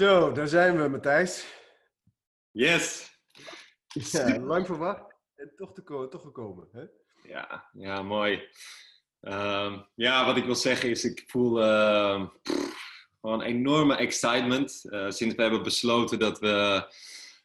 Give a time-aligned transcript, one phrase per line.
[0.00, 1.46] Zo, daar zijn we, Matthijs.
[2.50, 3.10] Yes.
[3.88, 6.68] Ja, lang verwacht en toch, te toch gekomen.
[6.72, 6.82] Hè?
[7.28, 8.48] Ja, ja, mooi.
[9.20, 12.28] Ehm, ja, wat ik wil zeggen is, ik voel uh,
[13.20, 16.84] gewoon enorme excitement uh, sinds we hebben besloten dat we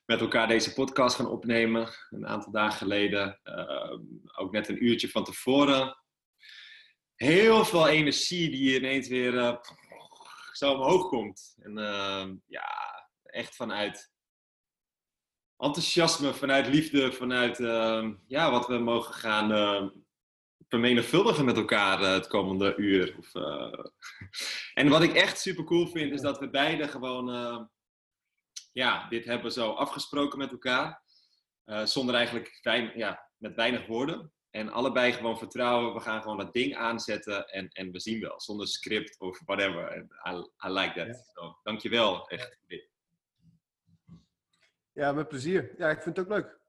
[0.06, 1.90] met elkaar deze podcast gaan opnemen.
[2.10, 4.00] Een aantal dagen geleden, ehm,
[4.36, 5.98] ook net een uurtje van tevoren.
[7.16, 9.56] Heel veel energie die ineens weer eh,
[10.56, 11.56] zo omhoog komt.
[11.60, 11.74] En
[12.48, 12.68] ja,
[13.24, 14.14] echt vanuit
[15.58, 17.58] enthousiasme, vanuit liefde, vanuit
[18.28, 19.50] ja, wat we mogen gaan
[20.68, 23.16] vermenigvuldigen met elkaar uh, het komende uur.
[23.18, 23.86] Of, uh...
[24.80, 27.64] en wat ik echt super cool vind, is dat we beide gewoon uh,
[28.72, 31.04] ja, dit hebben zo afgesproken met elkaar.
[31.84, 32.60] zonder eigenlijk
[32.96, 34.34] ja, met weinig woorden.
[34.56, 38.42] En allebei gewoon vertrouwen, we gaan gewoon dat ding aanzetten en, en we zien wel.
[38.42, 39.98] Zonder script of whatever.
[40.28, 40.32] I,
[40.68, 41.08] I like that.
[41.08, 41.24] Ja.
[41.34, 42.60] So, dankjewel, echt.
[44.94, 45.74] Ja, met plezier.
[45.78, 46.60] Ja, ik vind het ook leuk.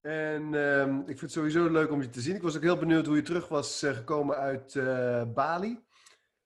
[0.00, 2.34] En uh, ik vind het sowieso leuk om je te zien.
[2.34, 5.84] Ik was ook heel benieuwd hoe je terug was uh, gekomen uit uh, Bali.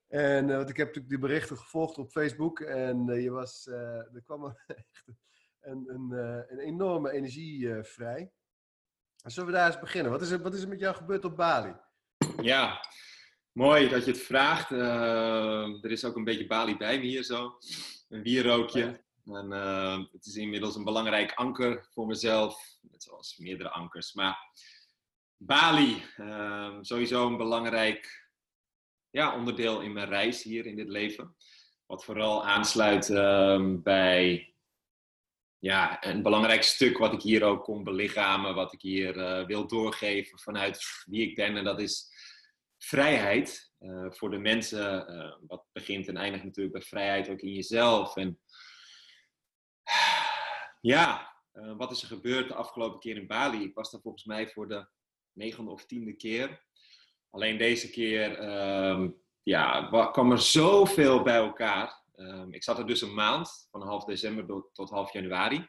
[0.08, 2.60] En uh, want ik heb natuurlijk die berichten gevolgd op Facebook.
[2.60, 5.04] En je was, er kwam echt
[5.60, 6.10] een, een,
[6.48, 8.32] een enorme energie vrij.
[9.22, 10.12] Zullen we daar eens beginnen?
[10.12, 11.72] Wat is, er, wat is er met jou gebeurd op Bali?
[12.42, 12.86] Ja,
[13.52, 14.70] mooi dat je het vraagt.
[14.70, 17.58] er is ook een beetje Bali bij me hier zo.
[18.08, 19.00] Een wierrookje.
[19.24, 24.12] En uh, het is inmiddels een belangrijk anker voor mezelf, net zoals meerdere ankers.
[24.12, 24.38] Maar
[25.36, 28.30] Bali, uh, sowieso een belangrijk
[29.10, 31.36] ja, onderdeel in mijn reis hier in dit leven.
[31.86, 33.08] Wat vooral aansluit
[33.82, 34.51] bij
[35.62, 39.66] ja, een belangrijk stuk wat ik hier ook kom belichamen, wat ik hier uh, wil
[39.66, 41.56] doorgeven vanuit wie ik ben.
[41.56, 42.10] En dat is
[42.78, 45.10] vrijheid uh, voor de mensen.
[45.10, 48.16] Uh, wat begint en eindigt natuurlijk bij vrijheid ook in jezelf.
[48.16, 48.40] En
[50.80, 51.34] ja,
[51.76, 53.62] wat is er gebeurd de afgelopen keer in Bali?
[53.62, 54.88] Ik was daar volgens mij voor de
[55.32, 56.64] negende of tiende keer.
[57.30, 58.42] Alleen deze keer
[58.88, 62.01] um, ja, kwam er zoveel bij elkaar.
[62.22, 65.68] Um, ik zat er dus een maand, van half december tot half januari.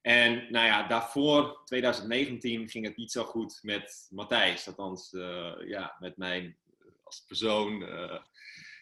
[0.00, 4.68] En nou ja, daarvoor, 2019, ging het niet zo goed met Matthijs.
[4.68, 6.56] Althans, uh, ja, met mijn
[7.02, 8.18] als persoon, uh,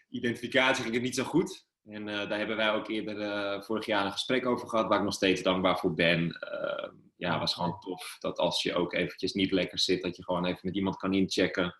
[0.08, 1.66] identificatie ging het niet zo goed.
[1.84, 5.14] En daar hebben wij ook eerder vorig jaar een gesprek over gehad, waar ik nog
[5.14, 6.24] steeds dankbaar voor ben.
[6.24, 10.24] Uh, ja, was gewoon tof dat als je ook eventjes niet lekker zit, dat je
[10.24, 11.76] gewoon even met iemand kan inchecken.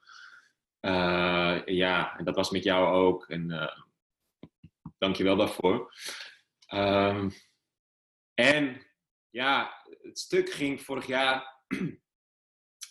[1.65, 3.28] ja, en dat was met jou ook.
[3.28, 3.71] En
[5.06, 5.94] dank je wel daarvoor.
[6.75, 7.33] Um,
[8.34, 8.87] en
[9.31, 11.62] ja, het stuk ging vorig jaar.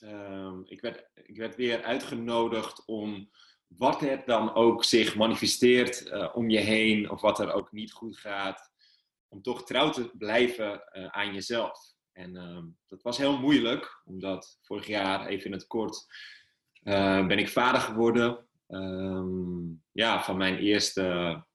[0.03, 3.29] um, ik, werd, ik werd weer uitgenodigd om
[3.67, 7.91] wat er dan ook zich manifesteert uh, om je heen of wat er ook niet
[7.91, 8.71] goed gaat,
[9.27, 11.79] om toch trouw te blijven uh, aan jezelf.
[12.11, 16.05] En uh, dat was heel moeilijk, omdat vorig jaar, even in het kort,
[16.83, 18.47] uh, ben ik vader geworden
[19.91, 21.45] ja, van mijn eerste,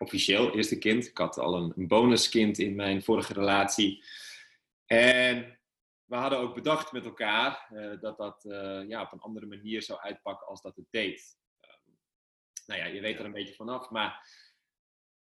[0.00, 1.06] officieel eerste kind.
[1.06, 4.04] Ik had al een, een bonuskind in mijn vorige relatie.
[4.86, 5.58] En
[6.04, 9.82] we hadden ook bedacht met elkaar uh, dat dat uh, ja, op een andere manier
[9.82, 11.38] zou uitpakken als dat het deed.
[11.60, 11.98] Um,
[12.66, 14.28] nou ja, je weet er een beetje vanaf, maar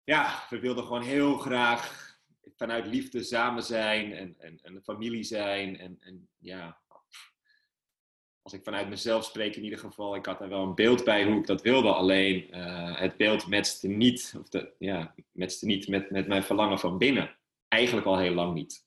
[0.03, 2.15] ja, we wilden gewoon heel graag
[2.55, 5.77] vanuit liefde samen zijn en, en, en een familie zijn.
[5.77, 6.81] En, en ja,
[8.47, 11.25] als ik vanuit mezelf spreek in ieder geval, ik had er wel een beeld bij
[11.25, 11.93] hoe ik dat wilde.
[11.93, 16.79] Alleen uh, het beeld matchte niet, of de, ja, matchte niet met, met mijn verlangen
[16.79, 17.37] van binnen.
[17.67, 18.85] Eigenlijk al heel lang niet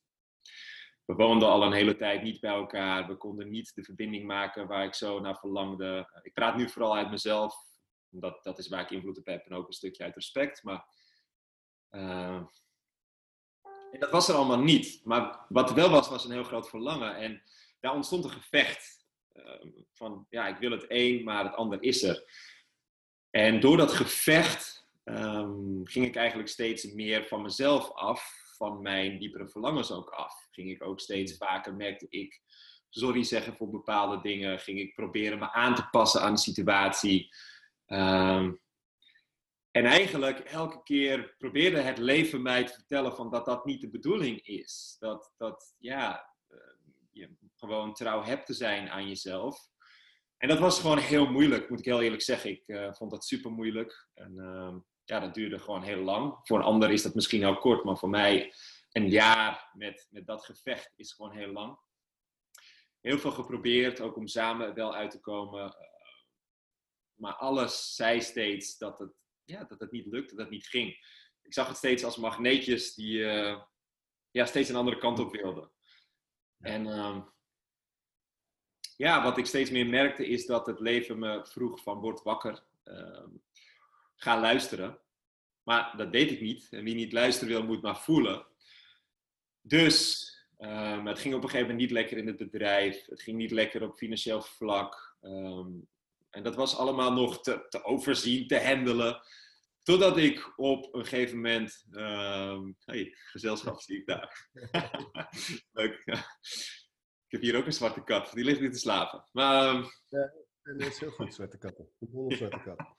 [1.10, 3.06] we woonden al een hele tijd niet bij elkaar.
[3.06, 6.21] We konden niet de verbinding maken waar ik zo naar verlangde.
[6.22, 7.54] Ik praat nu vooral uit mezelf,
[8.10, 10.62] omdat dat is waar ik invloed op heb en ook een stukje uit respect.
[10.62, 10.84] Maar
[11.91, 12.42] uh,
[13.98, 15.00] dat was er allemaal niet.
[15.04, 17.16] Maar wat er wel was, was een heel groot verlangen.
[17.16, 17.42] En
[17.80, 19.00] daar ontstond een gevecht.
[19.47, 22.25] Uh, van ja, ik wil het een, maar het ander is er.
[23.31, 29.19] En door dat gevecht um, ging ik eigenlijk steeds meer van mezelf af van mijn
[29.19, 30.48] diepere verlangens ook af.
[30.51, 32.41] Ging ik ook steeds vaker, merkte ik,
[32.89, 34.60] sorry zeggen voor bepaalde dingen.
[34.60, 37.34] Ging ik proberen me aan te passen aan de situatie.
[37.87, 38.60] Um,
[39.71, 43.91] en eigenlijk elke keer probeerde het leven mij te vertellen van dat dat niet de
[43.91, 44.97] bedoeling is.
[44.98, 46.59] Dat, dat ja, uh,
[47.10, 49.68] je gewoon trouw hebt te zijn aan jezelf.
[50.36, 52.51] En dat was gewoon heel moeilijk, moet ik heel eerlijk zeggen.
[52.51, 54.09] Ik uh, vond dat super moeilijk.
[54.15, 56.39] En uh, ja, dat duurde gewoon heel lang.
[56.42, 58.54] Voor een ander is dat misschien heel kort, maar voor mij
[58.92, 61.78] een jaar met, met dat gevecht is gewoon heel lang.
[63.01, 65.65] Heel veel geprobeerd, ook om samen wel uit te komen.
[65.65, 65.91] Eh,
[67.15, 69.13] maar alles zei steeds dat het,
[69.45, 70.89] ja, dat het niet lukte, dat het niet ging.
[71.42, 73.63] ik zag het steeds als magneetjes die eh,
[74.30, 75.72] ja, steeds een andere kant op wilden.
[76.59, 77.22] En ehm,
[79.01, 82.63] ja, wat ik steeds meer merkte is dat het leven me vroeg van word wakker,
[82.85, 83.27] uh,
[84.17, 84.99] ga luisteren.
[85.63, 86.69] Maar dat deed ik niet.
[86.71, 88.47] En wie niet luisteren wil, moet maar voelen.
[89.61, 93.07] Dus um, het ging op een gegeven moment niet lekker in het bedrijf.
[93.07, 95.17] Het ging niet lekker op financieel vlak.
[95.23, 95.89] Um,
[96.31, 99.23] en dat was allemaal nog te, te, overzien, te handelen.
[99.83, 101.85] Totdat ik op een gegeven moment.
[101.91, 104.49] Um, hey, gezelschap zie ik daar.
[105.73, 106.05] Leuk.
[107.30, 108.32] Ik heb hier ook een zwarte kat.
[108.32, 109.24] Die ligt niet te slapen.
[109.32, 109.74] Maar,
[110.09, 110.32] ja,
[110.62, 111.88] dat is heel goed, zwarte katten.
[112.00, 112.78] Een zwarte kat.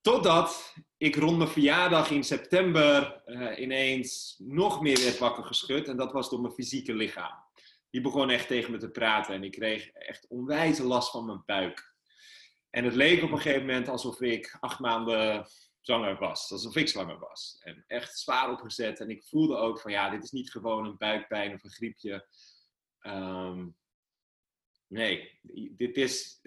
[0.00, 5.88] Totdat ik rond mijn verjaardag in september uh, ineens nog meer werd wakker geschud.
[5.88, 7.34] En dat was door mijn fysieke lichaam.
[7.90, 9.34] Die begon echt tegen me te praten.
[9.34, 11.94] En ik kreeg echt onwijze last van mijn buik.
[12.70, 15.46] En het leek op een gegeven moment alsof ik acht maanden
[15.88, 16.52] zwanger was.
[16.52, 17.56] Alsof ik zwanger was.
[17.60, 19.00] En echt zwaar opgezet.
[19.00, 22.26] En ik voelde ook van ja, dit is niet gewoon een buikpijn of een griepje.
[23.02, 23.76] Um,
[24.86, 25.40] nee,
[25.76, 26.40] dit is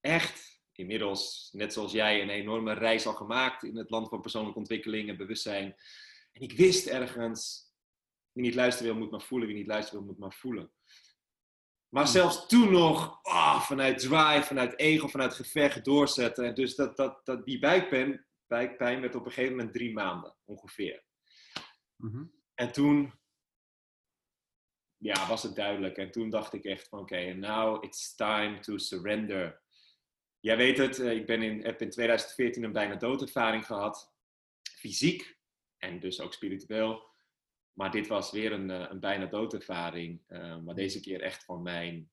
[0.00, 4.58] echt inmiddels, net zoals jij, een enorme reis al gemaakt in het land van persoonlijke
[4.58, 5.76] ontwikkeling en bewustzijn.
[6.32, 7.72] En ik wist ergens,
[8.32, 9.48] wie niet luisteren wil, moet maar voelen.
[9.48, 10.72] Wie niet luisteren wil, moet maar voelen.
[11.88, 12.12] Maar hmm.
[12.12, 16.44] zelfs toen nog, oh, vanuit drive, vanuit ego, vanuit gevecht doorzetten.
[16.44, 20.36] En dus dat, dat, dat, die buikpijn, buikpijn werd op een gegeven moment drie maanden
[20.44, 21.04] ongeveer.
[21.96, 23.20] Mm En toen
[24.96, 25.96] ja, was het duidelijk.
[25.96, 29.62] En toen dacht ik echt van oké, okay, now it's time to surrender.
[30.40, 34.14] Jij weet het, eh, ik ben in, heb in 2014 een bijna doodervaring gehad.
[34.62, 35.38] Fysiek
[35.78, 37.08] en dus ook spiritueel.
[37.72, 40.22] Maar dit was weer een, eh, een bijna doodervaring.
[40.28, 42.10] Uh, maar deze keer echt van mijn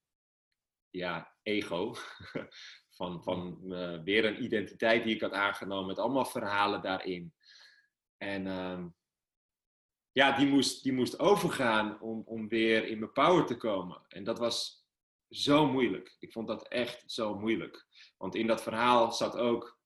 [0.89, 1.95] ja, ego.
[2.97, 7.33] van van uh, weer een identiteit die ik had aangenomen met allemaal verhalen daarin.
[8.17, 8.85] En uh,
[10.11, 14.01] ja, die moest, die moest overgaan om, om weer in mijn power te komen.
[14.07, 14.85] En dat was
[15.29, 16.15] zo moeilijk.
[16.19, 17.87] Ik vond dat echt zo moeilijk.
[18.17, 19.79] Want in dat verhaal zat ook,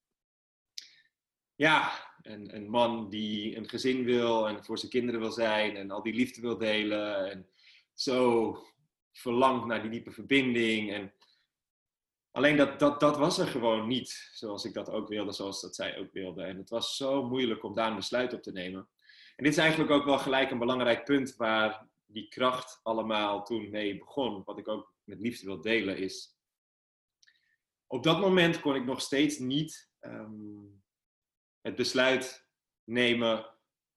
[1.54, 1.92] ja,
[2.22, 6.02] een, een man die een gezin wil en voor zijn kinderen wil zijn en al
[6.02, 7.30] die liefde wil delen.
[7.30, 7.50] En
[7.94, 8.56] zo
[9.12, 10.92] verlangt naar die diepe verbinding.
[10.92, 11.14] En
[12.32, 15.74] alleen dat, dat, dat was er gewoon niet, zoals ik dat ook wilde, zoals dat
[15.74, 16.42] zij ook wilde.
[16.42, 18.88] En het was zo moeilijk om daar een besluit op te nemen.
[19.36, 23.70] En dit is eigenlijk ook wel gelijk een belangrijk punt waar die kracht allemaal toen
[23.70, 24.42] mee begon.
[24.44, 26.36] Wat ik ook met liefde wil delen is.
[27.86, 30.82] Op dat moment kon ik nog steeds niet um,
[31.60, 32.46] het besluit
[32.84, 33.46] nemen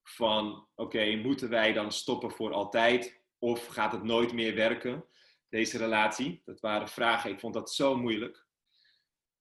[0.04, 5.06] van oké, moeten wij dan stoppen voor altijd of gaat het nooit meer werken,
[5.50, 6.42] deze relatie?
[6.46, 8.46] Dat waren vragen, ik vond dat zo moeilijk.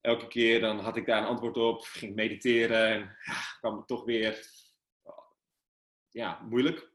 [0.00, 3.86] Elke keer dan had ik daar een antwoord op, ging mediteren en ja, kwam het
[3.86, 4.50] toch weer
[6.10, 6.92] ja, moeilijk.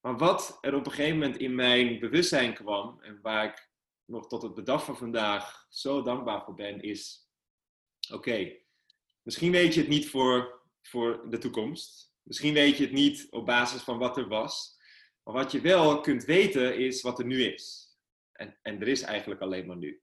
[0.00, 3.70] Maar wat er op een gegeven moment in mijn bewustzijn kwam en waar ik
[4.04, 7.28] nog tot het bedag van vandaag zo dankbaar voor ben, is:
[8.12, 8.56] oké,
[9.22, 12.14] misschien weet je het niet voor, voor de toekomst.
[12.22, 14.80] Misschien weet je het niet op basis van wat er was.
[15.22, 17.91] Maar wat je wel kunt weten is wat er nu is.
[18.42, 20.02] En, en er is eigenlijk alleen maar nu.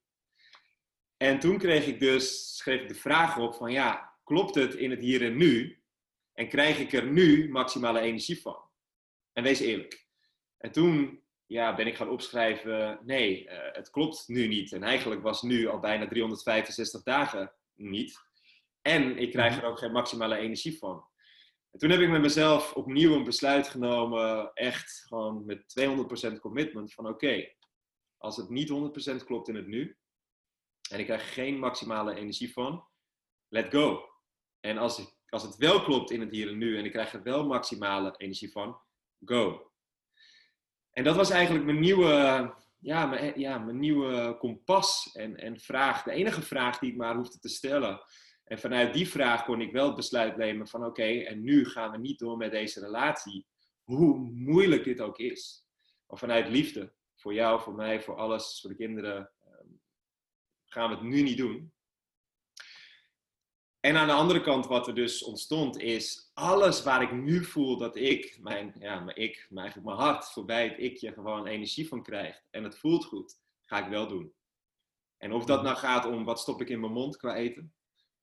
[1.16, 4.90] En toen kreeg ik dus, schreef ik de vraag op van ja, klopt het in
[4.90, 5.82] het hier en nu?
[6.32, 8.58] En krijg ik er nu maximale energie van?
[9.32, 10.06] En wees eerlijk.
[10.56, 14.72] En toen ja, ben ik gaan opschrijven, nee, uh, het klopt nu niet.
[14.72, 18.18] En eigenlijk was nu al bijna 365 dagen niet.
[18.82, 21.04] En ik krijg er ook geen maximale energie van.
[21.70, 25.74] En toen heb ik met mezelf opnieuw een besluit genomen, echt gewoon met
[26.34, 27.48] 200% commitment van oké,
[28.20, 28.70] als het niet
[29.22, 29.98] 100% klopt in het nu
[30.90, 32.84] en ik krijg geen maximale energie van,
[33.48, 34.08] let go.
[34.60, 37.22] En als, als het wel klopt in het hier en nu en ik krijg er
[37.22, 38.80] wel maximale energie van,
[39.24, 39.70] go.
[40.90, 46.02] En dat was eigenlijk mijn nieuwe, ja, mijn, ja, mijn nieuwe kompas en, en vraag.
[46.02, 48.00] De enige vraag die ik maar hoefde te stellen.
[48.44, 51.90] En vanuit die vraag kon ik wel het besluit nemen van oké, en nu gaan
[51.90, 53.46] we niet door met deze relatie.
[53.82, 55.66] Hoe moeilijk dit ook is.
[56.06, 59.66] Maar vanuit liefde, voor jou, voor mij, voor alles, voor de kinderen, ehm,
[60.64, 61.72] gaan we het nu niet doen.
[63.80, 67.78] En aan de andere kant, wat er dus ontstond, is alles waar ik nu voel
[67.78, 71.88] dat ik, mijn, ja, mijn ik, mijn, eigenlijk mijn hart, voorbij het ikje gewoon energie
[71.88, 72.46] van krijgt.
[72.50, 74.34] En het voelt goed, ga ik wel doen.
[75.16, 77.74] En of dat nou gaat om wat stop ik in mijn mond qua eten.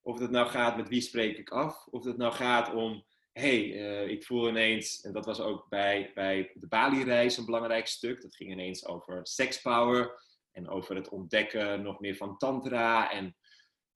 [0.02, 1.88] Of dat nou gaat met wie spreek ik af.
[1.88, 3.06] Of dat nou gaat om,
[3.40, 7.88] hey, uh, ik voel ineens, en dat was ook bij, bij de Bali-reis een belangrijk
[7.88, 8.22] stuk.
[8.22, 13.38] Dat ging ineens over sexpower en over het ontdekken nog meer van tantra en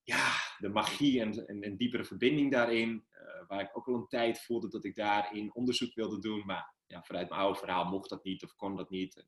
[0.03, 3.05] ja, de magie en, en een diepere verbinding daarin.
[3.13, 6.45] Uh, waar ik ook al een tijd voelde dat ik daarin onderzoek wilde doen.
[6.45, 9.25] Maar ja, vanuit mijn oude verhaal mocht dat niet of kon dat niet.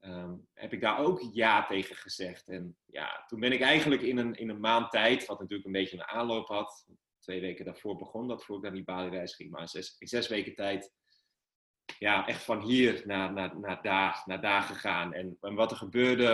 [0.00, 2.48] Um, heb ik daar ook ja tegen gezegd.
[2.48, 5.72] En ja, toen ben ik eigenlijk in een, in een maand tijd, wat natuurlijk een
[5.72, 6.86] beetje een aanloop had.
[7.24, 9.50] Twee weken daarvoor begon dat, voor ik naar die Bali-reis ging.
[9.50, 9.60] Maar
[9.98, 10.92] in zes, weken tijd,
[11.98, 15.12] ja, echt van hier naar, naar, naar, daar, naar daar gegaan.
[15.14, 16.26] En, en wat er gebeurde,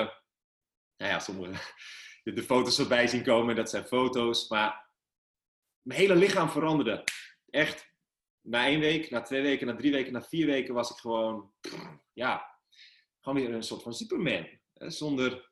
[0.97, 1.75] nou ja, sommige,
[2.23, 4.49] de, de foto's erbij zien komen, dat zijn foto's.
[4.49, 4.90] Maar
[5.82, 7.04] mijn hele lichaam veranderde.
[7.50, 7.88] Echt.
[8.40, 11.52] Na één week, na twee weken, na drie weken, na vier weken was ik gewoon,
[12.12, 12.59] ja,
[13.20, 14.49] gewoon weer een soort van Superman.
[14.75, 15.50] Zonder,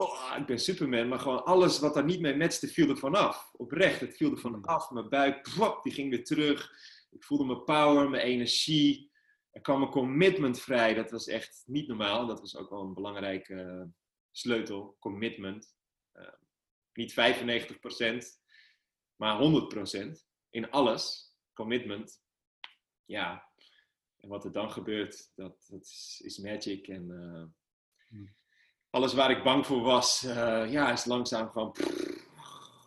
[0.00, 3.50] oh, ik ben Superman, maar gewoon alles wat daar niet mee matchte, viel er vanaf.
[3.52, 4.90] Oprecht, het viel er vanaf.
[4.90, 5.44] Mijn buik,
[5.82, 6.72] die ging weer terug.
[7.10, 9.10] Ik voelde mijn power, mijn energie.
[9.50, 10.94] Er kwam een commitment vrij.
[10.94, 12.26] Dat was echt niet normaal.
[12.26, 13.82] Dat was ook wel een belangrijke uh,
[14.30, 14.96] sleutel.
[14.98, 15.76] Commitment.
[16.14, 16.28] Uh,
[16.92, 17.14] niet 95%,
[19.16, 19.40] maar
[20.02, 20.10] 100%
[20.50, 21.34] in alles.
[21.52, 22.22] Commitment.
[23.04, 23.48] Ja,
[24.16, 26.88] en wat er dan gebeurt, dat, dat is, is magic.
[26.88, 28.28] En uh,
[28.90, 32.28] alles waar ik bang voor was, uh, ja, is langzaam pff,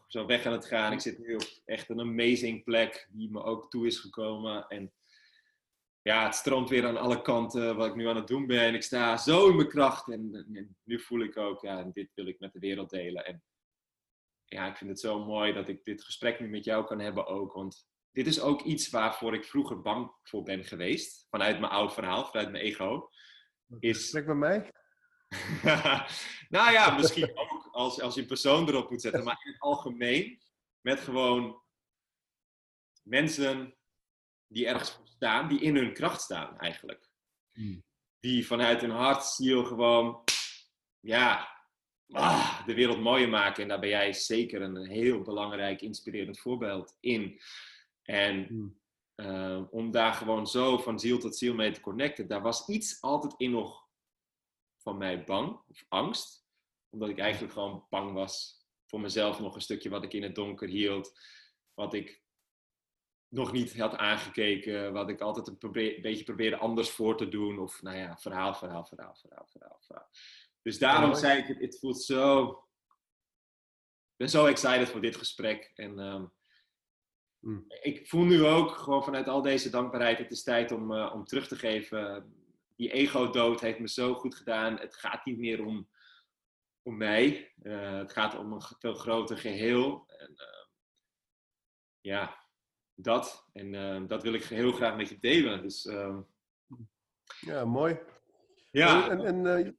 [0.07, 0.91] zo weg aan het gaan.
[0.91, 4.67] Ik zit nu op echt een amazing plek die me ook toe is gekomen.
[4.67, 4.93] En
[6.01, 8.73] ja, het stroomt weer aan alle kanten wat ik nu aan het doen ben.
[8.73, 10.07] Ik sta zo in mijn kracht.
[10.11, 13.25] En, en nu voel ik ook, ja, dit wil ik met de wereld delen.
[13.25, 13.43] En
[14.45, 17.27] ja, ik vind het zo mooi dat ik dit gesprek nu met jou kan hebben
[17.27, 17.53] ook.
[17.53, 21.27] Want dit is ook iets waarvoor ik vroeger bang voor ben geweest.
[21.29, 23.09] Vanuit mijn oud verhaal, vanuit mijn ego.
[23.79, 24.07] Is...
[24.07, 24.71] Spreek met mij?
[26.55, 29.23] nou ja, misschien ook als, als je een persoon erop moet zetten.
[29.23, 30.39] Maar in het algemeen,
[30.81, 31.61] met gewoon
[33.03, 33.75] mensen
[34.47, 37.09] die ergens staan, die in hun kracht staan eigenlijk.
[37.53, 37.83] Hmm.
[38.19, 40.23] Die vanuit hun hart, ziel gewoon,
[40.99, 41.57] ja,
[42.11, 43.63] ah, de wereld mooier maken.
[43.63, 47.41] En daar ben jij zeker een heel belangrijk, inspirerend voorbeeld in.
[48.03, 48.79] En hmm.
[49.15, 53.01] eh, om daar gewoon zo van ziel tot ziel mee te connecten, daar was iets
[53.01, 53.82] altijd in nog
[54.83, 56.45] van mij bang of angst.
[56.89, 60.35] Omdat ik eigenlijk gewoon bang was voor mezelf nog een stukje wat ik in het
[60.35, 61.19] donker hield.
[61.73, 62.21] Wat ik
[63.27, 64.93] nog niet had aangekeken.
[64.93, 65.71] Wat ik altijd een,
[66.01, 67.59] beetje probeerde anders voor te doen.
[67.59, 69.79] Of nou ja, verhaal, verhaal, verhaal, verhaal, verhaal.
[69.81, 70.09] verhaal.
[70.61, 72.49] Dus daarom zei ik, het voelt zo...
[74.11, 75.71] Ik ben zo excited voor dit gesprek.
[75.75, 76.33] En um,
[77.43, 77.65] Mm.
[77.81, 81.25] Ik voel nu ook gewoon vanuit al deze dankbaarheid, het is tijd om, uh, om
[81.25, 82.33] terug te geven.
[82.75, 84.79] Die ego-dood heeft me zo goed gedaan.
[84.79, 85.89] Het gaat niet meer om,
[86.81, 87.53] om mij.
[87.63, 90.03] Uh, het gaat om een veel groter geheel.
[90.07, 90.65] En, uh,
[92.01, 92.47] ja,
[92.93, 93.49] dat.
[93.53, 95.61] En dat wil ik heel graag met je delen.
[95.61, 96.21] Dus, ehm,
[97.39, 97.99] ja, mooi.
[98.71, 99.09] Ja.
[99.09, 99.77] En, en,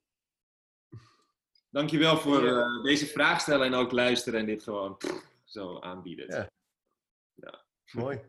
[1.70, 2.40] Dankjewel voor
[2.82, 4.96] deze vraag stellen en ook luisteren en dit gewoon
[5.44, 6.26] zo aanbieden.
[6.26, 6.50] Ja.
[7.34, 7.64] Ja.
[7.92, 8.20] Mooi.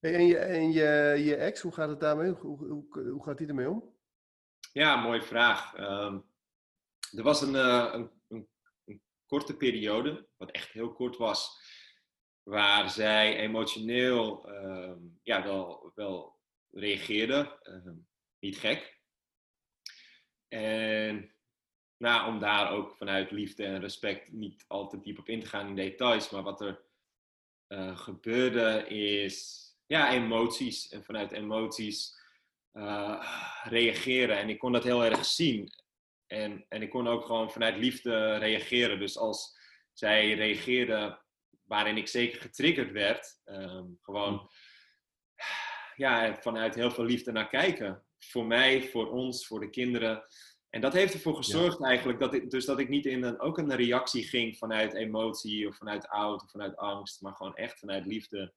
[0.00, 2.30] en je, en je, je ex, hoe gaat het daarmee?
[2.30, 3.93] Hoe, hoe, hoe gaat die ermee om?
[4.74, 5.74] Ja, mooie vraag.
[5.74, 6.18] Ehm,
[7.16, 8.48] er was een, uh, een, een,
[8.84, 11.60] een, korte periode, wat echt heel kort was,
[12.42, 15.42] waar zij emotioneel uh, ja,
[15.94, 16.40] wel,
[16.70, 17.58] reageerde.
[17.62, 17.92] Uh,
[18.38, 19.00] niet gek.
[20.48, 21.34] En
[21.96, 25.46] nou, om daar ook vanuit liefde en respect niet al te diep op in te
[25.46, 26.84] gaan in details, maar wat er
[27.68, 30.88] uh, gebeurde is ja, emoties.
[30.88, 32.22] En vanuit emoties
[32.74, 33.26] uh,
[33.62, 34.38] reageren.
[34.38, 35.68] En ik kon dat heel erg zien.
[36.26, 38.98] En, en ik kon ook gewoon vanuit liefde reageren.
[38.98, 39.58] Dus als
[39.92, 41.22] zij reageerde
[41.62, 44.50] waarin ik zeker getriggerd werd, um, gewoon
[45.96, 48.04] ja, vanuit heel veel liefde naar kijken.
[48.18, 50.24] Voor mij, voor ons, voor de kinderen.
[50.70, 53.58] En dat heeft ervoor gezorgd eigenlijk dat ik, dus dat ik niet in een, ook
[53.58, 58.06] een reactie ging vanuit emotie of vanuit oud of vanuit angst, maar gewoon echt vanuit
[58.06, 58.54] liefde.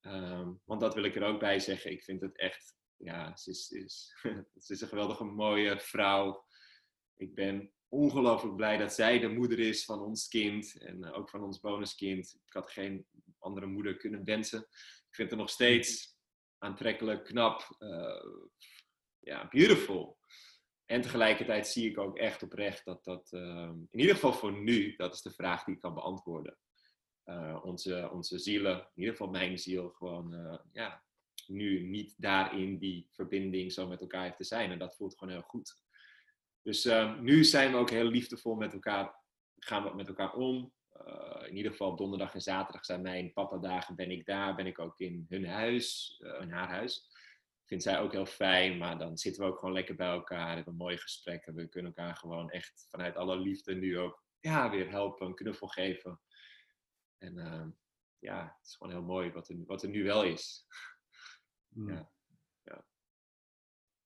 [0.00, 1.90] Um, want dat wil ik er ook bij zeggen.
[1.90, 4.16] Ik vind het echt, ja, ze is, is,
[4.64, 6.46] ze is een geweldige mooie vrouw.
[7.16, 11.30] Ik ben ongelooflijk blij dat zij de moeder is van ons kind en uh, ook
[11.30, 12.40] van ons bonuskind.
[12.46, 13.06] Ik had geen
[13.38, 14.60] andere moeder kunnen wensen.
[15.08, 16.16] Ik vind het nog steeds
[16.58, 18.24] aantrekkelijk, knap, uh,
[19.18, 20.18] ja, beautiful.
[20.84, 24.96] En tegelijkertijd zie ik ook echt oprecht dat dat, ehm, in ieder geval voor nu,
[24.96, 26.58] dat is de vraag die ik kan beantwoorden.
[27.24, 31.04] Uh, onze, onze zielen, in ieder geval mijn ziel, gewoon ja,
[31.52, 34.70] nu niet daarin die verbinding zo met elkaar heeft te zijn.
[34.70, 35.82] En dat voelt gewoon heel goed.
[36.62, 39.14] Dus uh, nu zijn we ook heel liefdevol met elkaar,
[39.58, 40.72] gaan we met elkaar om.
[40.92, 44.66] Eh, in ieder geval donderdag en zaterdag zijn mijn papa dagen, ben ik daar, ben
[44.66, 47.10] ik ook in hun huis, in haar huis
[47.72, 48.78] vindt zij ook heel fijn.
[48.78, 51.54] Maar dan zitten we ook gewoon lekker bij elkaar, hebben mooie gesprekken.
[51.54, 55.66] We kunnen elkaar gewoon echt vanuit alle liefde nu ook ja, weer helpen, een knuffel
[55.66, 56.20] geven.
[57.18, 57.70] En ehm,
[58.18, 60.66] ja, het is gewoon heel mooi wat er, wat er nu wel is.
[61.72, 61.88] Hmm.
[61.88, 62.10] Ja.
[62.64, 62.84] Ja.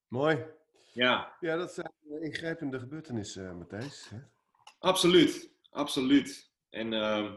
[0.08, 0.44] Mooi.
[0.92, 4.08] Ja, Ja, dat zijn ingrijpende gebeurtenissen, eh, Matthijs.
[4.08, 4.18] hè?
[4.78, 5.54] absoluut.
[5.70, 6.52] Absoluut.
[6.70, 7.37] En ehm,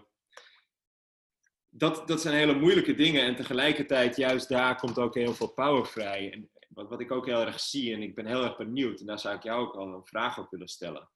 [1.70, 3.26] dat, dat zijn hele moeilijke dingen.
[3.26, 6.32] En tegelijkertijd, juist daar komt ook heel veel power vrij.
[6.32, 9.06] En wat, wat ik ook heel erg zie, en ik ben heel erg benieuwd, en
[9.06, 11.10] daar zou ik jou ook al een vraag op willen stellen.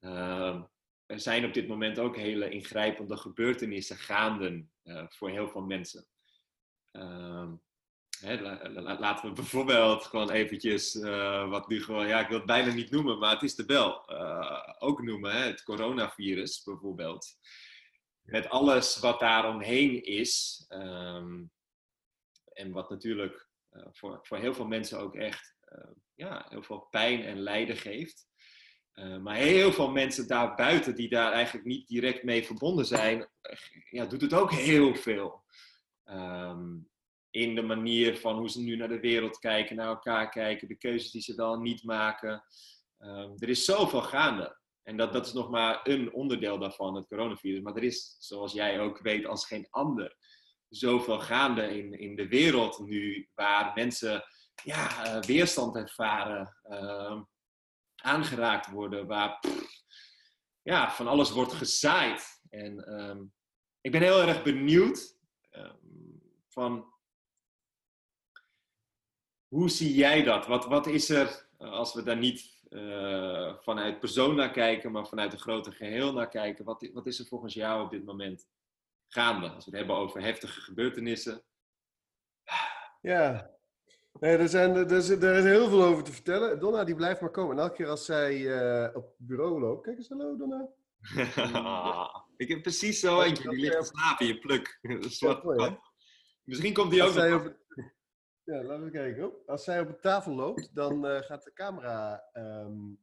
[0.00, 0.62] Ehm,
[1.06, 6.06] er zijn op dit moment ook hele ingrijpende gebeurtenissen gaande eh, voor heel veel mensen.
[8.20, 12.36] Hè, la- la- laten we bijvoorbeeld gewoon eventjes, eh, wat nu gewoon, ja, ik wil
[12.36, 16.62] het bijna niet noemen, maar het is er wel, eh, ook noemen, hè, het coronavirus
[16.62, 17.26] bijvoorbeeld.
[18.22, 21.42] Met alles wat daaromheen is, ehm,
[22.52, 25.52] en wat natuurlijk eh, voor, voor heel veel mensen ook echt
[26.14, 28.26] ja, heel veel pijn en lijden geeft.
[29.20, 33.28] Maar heel veel mensen daarbuiten die daar eigenlijk niet direct mee verbonden zijn,
[33.90, 35.44] ja, doet het ook heel veel.
[36.04, 36.76] Ehm,
[37.34, 40.76] in de manier van hoe ze nu naar de wereld kijken, naar elkaar kijken, de
[40.76, 42.44] keuzes die ze wel niet maken.
[42.98, 44.58] Ehm, er is zoveel gaande.
[44.82, 47.60] En dat, dat is nog maar een onderdeel daarvan, het coronavirus.
[47.60, 50.16] Maar er is, zoals jij ook weet, als geen ander,
[50.68, 54.24] zoveel gaande in, in de wereld nu, waar mensen
[54.62, 57.22] ja, eh, weerstand ervaren, ehm,
[57.94, 59.40] aangeraakt worden, waar
[60.62, 62.40] ja, van alles wordt gezaaid.
[62.50, 63.24] En ehm,
[63.80, 65.18] ik ben heel erg benieuwd
[66.48, 66.93] van
[69.54, 70.46] hoe zie jij dat?
[70.46, 75.06] Wat, wat is er, eh, als we daar niet eh, vanuit persoon naar kijken, maar
[75.06, 78.48] vanuit een groter geheel naar kijken, wat, wat is er volgens jou op dit moment
[79.08, 79.48] gaande?
[79.48, 81.42] Als we het hebben over heftige gebeurtenissen.
[83.00, 83.50] Ja.
[84.20, 86.60] Nee, er, zijn, er, is, er is heel veel over te vertellen.
[86.60, 87.56] Donna, die blijft maar komen.
[87.56, 89.82] En elke keer als zij eh, op het bureau loopt...
[89.82, 90.68] Kijk eens, hallo Donna.
[92.36, 94.78] ik heb precies zo eentje, die ligt te slapen in je pluk.
[95.44, 95.80] Mooi, gat.
[96.44, 97.34] Misschien komt die ook nog.
[97.34, 97.62] op het-
[98.44, 99.26] Ja, laten we kijken.
[99.26, 102.94] Oh, Als zij op de tafel loopt, dan eh, gaat de camera ehm,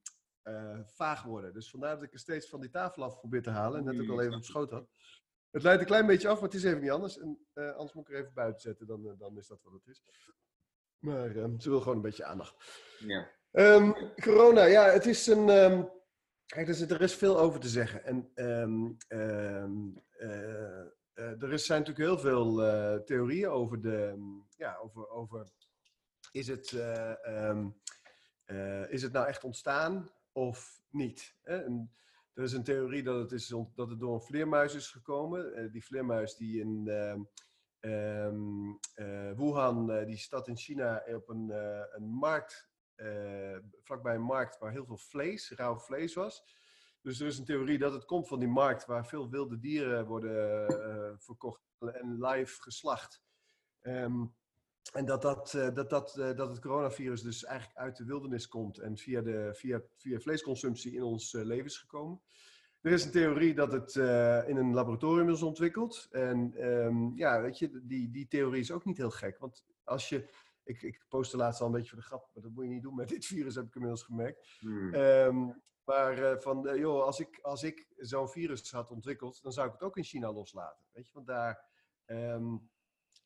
[0.41, 1.54] eh, vaag worden.
[1.54, 3.80] Dus vandaar dat ik er steeds van die tafel af probeer te halen.
[3.80, 4.89] En net ook al even op schoot had.
[5.49, 7.19] Het leidt een klein beetje af, maar het is even niet anders.
[7.19, 9.88] En, eh, anders moet ik er even buiten zetten, dan, dan is dat wat het
[9.88, 10.04] is.
[10.99, 12.56] Maar ehm, ze wil gewoon een beetje aandacht.
[12.99, 13.30] Ja.
[13.51, 15.45] Ehm, corona, ja, het is een.
[16.45, 18.04] kijk, er, is, er is veel over te zeggen.
[18.04, 18.32] En
[21.13, 24.06] eh, er zijn natuurlijk heel veel eh, theorieën over de.
[24.08, 24.21] ehm,
[24.58, 25.10] Ja, over.
[25.10, 25.52] over
[26.32, 27.69] is, het, eh, ehm,
[28.45, 31.36] eh, is het nou echt ontstaan of niet?
[31.41, 31.56] Hè?
[32.34, 35.71] Er is een theorie dat het, is, dat het door een vleermuis is gekomen.
[35.71, 36.88] Die vleermuis die in.
[36.88, 37.21] ehm,
[37.80, 41.50] ehm, eh, Wuhan, die stad in China, op een,
[41.95, 42.69] een markt
[43.84, 46.43] vlakbij een markt waar heel veel vlees, rauw vlees was.
[47.02, 50.06] Dus er is een theorie dat het komt van die markt waar veel wilde dieren
[50.06, 53.22] worden eh, verkocht en live geslacht.
[53.80, 54.26] Ehm,
[54.94, 58.48] en dat, dat, eh, dat, dat, eh, dat het coronavirus dus eigenlijk uit de wildernis
[58.48, 62.22] komt en via, de, via, via vleesconsumptie in ons leven is gekomen.
[62.82, 63.96] Er is een theorie dat het
[64.48, 66.08] in een laboratorium is ontwikkeld.
[66.12, 69.38] En ehm, ja, weet je, die, die theorie is ook niet heel gek.
[69.38, 70.30] Want als je
[70.64, 72.82] ik, ik postte laatst al een beetje voor de grap, maar dat moet je niet
[72.82, 74.48] doen met dit virus, heb ik inmiddels gemerkt.
[74.60, 74.94] Hmm.
[74.94, 75.50] Ehm,
[75.84, 79.67] maar eh, van, eh, joh, als ik, als ik zo'n virus had ontwikkeld, dan zou
[79.67, 80.86] ik het ook in China loslaten.
[80.91, 81.65] Weet je, want daar,
[82.06, 82.58] ehm,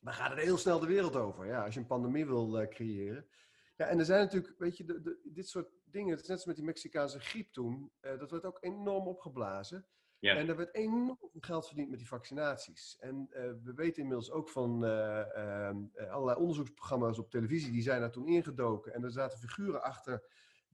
[0.00, 1.46] daar gaat het heel snel de wereld over.
[1.46, 3.28] Ja, als je een pandemie wil eh, creëren.
[3.76, 6.36] Ja, en er zijn natuurlijk, weet je, de, de- dit soort dingen, het is net
[6.36, 9.86] als met die Mexicaanse griep toen, dat werd ook enorm opgeblazen.
[10.18, 10.36] Ja.
[10.36, 12.96] En er werd enorm geld verdiend met die vaccinaties.
[12.98, 13.28] En
[13.62, 18.10] we weten inmiddels ook van eh, ehm, eh, allerlei onderzoeksprogramma's op televisie, die zijn daar
[18.10, 18.94] toen ingedoken.
[18.94, 20.22] En er zaten figuren achter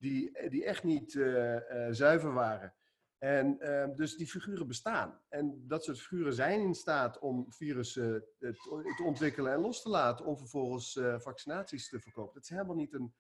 [0.03, 2.75] die, die echt niet eh, eh, zuiver waren.
[3.19, 5.21] En ehm, dus die figuren bestaan.
[5.29, 9.83] En dat soort figuren zijn in staat om virussen eh, te, te ontwikkelen en los
[9.83, 12.35] te laten, om vervolgens vaccinaties te verkopen.
[12.35, 13.15] Dat is helemaal niet een,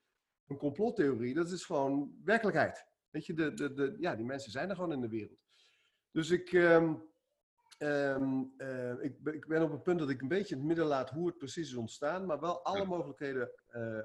[0.46, 2.86] een complottheorie, dat is gewoon werkelijkheid.
[3.10, 5.40] Weet je, de, de, de, ja, die mensen zijn er gewoon in de wereld.
[6.10, 6.94] Dus ik, ehm,
[7.78, 10.68] ehm, eh, ik, ben- ik ben op het punt dat ik een beetje in het
[10.68, 13.50] midden laat hoe het precies is ontstaan, maar wel alle mogelijkheden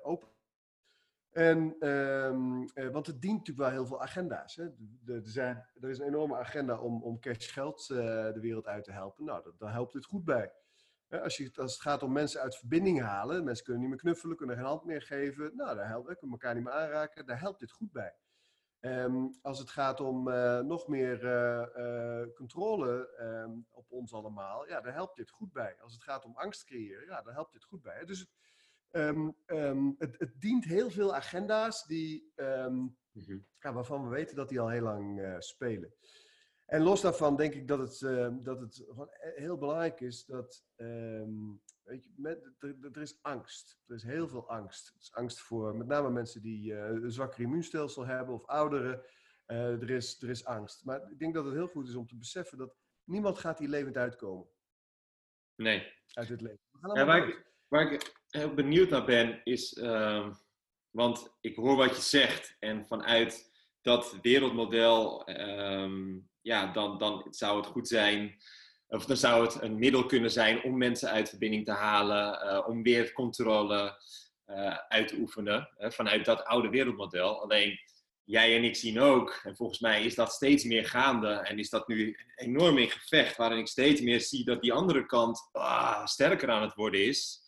[0.03, 0.35] open.
[1.37, 4.55] En, ehm, eh, want het dient natuurlijk wel heel veel agenda's.
[4.55, 4.63] Hè.
[5.05, 7.97] Er, zijn, er is een enorme agenda om, om cash geld eh,
[8.33, 9.25] de wereld uit te helpen.
[9.25, 10.51] Nou, dat, daar helpt dit goed bij.
[11.09, 14.37] Als, je, als het gaat om mensen uit verbinding halen, mensen kunnen niet meer knuffelen,
[14.37, 15.55] kunnen geen hand meer geven.
[15.55, 18.15] Nou, daar helpt, kunnen elkaar niet meer aanraken, daar helpt dit goed bij.
[18.79, 21.19] Ehm, als het gaat om eh, nog meer
[22.35, 25.75] controle ehm, op ons allemaal, ja, daar helpt dit goed bij.
[25.81, 28.05] Als het gaat om angst creëren, ja, daar helpt dit goed bij.
[28.05, 28.29] Dus het,
[28.97, 32.85] ehm, ehm, het, het dient heel veel agenda's die, ehm,
[33.17, 33.37] Mhm.
[33.59, 35.93] ja, waarvan we weten dat die al heel lang eh, spelen.
[36.65, 40.65] En los daarvan denk ik dat het, uh, dat het gewoon heel belangrijk is dat.
[41.83, 43.79] Weet je, met, er, er, is angst.
[43.85, 44.87] Er is heel veel angst.
[44.87, 49.01] Er is angst voor met name mensen die uh, een zwakker immuunstelsel hebben of ouderen.
[49.47, 50.85] Uh, er, is, er is angst.
[50.85, 53.69] Maar ik denk dat het heel goed is om te beseffen dat niemand gaat hier
[53.69, 54.47] levend uitkomen.
[55.55, 55.93] Nee.
[56.13, 56.59] Uit het leven.
[56.79, 59.73] Waar, ik, waar, ik, heel benieuwd naar ben, is.
[59.73, 60.33] Uh,
[60.89, 62.55] want ik hoor wat je zegt.
[62.59, 63.51] En vanuit
[63.81, 65.29] dat wereldmodel.
[65.29, 68.37] Um, ja, dan, dan zou het goed zijn.
[68.87, 72.45] Of dan zou het een middel kunnen zijn om mensen uit verbinding te halen.
[72.45, 74.01] Uh, om weer controle
[74.47, 75.69] uh, uit te oefenen.
[75.77, 77.41] vanuit dat oude wereldmodel.
[77.41, 77.79] Alleen
[78.27, 81.69] jij en ik zien ook, en volgens mij is dat steeds meer gaande en is
[81.69, 86.05] dat nu enorm in gevecht, waarin ik steeds meer zie dat die andere kant ah,
[86.05, 87.41] sterker aan het worden is.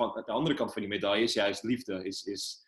[0.00, 2.04] Van de andere kant van die medaille is juist liefde.
[2.04, 2.64] Is, is,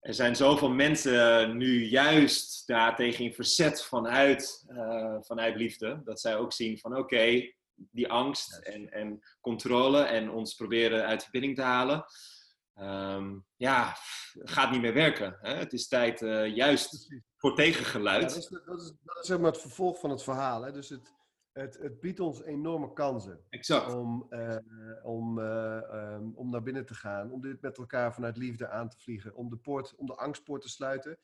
[0.00, 6.36] er zijn zoveel mensen nu juist daartegen in verzet vanuit, uh, vanuit liefde, dat zij
[6.36, 11.62] ook zien van oké, die angst en, en controle en ons proberen uit verbinding te
[11.62, 12.04] halen
[12.80, 13.96] um, ja,
[14.32, 15.38] gaat niet meer werken.
[15.40, 15.54] Hè?
[15.54, 18.22] Het is tijd uh, juist voor tegengeluid.
[18.22, 20.62] Ja, dat, is, dat, is, dat is zeg maar het vervolg van het verhaal.
[20.62, 20.72] Hè?
[20.72, 21.12] Dus het,
[21.56, 23.40] het, het biedt ons enorme kansen.
[23.48, 23.94] Exact.
[23.94, 24.56] Om, uh,
[25.02, 28.88] om, uh, um, om naar binnen te gaan, om dit met elkaar vanuit liefde aan
[28.88, 31.18] te vliegen, om de, poort, om de angstpoort te sluiten.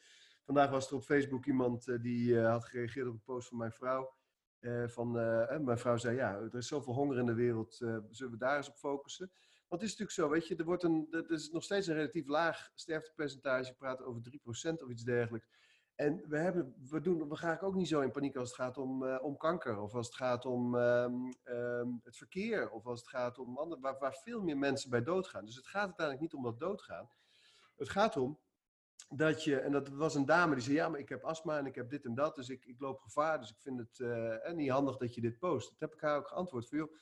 [0.45, 4.15] Vandaag was er op Facebook iemand die had gereageerd op een post van mijn vrouw.
[4.87, 5.11] van,
[5.65, 7.75] mijn vrouw zei, ja, er is zoveel honger in de wereld,
[8.11, 9.31] zullen we daar eens op focussen?
[9.69, 11.95] Want het is natuurlijk zo, weet je, er, wordt een, er is nog steeds een
[11.95, 13.67] relatief laag sterftepercentage.
[13.67, 15.49] Je praat over 3% of iets dergelijks.
[15.95, 18.79] En we, hebben, we, doen, we gaan ook niet zo in paniek als het gaat
[18.79, 19.79] om, uh, om kanker.
[19.81, 22.71] Of als het gaat om um, um, het verkeer.
[22.71, 25.45] Of als het gaat om andere, waar, veel meer mensen bij doodgaan.
[25.45, 27.11] Dus het gaat uiteindelijk niet om dat doodgaan.
[27.77, 28.39] Het gaat om
[29.09, 31.67] dat je, en dat was een dame die zei: Ja, maar ik heb astma en
[31.67, 32.35] ik heb dit en dat.
[32.35, 33.39] Dus ik, ik loop gevaar.
[33.39, 35.71] Dus ik vind het uh, niet handig dat je dit post.
[35.71, 36.69] Dat heb ik haar ook geantwoord.
[36.69, 36.93] Joh,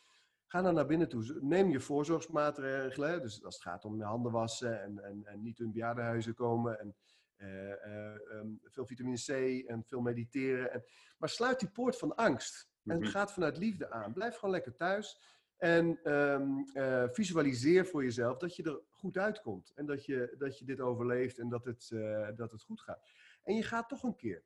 [0.51, 1.39] Ga dan naar binnen toe.
[1.41, 3.23] Neem je voorzorgsmaatregelen.
[3.23, 6.81] Dus als het gaat om je handen wassen en, en, en niet in bejaardenhuizen komen.
[6.81, 6.97] En
[7.41, 9.29] um, veel vitamine C
[9.69, 10.73] en veel mediteren.
[10.73, 10.85] En,
[11.19, 12.69] maar sluit die poort van angst.
[12.85, 13.11] En mm -hmm.
[13.11, 14.13] gaat vanuit liefde aan.
[14.13, 15.21] Blijf gewoon lekker thuis.
[15.57, 19.73] En um, uh, visualiseer voor jezelf dat je er goed uitkomt.
[19.75, 21.89] En dat je, dat je dit overleeft en dat het,
[22.37, 23.09] dat het goed gaat.
[23.43, 24.43] En je gaat toch een keer.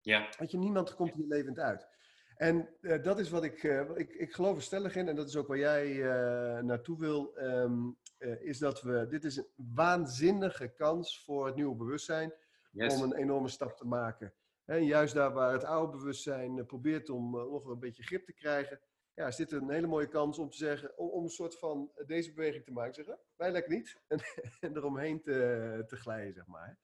[0.00, 0.28] Ja.
[0.38, 1.88] Dat je niemand komt hier levend uit.
[2.36, 5.28] En uh, dat is wat ik, uh, ik, ik geloof er stellig in, en dat
[5.28, 7.96] is ook waar jij uh, naartoe wil, um,
[8.40, 12.34] is dat we, dit is een waanzinnige kans voor het nieuwe bewustzijn
[12.70, 12.94] yes.
[12.94, 14.34] om een enorme stap te maken.
[14.64, 18.80] En juist daar waar het oude bewustzijn probeert om nog een beetje grip te krijgen,
[19.16, 21.90] ja, is dit een hele mooie kans om te zeggen, om, om een soort van
[22.06, 22.94] deze beweging te maken.
[22.94, 24.20] Zeggen, wij lekker niet, en,
[24.60, 26.78] en eromheen te, te glijden, zeg maar.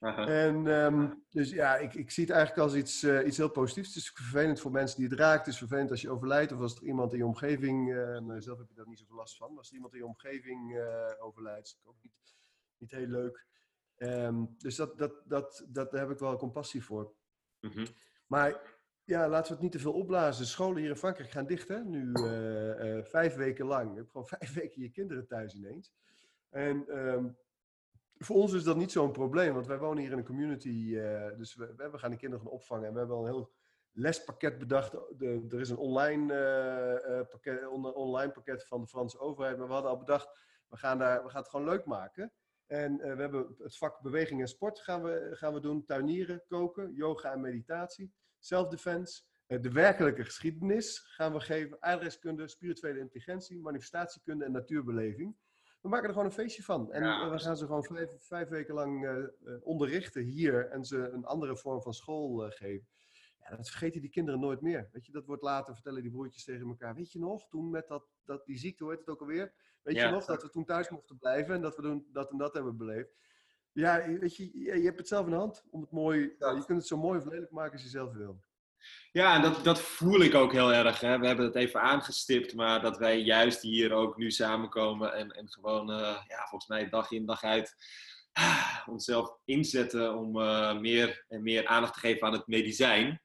[0.00, 3.88] En um, dus ja, ik, ik zie het eigenlijk als iets, uh, iets heel positiefs.
[3.88, 5.38] Het is vervelend voor mensen die het raakt.
[5.38, 8.58] Het is vervelend als je overlijdt of als er iemand in je omgeving, uh, zelf
[8.58, 11.12] heb je daar niet zoveel last van, maar als er iemand in je omgeving uh,
[11.18, 12.34] overlijdt, is het ook niet,
[12.78, 13.46] niet heel leuk.
[13.96, 17.12] Um, dus dat, dat, dat, dat, daar heb ik wel compassie voor.
[17.60, 17.86] Mm -hmm.
[18.26, 20.46] Maar ja, laten we het niet te veel opblazen.
[20.46, 21.84] Scholen hier in Frankrijk gaan dicht, hè?
[21.84, 22.12] Nu
[23.04, 23.90] vijf weken lang.
[23.90, 25.92] Je hebt gewoon vijf weken je kinderen thuis ineens.
[26.48, 27.36] En um,
[28.24, 30.68] voor ons is dat niet zo'n probleem, want wij wonen hier in een community.
[30.68, 32.86] Uh, dus we, we, gaan de kinderen gaan opvangen.
[32.86, 33.52] En we hebben al een heel
[33.92, 34.92] lespakket bedacht.
[35.20, 39.58] Er is een online, uh, uh, pakket, on, online pakket van de Franse overheid.
[39.58, 40.28] Maar we hadden al bedacht,
[40.68, 42.32] we gaan, daar, we gaan het gewoon leuk maken.
[42.66, 45.84] En we hebben het vak beweging en sport gaan we, gaan we doen.
[45.84, 48.12] Tuinieren, koken, yoga en meditatie.
[48.38, 49.22] Self-defense.
[49.46, 51.80] de werkelijke geschiedenis gaan we geven.
[51.80, 55.36] Adreskunde, spirituele intelligentie, manifestatiekunde en natuurbeleving
[55.80, 56.92] we maken er gewoon een feestje van.
[56.92, 57.30] En ja.
[57.30, 61.56] we gaan ze gewoon vijf, vijf weken lang uh, onderrichten hier en ze een andere
[61.56, 62.88] vorm van school uh, geven.
[63.38, 64.88] Ja, dat vergeten die kinderen nooit meer.
[64.92, 66.94] Weet je, dat wordt later, vertellen die broertjes tegen elkaar.
[66.94, 69.52] Weet je nog, toen met dat, dat, die ziekte, hoe heet het ook alweer?
[69.82, 70.06] Weet ja.
[70.06, 72.54] je nog, dat we toen thuis mochten blijven en dat we doen, dat en dat
[72.54, 73.18] hebben beleefd.
[73.72, 76.50] Ja, weet je, je, hebt het zelf in de hand om het mooi, ja.
[76.50, 78.40] je kunt het zo mooi of lelijk maken als je zelf wil.
[79.12, 81.00] Ja, dat, dat voel ik ook heel erg.
[81.00, 81.18] Hè.
[81.18, 85.48] We hebben het even aangestipt, maar dat wij juist hier ook nu samenkomen en, en
[85.48, 85.96] gewoon, uh,
[86.28, 87.76] ja, volgens mij dag in dag uit
[88.32, 93.20] ah, onszelf inzetten om uh, meer en meer aandacht te geven aan het medicijn.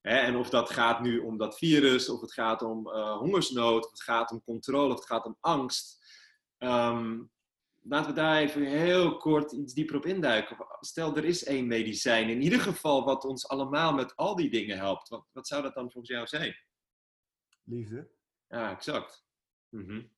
[0.00, 3.84] Hè, en of dat gaat nu om dat virus, of het gaat om uh, hongersnood,
[3.84, 6.02] of het gaat om controle, of het gaat om angst.
[6.58, 7.30] Um,
[7.84, 10.56] laten we daar even heel kort iets dieper op induiken.
[10.80, 14.76] Stel, er is één medicijn, in ieder geval wat ons allemaal met al die dingen
[14.76, 15.08] helpt.
[15.08, 16.56] Wat, wat zou dat dan volgens jou zijn?
[17.64, 18.08] Liefde.
[18.48, 19.26] Ja, exact.
[19.68, 20.10] Mm -hmm.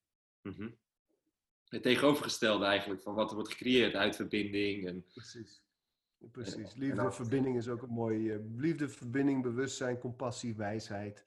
[0.43, 0.77] Mm -hmm.
[1.69, 4.87] Het tegenovergestelde eigenlijk van wat er wordt gecreëerd, uitverbinding.
[4.87, 5.05] En...
[5.13, 5.63] Precies.
[6.33, 6.75] precies.
[6.75, 8.33] Liefde, verbinding is ook een mooi.
[8.33, 11.25] Uh, liefde, verbinding, bewustzijn, compassie, wijsheid.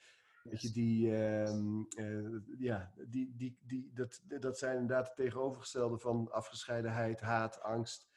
[0.49, 1.53] Weet je, die, uh,
[1.97, 8.07] uh, ja, die, die, die, dat, dat zijn inderdaad het tegenovergestelde van afgescheidenheid, haat, angst,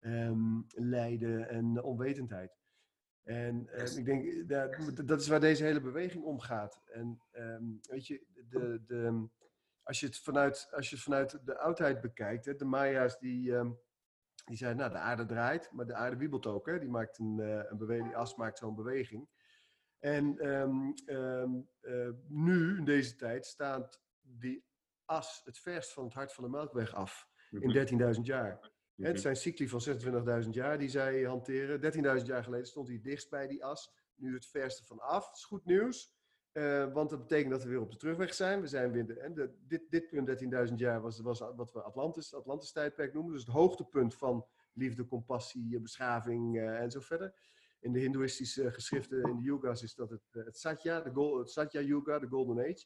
[0.00, 2.58] um, lijden en onwetendheid.
[3.22, 6.82] En uh, ik denk, dat, dat is waar deze hele beweging om gaat.
[6.86, 9.28] En um, weet je, de, de,
[9.82, 13.52] als, je het vanuit, als je het vanuit de oudheid bekijkt, hè, de Maya's die,
[13.52, 13.78] um,
[14.44, 16.66] die zeiden, nou de aarde draait, maar de aarde wiebelt ook.
[16.66, 19.28] Hè, die maakt een, uh, een beweging, die as maakt zo'n beweging.
[20.00, 24.64] En um, uh, nu, in deze tijd, staat die
[25.04, 27.28] as het verst van het hart van de Melkweg af.
[27.50, 28.22] In 13.000 mhm.
[28.22, 28.70] jaar.
[28.96, 29.16] Het mhm.
[29.16, 29.80] zijn cycli van
[30.44, 32.18] 26.000 jaar die zij hanteren.
[32.20, 33.92] 13.000 jaar geleden stond hij dichtst bij die as.
[34.14, 35.26] Nu het verste van af.
[35.26, 36.18] Dat is goed nieuws.
[36.52, 38.60] Uh, want dat betekent dat we weer op de terugweg zijn.
[38.60, 42.34] We zijn weer de, de, dit, dit punt, 13.000 jaar, was, was wat we Atlantis,
[42.34, 43.32] Atlantis tijdperk noemen.
[43.32, 47.34] Dus het hoogtepunt van liefde, compassie, beschaving uh, en zo verder.
[47.80, 51.50] In de hindoeïstische geschriften, in de yoga's, is dat het, het Satya, de gold, het
[51.50, 52.84] Satya Yuga, de Golden Age.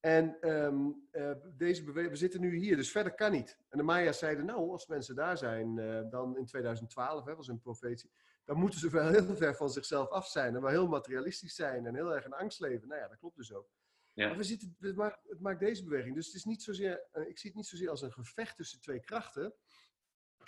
[0.00, 3.58] En um, uh, deze we zitten nu hier, dus verder kan niet.
[3.68, 7.48] En de Maya's zeiden, nou, als mensen daar zijn, uh, dan in 2012, hè, was
[7.48, 8.10] een profetie,
[8.44, 11.86] dan moeten ze wel heel ver van zichzelf af zijn en wel heel materialistisch zijn
[11.86, 12.88] en heel erg in angst leven.
[12.88, 13.68] Nou ja, dat klopt dus ook.
[14.12, 14.28] Ja.
[14.28, 16.14] Maar we zitten, het, maakt, het maakt deze beweging.
[16.14, 18.80] Dus het is niet zozeer, uh, ik zie het niet zozeer als een gevecht tussen
[18.80, 19.54] twee krachten,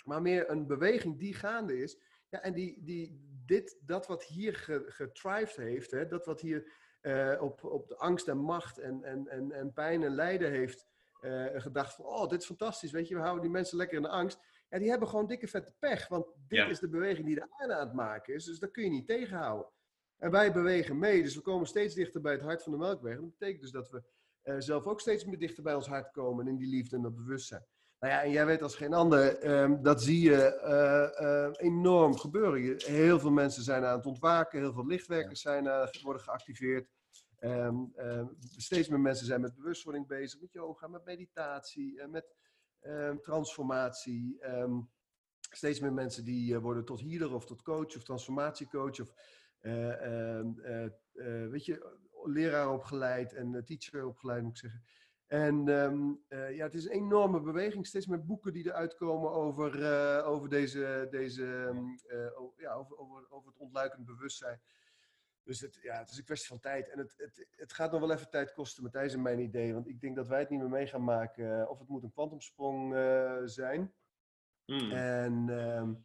[0.03, 1.97] maar meer een beweging die gaande is.
[2.29, 4.55] Ja, en die, die, dit, dat wat hier
[4.87, 9.27] getrived heeft, hè, dat wat hier uh, op, op de angst en macht en, en,
[9.27, 10.87] en, en pijn en lijden heeft
[11.21, 14.03] uh, gedacht van, oh, dit is fantastisch, weet je, we houden die mensen lekker in
[14.03, 14.39] de angst.
[14.69, 17.73] Ja, die hebben gewoon dikke vette pech, want dit is de beweging die de aarde
[17.73, 19.71] aan het maken is, dus dat kun je niet tegenhouden.
[20.17, 23.15] En wij bewegen mee, dus we komen steeds dichter bij het hart van de Melkweg.
[23.15, 24.03] dat betekent dus dat we
[24.43, 27.15] uh, zelf ook steeds meer dichter bij ons hart komen in die liefde en dat
[27.15, 27.65] bewustzijn.
[28.05, 32.17] Nou ja, en jij weet als geen ander, um, dat zie je uh, uh, enorm
[32.17, 32.75] gebeuren.
[32.77, 36.89] Heel veel mensen zijn aan het ontwaken, heel veel lichtwerkers zijn, uh, worden geactiveerd.
[37.39, 37.93] Um,
[38.57, 42.35] steeds meer mensen zijn met bewustwording bezig, met yoga, met meditatie, met
[42.79, 44.39] ehm, transformatie.
[45.39, 49.13] steeds meer mensen die worden tot healer of tot coach of transformatiecoach of
[51.49, 54.83] weet je, leraar opgeleid en teacher opgeleid moet ik zeggen.
[55.27, 57.87] En um, uh, ja, het is een enorme beweging.
[57.87, 62.97] Steeds meer boeken die eruit komen over, uh, over, deze, deze, um, uh, ja, over,
[62.97, 64.61] over, over het ontluikend bewustzijn.
[65.43, 66.89] Dus het, ja, het is een kwestie van tijd.
[66.89, 69.73] En het, het, het gaat nog wel even tijd kosten, Matthijs en mijn idee.
[69.73, 71.69] Want ik denk dat wij het niet meer mee gaan maken.
[71.69, 72.95] Of het moet een kwantumsprong
[73.45, 73.93] zijn.
[74.65, 74.91] Mm.
[74.91, 76.03] En um,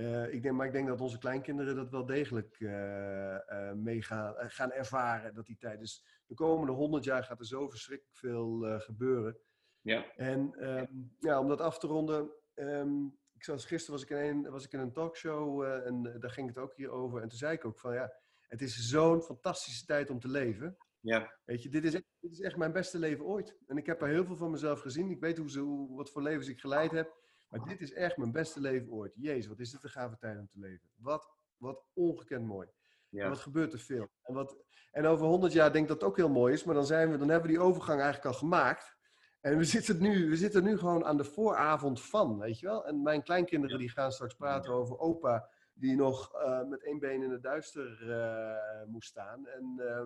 [0.00, 4.02] uh, ik denk, maar ik denk dat onze kleinkinderen dat wel degelijk uh, uh, mee
[4.02, 5.34] gaan, gaan ervaren.
[5.34, 5.78] Dat die tijd.
[5.78, 9.38] Dus de komende honderd jaar gaat er zo verschrikkelijk veel gebeuren.
[9.80, 10.14] Ja.
[10.16, 12.30] En um, ja, om dat af te ronden.
[12.54, 16.30] Um, ik zat, gisteren was ik, in een, was ik in een talkshow en daar
[16.30, 17.22] ging het ook hier over.
[17.22, 18.12] En toen zei ik ook van ja,
[18.48, 20.76] het is zo'n fantastische tijd om te leven.
[21.00, 21.38] Ja.
[21.44, 23.56] Weet je, dit is, echt, dit is echt mijn beste leven ooit.
[23.66, 25.10] En ik heb er heel veel van mezelf gezien.
[25.10, 27.18] Ik weet hoe ze, hoe, wat voor levens ik geleid heb.
[27.50, 29.12] Maar dit is echt mijn beste leven ooit.
[29.14, 30.90] Jezus, wat is dit een gave tijd om te leven.
[30.94, 32.68] Wat, wat ongekend mooi.
[33.08, 33.24] Ja.
[33.24, 34.08] En wat gebeurt er veel.
[34.22, 34.56] En, wat,
[34.90, 36.64] en over honderd jaar denk ik dat het ook heel mooi is.
[36.64, 38.96] Maar dan, zijn we, dan hebben we die overgang eigenlijk al gemaakt.
[39.40, 42.86] En we zitten, nu, we zitten nu gewoon aan de vooravond van, weet je wel.
[42.86, 45.48] En mijn kleinkinderen die gaan straks praten over opa...
[45.72, 49.46] die nog uh, met één been in het duister uh, moest staan.
[49.46, 49.74] En...
[49.76, 50.02] Uh,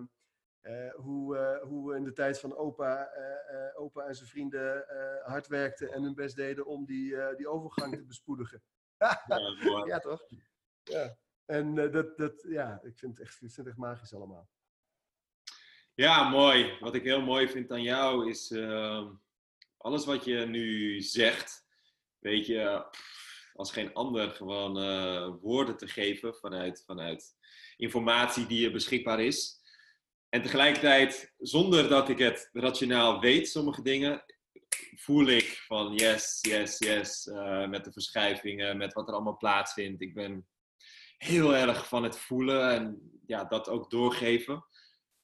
[0.65, 3.09] uh, hoe, uh, hoe in de tijd van opa,
[3.51, 4.85] uh, opa en zijn vrienden
[5.23, 8.63] hard werkten en hun best deden om die, die overgang te bespoedigen.
[9.85, 10.25] ja, toch?
[10.83, 11.17] Ja.
[11.45, 14.49] En dat, dat, ja, ik vind, het echt, ik vind het echt magisch allemaal.
[15.93, 16.77] Ja, mooi.
[16.79, 19.13] Wat ik heel mooi vind aan jou is ehm,
[19.77, 21.65] alles wat je nu zegt,
[22.19, 22.85] weet je,
[23.53, 24.73] als geen ander gewoon
[25.39, 27.35] woorden te geven vanuit, vanuit
[27.77, 29.54] informatie die er beschikbaar is.
[30.35, 34.23] En tegelijkertijd, zonder dat ik het rationaal weet, sommige dingen,
[34.95, 40.01] voel ik van yes, yes, yes, uh, met de verschuivingen, met wat er allemaal plaatsvindt.
[40.01, 40.47] Ik ben
[41.17, 44.65] heel erg van het voelen en ja, dat ook doorgeven.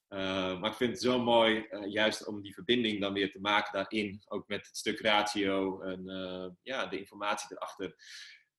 [0.10, 3.39] Uh, maar ik vind het zo mooi, uh, juist om die verbinding dan weer te
[3.39, 6.04] maken daarin, ook met het stuk ratio en
[6.62, 7.95] ja, de informatie erachter.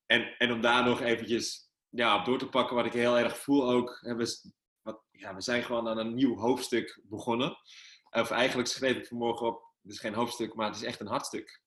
[0.06, 3.38] En, en om daar nog eventjes ja, op door te pakken, wat ik heel erg
[3.38, 4.26] voel ook, hebben
[4.82, 7.56] wat, ja, we zijn gewoon aan een nieuw hoofdstuk begonnen.
[8.10, 11.06] Of eigenlijk schreef ik vanmorgen op, het is geen hoofdstuk, maar het is echt een
[11.06, 11.60] hartstuk.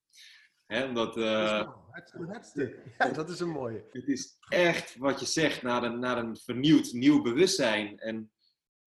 [0.65, 2.83] Hè, omdat, uh, het is een hartstuk.
[2.97, 3.85] Ja, dat is een mooie.
[3.91, 7.97] Het is echt wat je zegt, naar een, naar een vernieuwd, nieuw bewustzijn.
[7.97, 8.31] En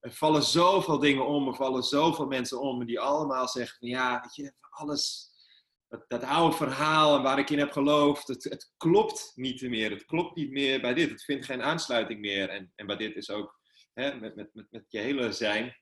[0.01, 4.35] er vallen zoveel dingen om, er vallen zoveel mensen om, die allemaal zeggen: ja, weet
[4.35, 5.31] je, alles,
[5.89, 9.91] dat, dat oude verhaal en waar ik in heb geloofd, het, het klopt niet meer.
[9.91, 11.11] Het klopt niet meer bij dit.
[11.11, 12.49] Het vindt geen aansluiting meer.
[12.49, 13.59] En, en bij dit is ook
[13.99, 15.77] met, met, met, met je hele zijn.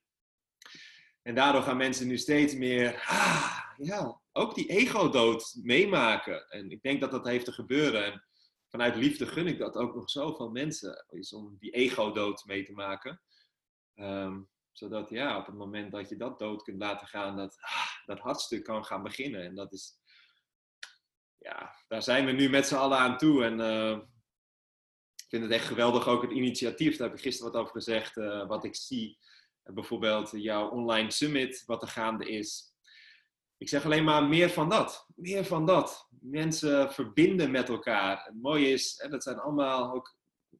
[1.22, 6.48] En daardoor gaan mensen nu steeds meer, ah, ja, ook die ego-dood meemaken.
[6.48, 8.04] En ik denk dat dat heeft te gebeuren.
[8.04, 8.24] En
[8.68, 12.72] vanuit liefde gun ik dat ook nog zoveel mensen, is om die ego-dood mee te
[12.72, 13.20] maken.
[13.94, 14.40] Ehm,
[14.72, 18.18] zodat ja, op het moment dat je dat dood kunt laten gaan, dat, ah, dat
[18.18, 19.42] hartstuk kan gaan beginnen.
[19.42, 19.98] En dat is,
[21.38, 23.44] ja, daar zijn we nu met z'n allen aan toe.
[23.44, 23.98] En uh,
[25.26, 28.16] ik vind het echt geweldig ook het initiatief, daar heb ik gisteren wat over gezegd,
[28.16, 29.18] uh, wat ik zie.
[29.64, 32.74] Uh, bijvoorbeeld jouw online summit, wat er gaande is.
[33.58, 35.06] Ik zeg alleen maar meer van dat.
[35.14, 36.08] Meer van dat.
[36.20, 38.24] Mensen verbinden met elkaar.
[38.24, 40.16] Het mooie is, hè, dat zijn allemaal ook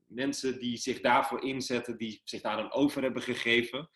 [0.06, 3.90] mensen die zich daarvoor inzetten, die zich daar dan over hebben gegeven.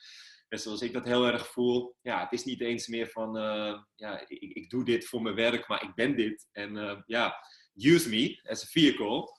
[0.49, 3.79] En zoals ik dat heel erg voel, ja, het is niet eens meer van, uh,
[3.95, 6.49] ja, ik, ik, doe dit voor mijn werk, maar ik ben dit.
[6.53, 9.39] En ja, use me as a vehicle.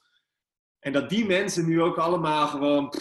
[0.82, 2.94] En dat die mensen nu ook allemaal gewoon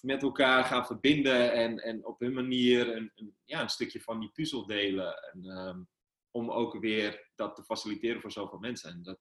[0.00, 4.20] met elkaar gaan verbinden en, en op hun manier een, een, ja, een stukje van
[4.20, 5.32] die puzzel delen.
[5.32, 5.88] En, um,
[6.30, 8.90] om ook weer dat te faciliteren voor zoveel mensen.
[8.90, 9.18] En dat,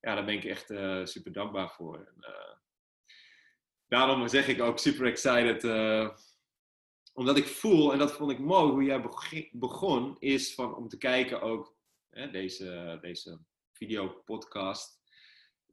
[0.00, 1.98] ja, daar ben ik echt uh, super dankbaar voor.
[1.98, 2.34] En,
[3.86, 5.64] daarom zeg ik ook super excited.
[5.64, 6.16] Uh,
[7.12, 9.02] omdat ik voel, en dat vond ik mooi hoe jij
[9.52, 11.76] begon, is van, om te kijken ook,
[12.10, 13.40] hè, deze, deze
[13.72, 14.95] video-podcast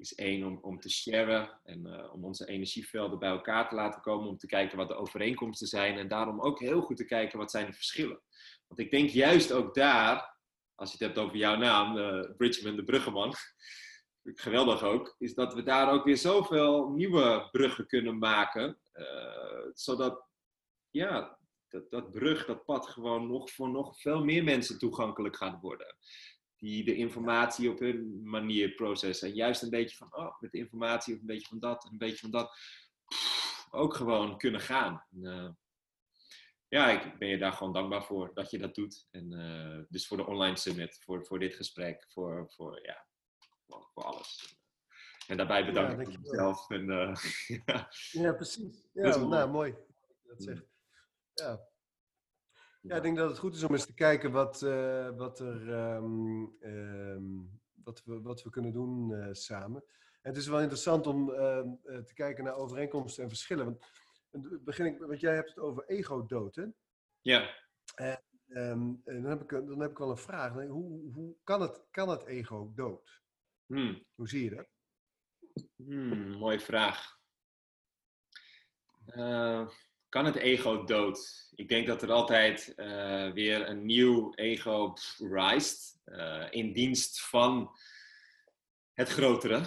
[0.04, 4.02] is één om, om te sharen en uh, om onze energievelden bij elkaar te laten
[4.02, 7.38] komen, om te kijken wat de overeenkomsten zijn en daarom ook heel goed te kijken
[7.38, 8.22] wat zijn de verschillen.
[8.68, 10.38] Want ik denk juist ook daar,
[10.76, 13.34] als je het hebt over jouw naam, uh, Bridgman de Bruggeman,
[14.24, 18.78] geweldig ook, is dat we daar ook weer zoveel nieuwe bruggen kunnen maken.
[18.94, 20.26] Uh, zodat,
[20.90, 21.38] ja,
[21.70, 25.96] dat, dat brug, dat pad gewoon nog voor nog veel meer mensen toegankelijk gaat worden.
[26.64, 29.28] Die de informatie op hun manier processen.
[29.28, 31.98] En juist een beetje van, oh, met de informatie of een beetje van dat, een
[31.98, 32.58] beetje van dat.
[33.72, 35.06] Ook gewoon kunnen gaan.
[35.12, 35.50] En, uh,
[36.68, 39.08] ja, ik ben je daar gewoon dankbaar voor dat je dat doet.
[39.12, 43.06] En uh, dus voor de online summit, voor, voor dit gesprek, voor, voor ja,
[43.68, 44.58] voor, alles.
[45.28, 46.70] En daarbij bedank ja, ik mezelf.
[46.70, 47.16] En, uh,
[47.66, 47.90] ja.
[48.12, 48.34] ja.
[48.34, 48.84] precies.
[48.94, 49.76] Ja, nou, mooi.
[50.24, 50.66] Dat zegt.
[51.34, 51.72] Ja.
[52.88, 55.70] Ja, ik denk dat het goed is om eens te kijken wat, uh, wat, er,
[55.70, 59.84] um, um, wat, we, wat we kunnen doen uh, samen.
[60.22, 63.66] En het is wel interessant om ehm, te kijken naar overeenkomsten en verschillen.
[63.66, 66.66] Want, begin ik, want jij hebt het over ego-dood, hè?
[67.22, 67.50] Ja.
[67.96, 70.54] En, um, dan, heb ik, dan heb ik wel een vraag.
[70.54, 73.22] Hoe, hoe kan, het, kan het ego dood?
[73.66, 74.06] Hmm.
[74.16, 74.68] Hoe zie je dat?
[75.76, 77.20] Hmm, mooie vraag.
[80.14, 81.50] Kan het ego dood?
[81.56, 87.72] Ik denk dat er altijd uh, weer een nieuw ego rijst uh, in dienst van
[88.94, 89.62] het grotere.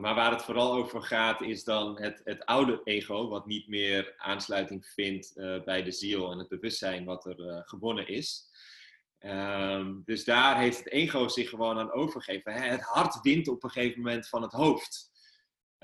[0.00, 4.14] maar waar het vooral over gaat is dan het, het oude ego, wat niet meer
[4.16, 5.32] aansluiting vindt
[5.64, 8.50] bij de ziel en het bewustzijn wat er gewonnen is.
[9.20, 12.52] Um, dus daar heeft het ego zich gewoon aan overgegeven.
[12.52, 15.14] Het hart wint op een gegeven moment van het hoofd.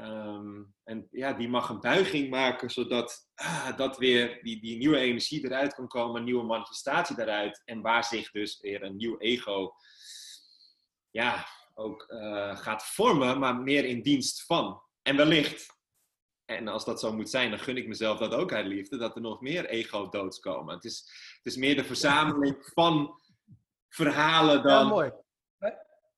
[0.03, 4.99] Um, en ja, die mag een buiging maken, zodat ah, dat weer die, die nieuwe
[4.99, 7.62] energie eruit kan komen, een nieuwe manifestatie eruit.
[7.65, 9.75] En waar zich dus weer een nieuw ego
[11.11, 14.83] ja, ook uh, gaat vormen, maar meer in dienst van.
[15.03, 15.77] En wellicht,
[16.45, 19.15] en als dat zo moet zijn, dan gun ik mezelf dat ook uit liefde, dat
[19.15, 20.75] er nog meer ego-doods komen.
[20.75, 20.99] Het is,
[21.37, 23.21] het is meer de verzameling van
[23.88, 24.73] verhalen dan.
[24.73, 25.11] Ja, mooi.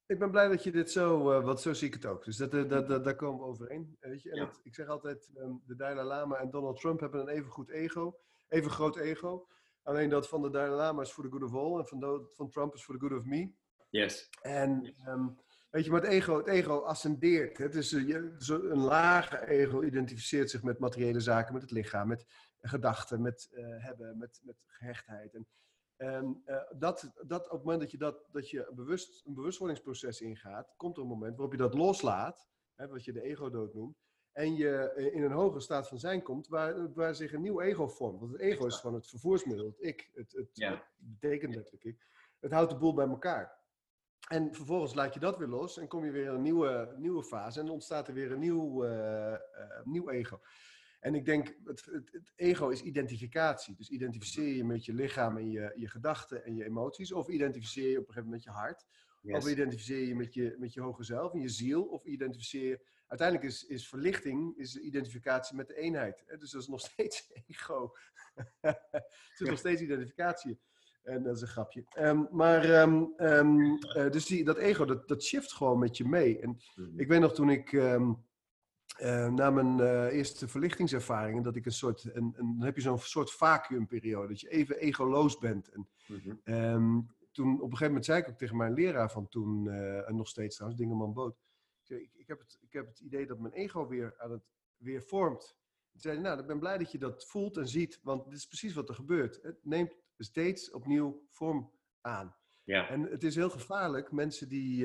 [0.07, 2.25] Ik ben blij dat je dit zo, uh, want zo zie ik het ook.
[2.25, 3.97] Dus dat, uh, dat, dat, daar komen we overeen.
[4.01, 4.31] Weet je?
[4.31, 4.47] En ja.
[4.47, 7.71] het, ik zeg altijd, um, de Dalai Lama en Donald Trump hebben een even goed
[7.71, 9.49] ego, even groot ego.
[9.83, 12.31] Alleen dat van de Dalai Lama is voor the good of all en van, de,
[12.33, 13.53] van Trump is voor the good of me.
[13.91, 14.29] Yes.
[14.41, 15.39] En um,
[15.71, 17.59] weet je, maar het ego, het ego ascendeert.
[17.59, 18.17] Het is uh,
[18.49, 22.27] een lage ego identificeert zich met materiële zaken, met het lichaam, met
[22.61, 25.35] gedachten, met hebben, met, met gehechtheid.
[25.35, 25.47] En,
[25.97, 30.21] en uh, dat, dat op het moment dat je, dat, dat je bewust, een bewustwordingsproces
[30.21, 33.97] ingaat, komt er een moment waarop je dat loslaat, hè, wat je de ego-dood noemt,
[34.33, 37.89] en je in een hogere staat van zijn komt, waar, waar zich een nieuw ego
[37.89, 38.21] vormt.
[38.21, 40.71] Want het ego is van het vervoersmiddel, het ik, het, het, ja.
[40.71, 42.07] het betekent letterlijk ik.
[42.41, 43.63] Het houdt de boel bij elkaar.
[44.29, 47.25] En vervolgens laat je dat weer los en kom je weer in een nieuwe, nieuwe
[47.25, 49.39] fase en ontstaat er weer een nieuw, uh, uh,
[49.85, 50.41] nieuw ego.
[51.05, 53.75] En ik denk, het, het, het, ego is identificatie.
[53.75, 57.13] Dus identificeer je met je lichaam en je, je gedachten en je emoties.
[57.13, 58.87] Of identificeer je op een gegeven moment met je hart.
[59.21, 59.37] Yes.
[59.37, 61.85] Of identificeer je met je, met je hoge zelf en je ziel.
[61.85, 62.81] Of identificeer je...
[63.07, 66.25] Uiteindelijk is, is verlichting is identificatie met de eenheid.
[66.39, 67.93] Dus dat is nog steeds ego.
[68.61, 70.61] het is nog steeds identificatie.
[71.03, 71.85] En dat is een grapje.
[71.89, 73.61] Ehm, maar ehm, ehm,
[73.95, 76.41] eh, dus die, dat ego, dat, dat shift gewoon met je mee.
[76.41, 77.01] En Mhm.
[77.01, 77.73] ik weet nog toen ik
[78.95, 82.83] eh, na mijn eh, eerste verlichtingservaringen, dat ik een soort, een, een, dan heb je
[82.83, 85.69] zo'n soort vacuümperiode, dat je even egoloos bent.
[85.69, 86.35] En Mhm.
[86.45, 87.01] Ehm,
[87.33, 90.17] toen op een gegeven moment zei ik ook tegen mijn leraar van toen, eh, en
[90.17, 91.37] nog steeds trouwens, Dingeman Boot.
[91.81, 94.31] Ik, zei, ik, ik, heb het, ik heb het idee dat mijn ego weer aan
[94.31, 94.43] het
[94.77, 95.57] weer vormt.
[95.91, 98.35] Toen zei hij, nou, ik ben blij dat je dat voelt en ziet, want dit
[98.35, 99.39] is precies wat er gebeurt.
[99.43, 101.71] Het neemt steeds opnieuw vorm
[102.01, 102.37] aan.
[102.65, 102.89] Ja.
[102.89, 104.77] En het is heel gevaarlijk, mensen die,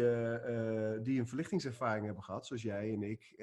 [1.01, 3.33] die een verlichtingservaring hebben gehad, zoals jij en ik,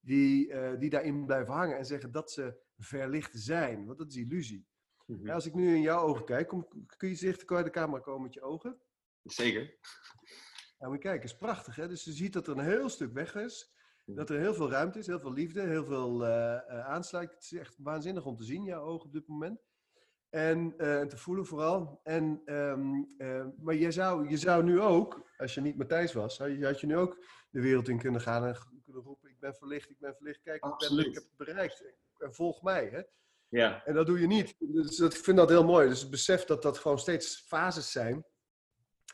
[0.00, 4.16] die, eh, die daarin blijven hangen en zeggen dat ze verlicht zijn, want dat is
[4.16, 4.66] illusie.
[5.06, 5.26] Mhm.
[5.26, 8.00] Ja, als ik nu in jouw ogen kijk, kom, kun je dichter bij de camera
[8.00, 8.80] komen met je ogen?
[9.22, 9.78] Zeker.
[10.78, 11.88] Ja, moet je kijken, is prachtig hè.
[11.88, 13.78] Dus je ziet dat er een heel stuk weg is.
[14.14, 17.38] Dat er heel veel ruimte is, heel veel liefde, heel veel eh eh, aansluiting.
[17.38, 19.60] Het is echt waanzinnig om te zien, jouw ogen op dit moment.
[20.30, 22.00] En eh, te voelen vooral.
[22.02, 26.38] En, ehm, eh, maar je zou, je zou nu ook, als je niet Matthijs was,
[26.38, 29.40] had je, had je nu ook de wereld in kunnen gaan en kunnen roepen: Ik
[29.40, 31.84] ben verlicht, ik ben verlicht, kijk, ik, ben, ik heb het bereikt.
[32.18, 32.88] En volg mij.
[32.88, 33.02] Hè?
[33.48, 33.84] Ja.
[33.84, 34.54] En dat doe je niet.
[34.58, 35.88] Dus dat, ik vind dat heel mooi.
[35.88, 38.24] Dus het besef dat dat gewoon steeds fases zijn.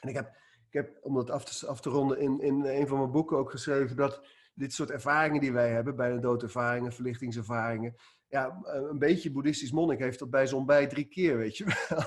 [0.01, 0.37] En ik heb,
[0.67, 3.37] ik heb om dat af te, af te ronden, in, in een van mijn boeken
[3.37, 7.95] ook geschreven dat dit soort ervaringen die wij hebben, bij de doodervaringen, verlichtingservaringen.
[8.29, 12.03] Ja, een beetje boeddhistisch monnik heeft dat bij zo'n bij drie keer, weet je wel.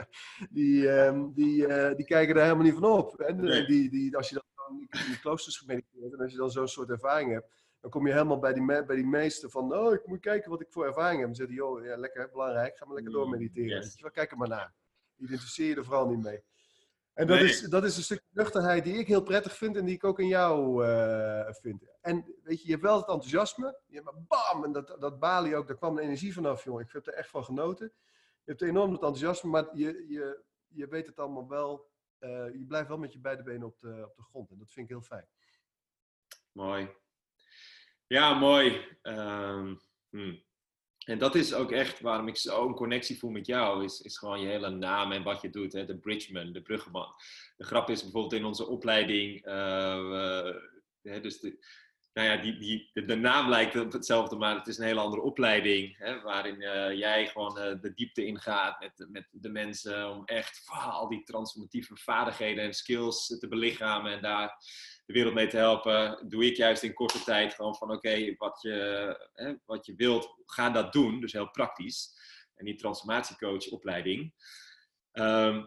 [0.50, 3.20] die, ehm, die, eh, die kijken daar helemaal niet van op.
[3.20, 3.66] En Nee.
[3.66, 4.44] die, die, als je dan
[4.80, 8.12] in die kloosters gemediteerd en als je dan zo'n soort ervaring hebt, dan kom je
[8.12, 10.86] helemaal bij die, me- bij die meesten van, oh, ik moet kijken wat ik voor
[10.86, 11.26] ervaring heb.
[11.26, 13.68] Dan zeggen die, joh, ja, lekker, belangrijk, ga maar lekker door mediteren.
[13.82, 14.04] Yes.
[14.12, 14.74] Kijk er maar naar.
[15.16, 16.42] Identificeer je er vooral niet mee.
[17.18, 17.48] En dat, Nee.
[17.48, 20.18] is, dat is een stukje nuchterheid die ik heel prettig vind en die ik ook
[20.18, 21.84] in jou eh, vind.
[22.00, 23.80] En weet je, je hebt wel het enthousiasme.
[23.86, 26.84] Je hebt bam, en dat, dat Bali ook, daar kwam de energie vanaf, jongen.
[26.84, 27.92] Ik heb er echt van genoten.
[28.44, 31.90] Je hebt enorm het enthousiasme, maar je, je, je weet het allemaal wel.
[32.18, 34.50] eh, je blijft wel met je beide benen op de, op de grond.
[34.50, 35.28] En dat vind ik heel fijn.
[36.52, 36.90] Mooi.
[38.06, 38.86] Ja, mooi.
[40.10, 40.34] Hm.
[41.08, 44.40] En dat is ook echt waarom ik zo'n connectie voel met jou, is, is gewoon
[44.40, 45.72] je hele naam en wat je doet.
[45.72, 45.84] Hè?
[45.84, 47.14] De bridgeman, de bruggenman.
[47.56, 50.52] De grap is bijvoorbeeld in onze opleiding, eh,
[51.02, 51.66] dus de,
[52.12, 55.22] nou ja, die, die, de, naam lijkt op hetzelfde, maar het is een hele andere
[55.22, 55.98] opleiding.
[55.98, 56.20] Hè?
[56.20, 61.08] Waarin eh, jij gewoon eh, de diepte ingaat met, met de mensen om echt al
[61.08, 64.56] die transformatieve vaardigheden en skills te belichamen en daar
[65.08, 68.62] de wereld mee te helpen, doe ik juist in korte tijd gewoon van oké, wat,
[68.62, 71.20] je, wat je wilt, ga dat doen.
[71.20, 72.16] Dus heel praktisch.
[72.54, 74.34] En die transformatiecoach-opleiding.
[75.12, 75.64] Ehm,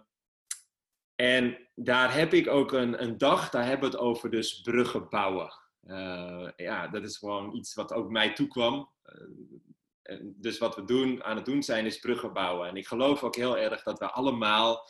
[1.16, 5.10] en daar heb ik ook een, een dag, daar hebben we het over dus bruggen
[5.10, 5.54] bouwen.
[5.82, 8.92] Eh, ja, dat is gewoon iets wat ook mij toekwam.
[9.02, 12.68] Eh, dus wat we doen, aan het doen zijn, is bruggen bouwen.
[12.68, 14.88] En ik geloof ook heel erg dat we allemaal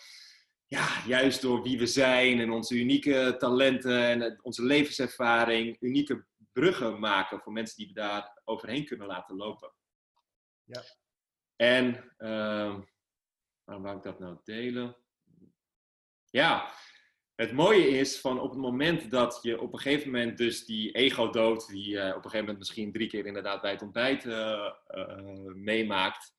[0.72, 7.00] ja, juist door wie we zijn en onze unieke talenten en onze levenservaring, unieke bruggen
[7.00, 9.74] maken voor mensen die we daar overheen kunnen laten lopen.
[10.64, 10.84] Ja.
[11.56, 12.82] En ehm,
[13.64, 14.96] waarom wou ik dat nou delen?
[16.30, 16.74] Ja,
[17.36, 20.92] het mooie is van op het moment dat je op een gegeven moment dus die
[20.92, 24.72] ego-dood, die je op een gegeven moment misschien drie keer inderdaad bij het ontbijt eh,
[24.88, 26.34] eh, meemaakt,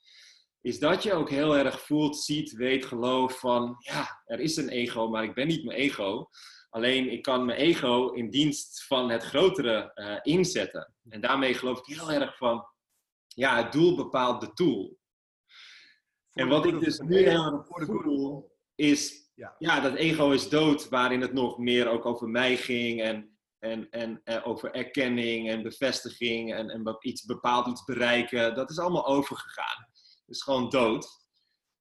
[0.62, 4.68] is dat je ook heel erg voelt, ziet, weet, gelooft van, ja, er is een
[4.68, 6.28] ego, maar ik ben niet mijn ego.
[6.70, 10.94] Alleen ik kan mijn ego in dienst van het grotere eh, inzetten.
[11.08, 12.66] En daarmee geloof ik heel erg van,
[13.26, 14.98] ja, het doel bepaalt de tool.
[16.32, 19.54] En wat ik dus nu heel erg voor de voel, is, Ja.
[19.58, 23.90] ja, dat ego is dood, waarin het nog meer ook over mij ging en, en,
[23.90, 28.54] en eh, over erkenning en bevestiging en, en iets bepaald iets bereiken.
[28.54, 29.90] Dat is allemaal overgegaan.
[30.32, 31.20] Is gewoon dood.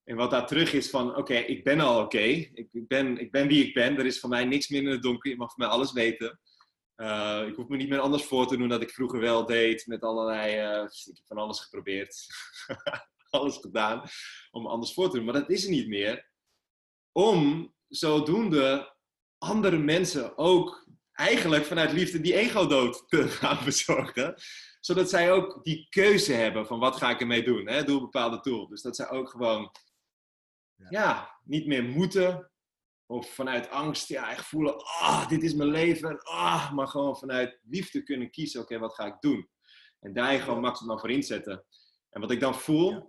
[0.03, 2.17] En wat daar terug is van, oké, ik ben al oké.
[2.17, 3.97] Ik, ben, ik ben wie ik ben.
[3.97, 5.29] Er is voor mij niks meer in het donker.
[5.29, 6.39] Je mag van mij alles weten.
[6.95, 9.85] Eh, ik hoef me niet meer anders voor te doen dat ik vroeger wel deed.
[9.87, 12.25] Met allerlei, eh, ik heb van alles geprobeerd.
[13.29, 14.03] alles gedaan
[14.51, 15.25] om anders voor te doen.
[15.25, 16.29] Maar dat is er niet meer.
[17.11, 18.95] Om zodoende
[19.37, 24.35] andere mensen ook eigenlijk vanuit liefde die ego-dood te gaan bezorgen.
[24.81, 27.67] Zodat zij ook die keuze hebben van wat ga ik ermee doen.
[27.67, 27.83] Hè?
[27.83, 28.67] Doe een bepaalde tool.
[28.67, 29.71] Dus dat zij ook gewoon
[30.75, 30.87] Ja.
[30.89, 32.51] ja, niet meer moeten.
[33.05, 36.21] Of vanuit angst ja, echt voelen, ah, dit is mijn leven.
[36.23, 39.49] Ah, maar gewoon vanuit liefde kunnen kiezen, oké, wat ga ik doen?
[39.99, 41.65] En daar je gewoon maximaal voor inzetten.
[42.09, 43.05] En wat ik dan voel, Ja.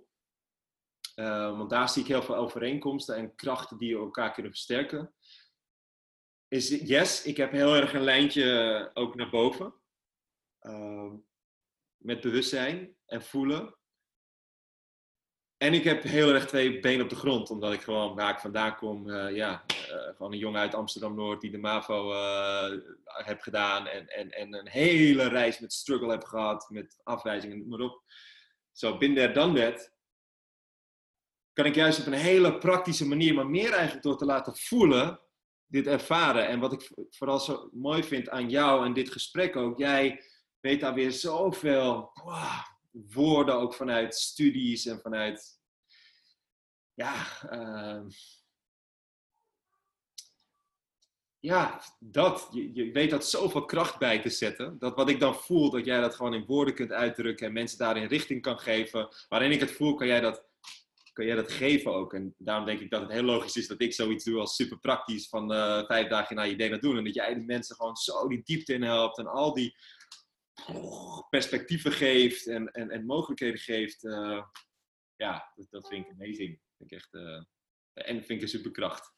[1.14, 5.14] eh, want daar zie ik heel veel overeenkomsten en krachten die elkaar kunnen versterken.
[6.48, 9.74] Is, yes, ik heb heel erg een lijntje ook naar boven.
[10.58, 11.16] Ehm,
[12.02, 13.76] met bewustzijn en voelen.
[15.56, 18.40] en ik heb heel erg twee benen op de grond, omdat ik gewoon waar ik
[18.40, 23.40] vandaan kom, uh, ja, uh, gewoon een jongen uit Amsterdam-Noord die de MAVO uh, heb
[23.40, 27.80] gedaan en, en, en een hele reis met struggle heb gehad, met afwijzingen, noem maar
[27.80, 28.02] op.
[28.72, 29.92] Zo, binnen dan werd,
[31.52, 35.20] kan ik juist op een hele praktische manier, maar meer eigenlijk door te laten voelen,
[35.66, 36.48] dit ervaren.
[36.48, 40.22] En wat ik vooral zo mooi vind aan jou en dit gesprek ook, jij
[40.62, 42.12] weet daar weer zoveel
[42.90, 45.60] woorden ook vanuit studies en vanuit,
[46.94, 48.02] ja, uh,
[51.42, 52.48] ja, dat.
[52.52, 54.78] Je, weet dat zoveel kracht bij te zetten.
[54.78, 57.78] Dat wat ik dan voel, dat jij dat gewoon in woorden kunt uitdrukken en mensen
[57.78, 59.08] daarin richting kan geven.
[59.28, 60.44] Waarin ik het voel, kan jij dat,
[61.12, 62.14] kan jij dat geven ook.
[62.14, 64.78] En daarom denk ik dat het heel logisch is dat ik zoiets doe als super
[64.78, 66.96] praktisch van uh, vijf dagen na je idee naar doen.
[66.96, 69.76] En dat jij die mensen gewoon zo die diepte in helpt en al die
[71.30, 74.04] perspectieven geeft en, en, en mogelijkheden geeft.
[74.04, 74.44] Uh,
[75.16, 76.60] ja, dat, dat, vind ik amazing.
[76.60, 77.42] Dat vind ik echt, uh,
[77.92, 79.12] en vind ik een superkracht.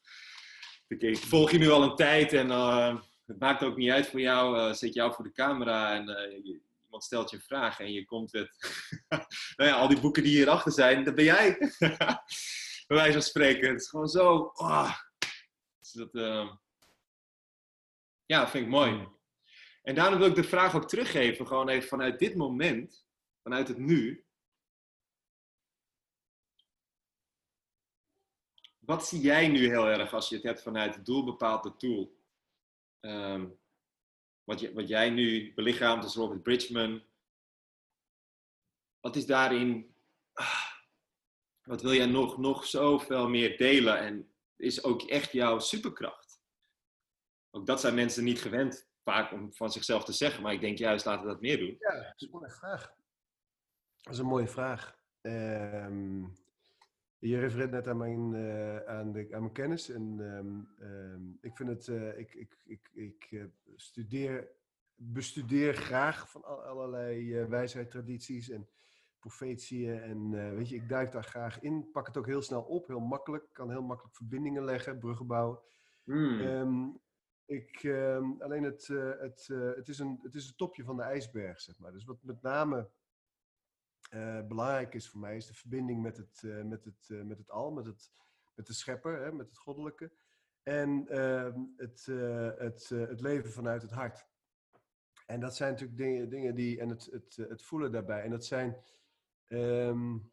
[0.87, 4.19] Ik volg je nu al een tijd en uh, het maakt ook niet uit voor
[4.19, 4.73] jou.
[4.73, 6.05] zet jou voor de camera en
[6.43, 8.55] je, iemand stelt je een vraag en je komt het.
[9.55, 11.57] nou ja, al die boeken die hierachter zijn, dat ben jij.
[12.87, 13.69] Bij wijze van spreken.
[13.69, 14.51] Het is gewoon zo.
[14.53, 14.95] Oh.
[15.79, 16.09] Dus dat,
[18.25, 19.14] ja, dat vind ik mooi.
[19.85, 23.07] En daarom wil ik de vraag ook teruggeven, gewoon even vanuit dit moment,
[23.41, 24.25] vanuit het nu.
[28.79, 32.17] Wat zie jij nu heel erg als je het hebt vanuit het doelbepaalde tool?
[32.99, 33.59] Um,
[34.43, 37.03] wat, wat jij nu belichaamt als Robert Bridgman.
[38.99, 39.95] Wat is daarin,
[41.63, 46.41] wat wil jij nog, nog zoveel meer delen en is ook echt jouw superkracht?
[47.51, 50.77] Ook dat zijn mensen niet gewend vaak om van zichzelf te zeggen, maar ik denk
[50.77, 51.75] juist laten we dat meer doen.
[51.79, 52.93] Ja, dat is een mooie vraag.
[54.01, 54.97] Dat is een mooie vraag.
[55.21, 56.33] Um,
[57.17, 59.89] je refereert net aan mijn, uh, aan, de, aan mijn kennis.
[59.89, 63.43] En um, um, ik vind het, uh, ik, ik, ik, ik uh,
[63.75, 64.47] studeer,
[64.95, 68.69] bestudeer graag van allerlei wijsheidstradities en
[69.19, 70.01] profetieën.
[70.01, 71.91] En weet je, ik duik daar graag in.
[71.91, 73.45] Pak het ook heel snel op, heel makkelijk.
[73.51, 75.59] Kan heel makkelijk verbindingen leggen, bruggen bouwen.
[76.03, 77.03] Mm.
[77.45, 80.97] Ik, uh, alleen het, uh, het, uh, het, is een, het is een topje van
[80.97, 81.91] de ijsberg, zeg maar.
[81.91, 82.89] Dus wat met name
[84.09, 87.71] uh, belangrijk is voor mij, is de verbinding met het, met het, met het al,
[87.71, 88.11] met, het,
[88.55, 90.11] met de schepper, hè, met het goddelijke.
[90.63, 92.05] En ehm, het,
[92.57, 94.27] het, het leven vanuit het hart.
[95.25, 98.21] En dat zijn natuurlijk dingen, dingen die, en het, het, het voelen daarbij.
[98.23, 98.83] En dat zijn,
[99.47, 100.31] um,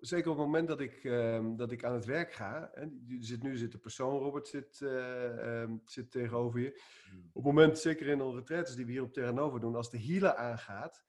[0.00, 3.42] zeker op het moment dat ik, uh, dat ik aan het werk ga, en zit,
[3.42, 6.80] nu zit de persoon, Robert zit, uh, um, zit tegenover je.
[7.10, 7.18] Hmm.
[7.18, 10.02] Op het moment, zeker in de retraites die we hier op Terranova doen, als de
[10.02, 11.04] healer aangaat,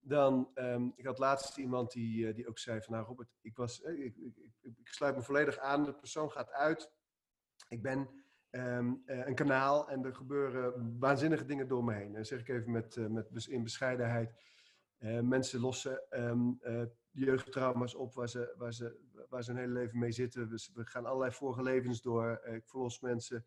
[0.00, 3.56] dan, um, ik had laatst iemand die, uh, die ook zei van, nou Robert, ik,
[3.56, 6.92] was, ik, ik, ik, ik, sluit me volledig aan, de persoon gaat uit,
[7.68, 8.08] ik ben
[8.50, 12.16] een kanaal en er gebeuren waanzinnige dingen door me heen.
[12.16, 14.34] En zeg ik even met, met, in bescheidenheid,
[15.22, 16.02] mensen lossen
[17.12, 18.96] jeugdtrauma's op waar ze, waar, ze,
[19.28, 20.48] waar ze hun hele leven mee zitten.
[20.48, 22.30] Dus we gaan allerlei vorige levens door.
[22.30, 23.46] Eh, ik verlos mensen,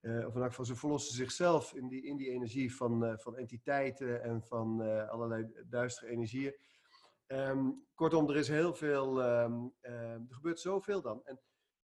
[0.00, 3.36] uh, of in elk ze verlossen zichzelf in die, in die energie van, uh, van
[3.36, 6.54] entiteiten en van allerlei duistere energieën.
[7.26, 11.20] Um, kortom, er is heel veel, um, er gebeurt zoveel dan.
[11.24, 11.40] En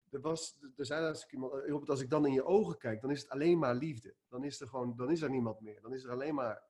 [0.10, 3.12] er, was, er zijn als ik, iemand, als ik dan in je ogen kijk, dan
[3.12, 4.16] is het alleen maar liefde.
[4.30, 5.82] Dan is er gewoon, dan is er niemand meer.
[5.82, 6.64] Dan is er alleen maar,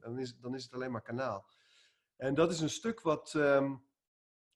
[0.00, 1.46] dan is, dan is het alleen maar kanaal.
[2.18, 3.82] En dat is een stuk wat um,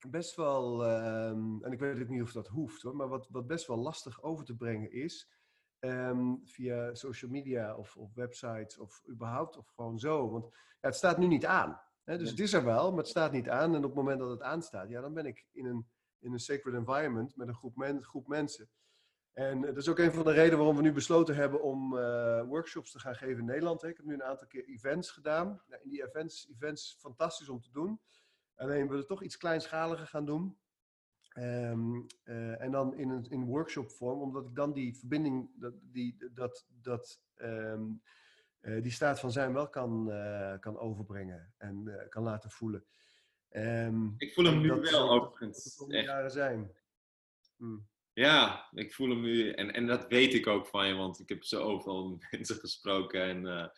[0.09, 3.67] best wel, um, en ik weet niet of dat hoeft hoor, maar wat, wat best
[3.67, 5.31] wel lastig over te brengen is.
[5.79, 10.31] Um, via social media of, of websites of überhaupt of gewoon zo.
[10.31, 10.45] Want
[10.81, 11.81] ja, het staat nu niet aan.
[12.05, 12.19] Hè?
[12.19, 13.75] Dus het is er wel, maar het staat niet aan.
[13.75, 15.89] En op het moment dat het aanstaat, ja, dan ben ik in een,
[16.19, 18.69] in een sacred environment met een groep, men, groep mensen.
[19.33, 22.43] En dat is ook een van de redenen waarom we nu besloten hebben om uh,
[22.43, 23.83] workshops te gaan geven in Nederland.
[23.83, 25.63] Ik heb nu een aantal keer events gedaan.
[25.67, 28.01] Nou, in die events, events fantastisch om te doen.
[28.55, 30.59] Alleen we willen toch iets kleinschaliger gaan doen.
[31.39, 36.31] Um, uh, en dan in een in workshop-vorm, omdat ik dan die verbinding, dat, die,
[36.35, 38.03] dat, dat, um,
[38.61, 40.13] uh, die staat van zijn wel kan,
[40.61, 42.85] kan overbrengen en kan laten voelen.
[43.51, 45.77] Um, ik voel hem nu wel, overigens.
[45.77, 46.77] Dat jaren zijn.
[47.57, 47.91] Hmm.
[48.13, 49.51] Ja, ik voel hem nu.
[49.51, 53.23] En, en dat weet ik ook van je, want ik heb zoveel mensen gesproken.
[53.23, 53.69] En uh,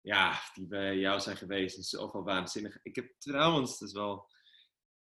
[0.00, 1.76] ja, die bij jou zijn geweest.
[1.76, 2.78] En zoveel waanzinnig.
[2.82, 4.32] Ik heb trouwens, dat is wel.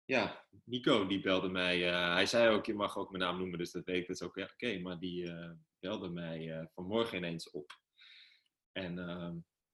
[0.05, 1.87] Ja, Nico die belde mij.
[1.87, 4.07] Uh, hij zei ook, je mag ook mijn naam noemen, dus dat weet ik.
[4.07, 4.79] Dat ook ja, oké.
[4.79, 7.79] maar die uh, belde mij vanmorgen ineens op.
[8.71, 8.95] En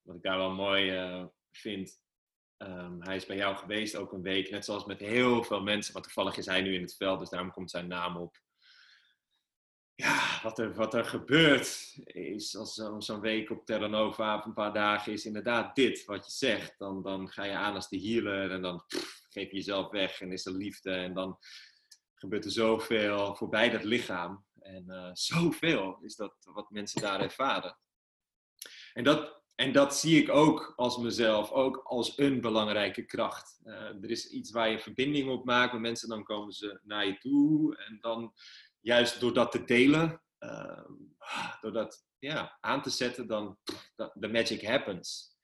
[0.02, 0.92] wat ik daar wel mooi
[1.52, 2.02] vind,
[2.62, 5.94] Ehm, hij is bij jou geweest ook een week, net zoals met heel veel mensen.
[5.94, 8.42] Want toevallig is hij nu in het veld, dus daarom komt zijn naam op.
[10.02, 15.14] Ja, wat er, wat er gebeurt is als zo'n week op Terranova een paar dagen
[15.14, 16.74] is inderdaad dit wat je zegt.
[16.78, 18.84] Dan, dan ga je aan als de healer en dan
[19.30, 20.92] geef je jezelf weg en is er liefde.
[20.92, 21.38] En dan
[22.14, 24.46] gebeurt er zoveel voorbij dat lichaam.
[24.60, 27.78] En uh, zoveel is dat wat mensen daar ervaren.
[28.94, 33.60] En dat, en dat zie ik ook als mezelf, ook als een belangrijke kracht.
[33.64, 37.06] Uh, er is iets waar je verbinding op maakt met mensen, dan komen ze naar
[37.06, 37.78] je toe.
[37.78, 38.34] En dan,
[38.82, 40.86] juist door dat te delen, uh,
[41.62, 43.58] door dat ja, aan te zetten, dan
[43.96, 45.36] the magic happens.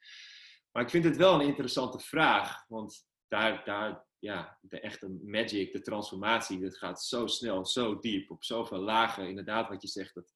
[0.72, 5.72] Maar ik vind het wel een interessante vraag, want daar, daar, ja, de echte magic,
[5.72, 9.28] de transformatie, dat gaat zo snel, zo diep, op zoveel lagen.
[9.28, 10.34] Inderdaad, wat je zegt, dat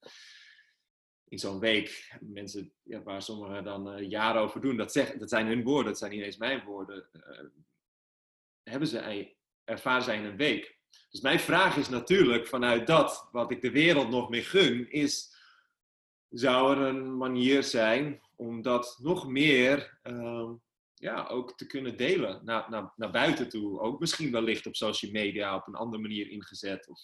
[1.27, 5.29] in zo'n week, mensen ja, waar sommigen dan uh, jaren over doen, dat, zeg, dat
[5.29, 7.49] zijn hun woorden, dat zijn niet eens mijn woorden, uh,
[8.63, 9.33] hebben ze,
[9.63, 10.79] ervaren zij in een week.
[11.09, 15.35] Dus mijn vraag is natuurlijk, vanuit dat, wat ik de wereld nog meer gun, is,
[16.29, 20.51] zou er een manier zijn om dat nog meer uh,
[20.93, 23.79] ja, ook te kunnen delen naar, naar, naar buiten toe.
[23.79, 26.87] Ook misschien wellicht op social media op een andere manier ingezet.
[26.87, 26.99] Of,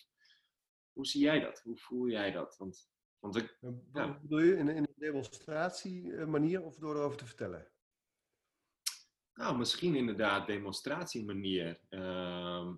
[0.91, 1.61] hoe zie jij dat?
[1.63, 2.55] Hoe voel jij dat?
[2.57, 3.57] Want, want ik,
[3.93, 4.19] ja.
[4.21, 7.71] Bedoel je in, in een demonstratie manier of door erover te vertellen?
[9.33, 11.79] Nou, misschien inderdaad demonstratiemanier.
[11.89, 12.73] Uh,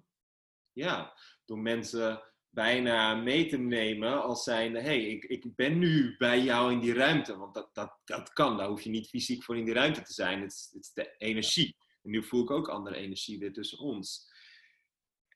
[0.80, 1.14] ja,
[1.46, 6.72] door mensen bijna mee te nemen als zijnde, hey, ik, ik ben nu bij jou
[6.72, 7.38] in die ruimte.
[7.38, 10.14] Want dat, dat, dat kan, daar hoef je niet fysiek voor in die ruimte te
[10.14, 10.42] zijn.
[10.42, 11.76] Het is, het de energie.
[12.04, 14.28] En nu voel ik ook andere energie weer tussen ons.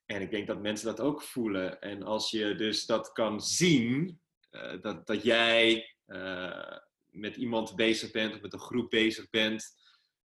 [0.06, 1.82] En ik denk dat mensen dat ook voelen.
[1.82, 4.22] En als je dus dat kan zien,
[4.52, 6.78] uh, dat, dat jij uh,
[7.10, 9.66] met iemand bezig bent of met een groep bezig bent.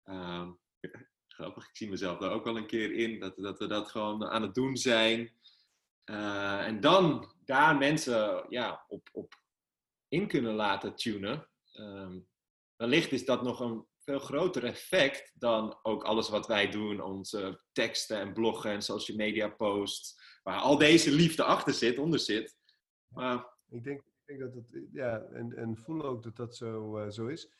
[0.05, 0.49] Uh,
[1.35, 3.19] grappig, ik zie mezelf daar ook wel een keer in.
[3.19, 5.31] Dat, dat we dat gewoon aan het doen zijn.
[6.05, 9.33] Uh, en dan daar mensen ja, op, op
[10.07, 11.47] in kunnen laten tunen.
[11.73, 12.27] Um,
[12.75, 17.61] wellicht is dat nog een veel groter effect dan ook alles wat wij doen, onze
[17.71, 22.55] teksten en bloggen en social media posts, waar al deze liefde achter zit, onder zit.
[23.07, 23.53] Maar...
[23.69, 27.09] Ik denk, ik denk dat het, ja, en, en voel ook dat dat zo, uh,
[27.09, 27.51] zo is.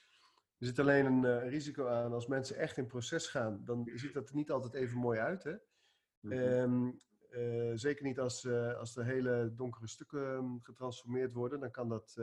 [0.60, 4.14] Er zit alleen een uh, risico aan als mensen echt in proces gaan, dan ziet
[4.14, 5.44] dat er niet altijd even mooi uit.
[5.44, 5.52] Hè?
[6.20, 6.40] Mm -hmm.
[6.40, 7.00] um,
[7.30, 11.60] uh, zeker niet als, uh, als de hele donkere stukken um, getransformeerd worden.
[11.60, 12.14] Dan kan dat.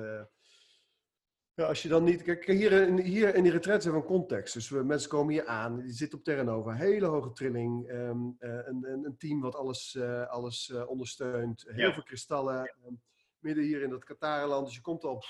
[1.55, 2.23] Ja, als je dan niet.
[2.23, 4.55] Kijk, hier in, hier in die retreat hebben we een context.
[4.55, 7.91] Dus we, mensen komen hier aan, die zitten op Terranova, hele hoge trilling.
[7.91, 11.65] Um, een, een, een, team wat alles, alles ondersteunt.
[11.69, 11.93] Heel ja.
[11.93, 12.75] veel kristallen.
[12.87, 13.03] Um,
[13.39, 14.67] midden hier in dat Katarenland.
[14.67, 15.23] Dus je komt al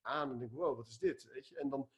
[0.00, 1.24] aan en denkt: wow, wat is dit?
[1.32, 1.58] Weet je?
[1.58, 1.88] En dan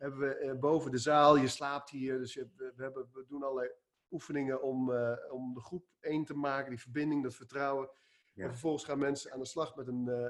[0.00, 2.18] hebben we boven de zaal, je slaapt hier.
[2.18, 3.70] Dus je, we, hebben, we doen allerlei
[4.10, 7.90] oefeningen om, uh, om de groep één te maken, die verbinding, dat vertrouwen.
[8.34, 8.44] Ja.
[8.44, 10.28] En vervolgens gaan mensen aan de slag met een, uh,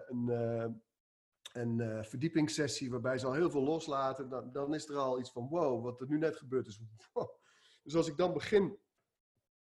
[1.53, 4.29] een, een verdiepingssessie waarbij ze al heel veel loslaten.
[4.29, 6.81] Dan, dan, is er al iets van, wow, wat er nu net gebeurd is.
[7.13, 7.39] Wow.
[7.83, 8.79] Dus als ik dan begin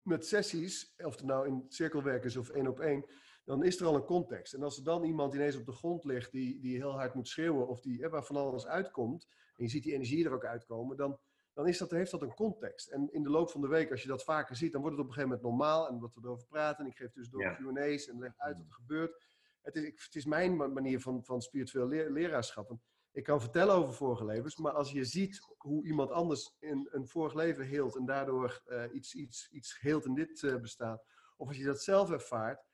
[0.02, 3.04] met sessies, of het nou in cirkelwerk is of één op één,
[3.44, 4.54] dan is er al een context.
[4.54, 7.28] En als er dan iemand ineens op de grond ligt die, die heel hard moet
[7.28, 10.96] schreeuwen of die, waar van alles uitkomt, en je ziet die energie er ook uitkomen,
[10.96, 11.18] dan
[11.54, 12.88] dan is dat, heeft dat een context.
[12.88, 15.06] En in de loop van de week, als je dat vaker ziet, dan wordt het
[15.06, 15.88] op een gegeven moment normaal.
[15.88, 17.54] En wat we erover praten, en ik geef dus door ja.
[17.54, 19.28] Q&A's en leg uit wat er gebeurt.
[19.62, 22.76] Het is, het is mijn manier van, van spiritueel leer, leraarschap.
[23.12, 27.08] Ik kan vertellen over vorige levens, maar als je ziet hoe iemand anders in een
[27.08, 31.00] vorig leven heelt en daardoor uh, iets, iets, iets heelt in dit uh, bestaan,
[31.36, 32.64] of als je dat zelf ervaart,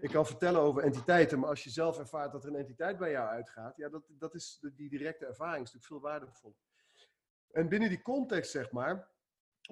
[0.00, 3.10] ik kan vertellen over entiteiten, maar als je zelf ervaart dat er een entiteit bij
[3.10, 6.56] jou uitgaat, ja, dat, dat is die directe ervaring is natuurlijk veel waardevoller.
[7.50, 9.10] En binnen die context, zeg maar,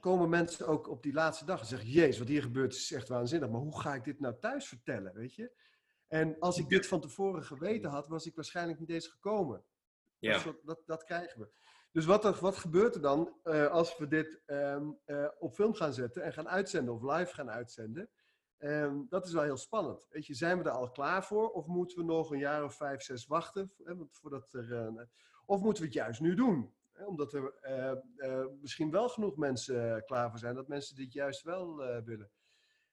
[0.01, 3.09] komen mensen ook op die laatste dag en zeggen: Jezus, wat hier gebeurt is echt
[3.09, 5.15] waanzinnig, maar hoe ga ik dit nou thuis vertellen?
[5.15, 5.53] Weet je?
[6.07, 9.65] En als ik dit van tevoren geweten had, was ik waarschijnlijk niet eens gekomen.
[10.19, 10.43] Ja.
[10.43, 11.51] Dat, dat, dat, krijgen we.
[11.93, 15.75] Dus wat, er, wat gebeurt er dan uh, als we dit um, uh, op film
[15.75, 18.11] gaan zetten en gaan uitzenden of live gaan uitzenden?
[18.63, 20.07] Um, dat is wel heel spannend.
[20.11, 22.75] Weet je, zijn we er al klaar voor of moeten we nog een jaar of
[22.75, 23.73] vijf, zes wachten
[24.11, 25.03] voordat er, uh,
[25.47, 26.75] of moeten we het juist nu doen?
[27.07, 31.43] Omdat er uh, uh, misschien wel genoeg mensen klaar voor zijn, dat mensen dit juist
[31.43, 32.31] wel willen.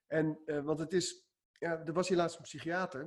[0.07, 1.27] En, want het is,
[1.59, 3.01] ja, er was hier laatst een psychiater.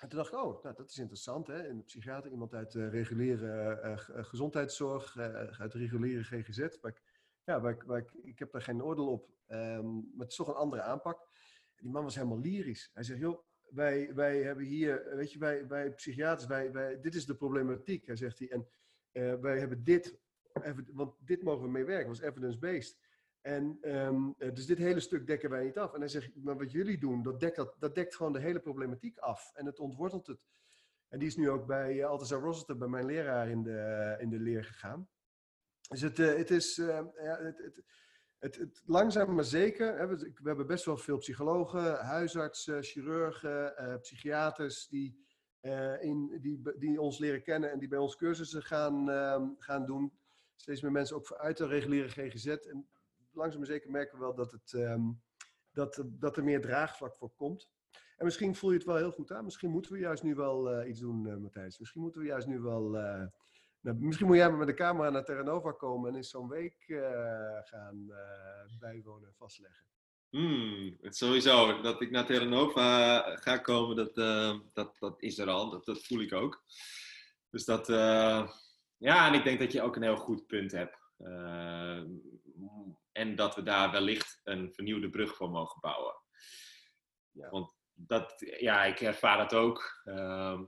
[0.00, 1.46] En toen dacht ik, oh, nou, dat is interessant.
[1.46, 1.68] Hè?
[1.68, 5.16] Een psychiater, iemand uit reguliere gezondheidszorg,
[5.58, 6.58] uit reguliere GGZ.
[6.80, 7.02] Waar ik,
[7.44, 10.82] ja, ik, ik, heb daar geen oordeel op, um, maar het is toch een andere
[10.82, 11.34] aanpak.
[11.76, 12.90] Die man was helemaal lyrisch.
[12.94, 17.14] Hij zegt, joh, wij, wij hebben hier, weet je, wij, wij psychiaters, wij, wij, dit
[17.14, 18.50] is de problematiek, hij zegt hij.
[18.50, 18.68] En
[19.12, 20.18] uh, wij hebben dit,
[20.92, 22.98] want dit mogen we mee werken, was evidence-based.
[23.40, 25.94] En ehm, eh, dus dit hele stuk dekken wij niet af.
[25.94, 28.60] En hij zegt, maar wat jullie doen, dat dekt, dat, dat dekt gewoon de hele
[28.60, 29.52] problematiek af.
[29.54, 30.46] En het ontwortelt het.
[31.08, 34.38] En die is nu ook bij uh, Rossiter, bij mijn leraar, in de, in de
[34.38, 35.08] leer gegaan.
[35.88, 37.82] Dus het, het is, ja, het, het,
[38.38, 40.08] het, het, langzaam maar zeker.
[40.08, 45.24] We, we, hebben best wel veel psychologen, huisartsen, chirurgen, psychiaters die,
[46.00, 50.12] in, die, die ons leren kennen en die bij ons cursussen gaan, ehm, gaan doen.
[50.56, 52.46] Steeds meer mensen ook uit de reguliere GGZ.
[52.46, 52.88] En
[53.32, 55.22] langzaam maar zeker merken we wel dat, het, um,
[55.72, 57.68] dat, dat er meer draagvlak voor komt.
[58.16, 59.44] En misschien voel je het wel heel goed aan.
[59.44, 61.78] Misschien moeten we juist nu wel uh, iets doen, Matthijs.
[61.78, 62.96] Misschien moeten we juist nu wel.
[63.80, 66.84] Nou, misschien moet jij maar met de camera naar Terranova komen en eens zo'n week
[67.64, 68.12] gaan
[68.78, 69.84] bijwonen en vastleggen.
[70.30, 71.80] Hmm, het sowieso.
[71.80, 74.14] Dat ik naar Terranova ga komen, dat,
[74.74, 75.70] dat, dat is er al.
[75.70, 76.64] Dat, dat voel ik ook.
[77.50, 77.86] Dus dat.
[78.96, 80.98] ja, en ik denk dat je ook een heel goed punt hebt.
[83.12, 86.14] en dat we daar wellicht een vernieuwde brug voor mogen bouwen.
[87.36, 87.50] Ja.
[87.50, 90.02] Want dat, ja, ik ervaar dat ook.
[90.04, 90.60] Uh,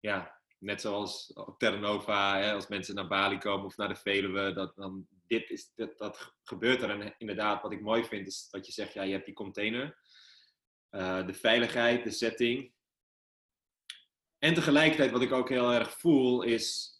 [0.00, 4.52] ja, net zoals op Terranova, hè, als mensen naar Bali komen of naar de Veluwe,
[4.52, 6.90] dat, dan, dit is, dat, dat gebeurt er.
[6.90, 9.98] En inderdaad, wat ik mooi vind, is dat je zegt, ja, je hebt die container,
[10.90, 12.72] uh, de veiligheid, de setting.
[14.38, 16.94] En tegelijkertijd, wat ik ook heel erg voel, is,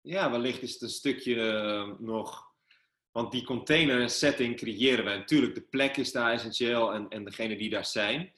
[0.00, 2.48] ja, wellicht is het een stukje uh, nog
[3.18, 5.10] want die container setting creëren we.
[5.10, 8.32] Natuurlijk, de plek is daar essentieel en, en degene die daar zijn.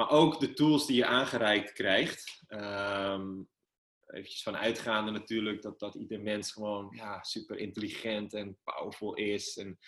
[0.00, 2.42] Maar ook de tools die je aangereikt krijgt.
[2.48, 3.48] Um,
[4.06, 9.56] eventjes van uitgaande natuurlijk dat, dat ieder mens gewoon ja, super intelligent en powerful is.
[9.56, 9.78] En,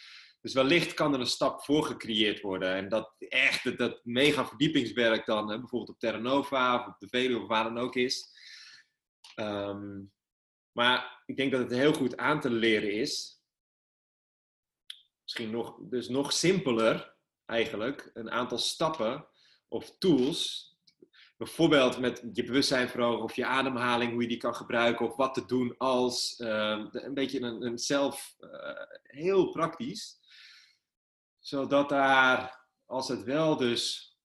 [0.41, 2.75] dus wellicht kan er een stap voor gecreëerd worden.
[2.75, 7.43] En dat echt, dat, mega verdiepingswerk dan, bijvoorbeeld op Terra Nova of op de Veluwe
[7.43, 8.31] of waar dan ook is.
[9.37, 10.13] Um,
[10.73, 13.43] maar ik denk dat het heel goed aan te leren is
[15.23, 19.27] misschien nog, dus nog simpeler eigenlijk, een aantal stappen
[19.73, 20.70] of tools.
[21.37, 25.35] Bijvoorbeeld met je bewustzijn verhogen of je ademhaling, hoe je die kan gebruiken of wat
[25.35, 26.41] te doen als.
[26.41, 28.51] Uh, een beetje een, een zelf, uh,
[29.03, 30.20] heel praktisch.
[31.39, 34.16] Zodat daar, als het wel dus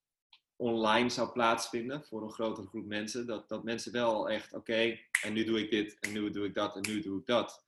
[0.55, 5.33] online zou plaatsvinden voor een grotere groep mensen, dat, dat mensen wel echt, oké, en
[5.33, 7.65] nu doe ik dit, en nu doe ik dat, en nu doe ik dat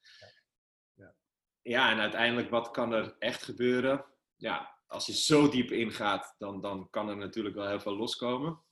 [1.62, 4.04] ja, en uiteindelijk, wat kan er echt gebeuren?
[4.36, 8.62] Ja, als je zo diep ingaat, dan, dan kan er natuurlijk wel heel veel loskomen.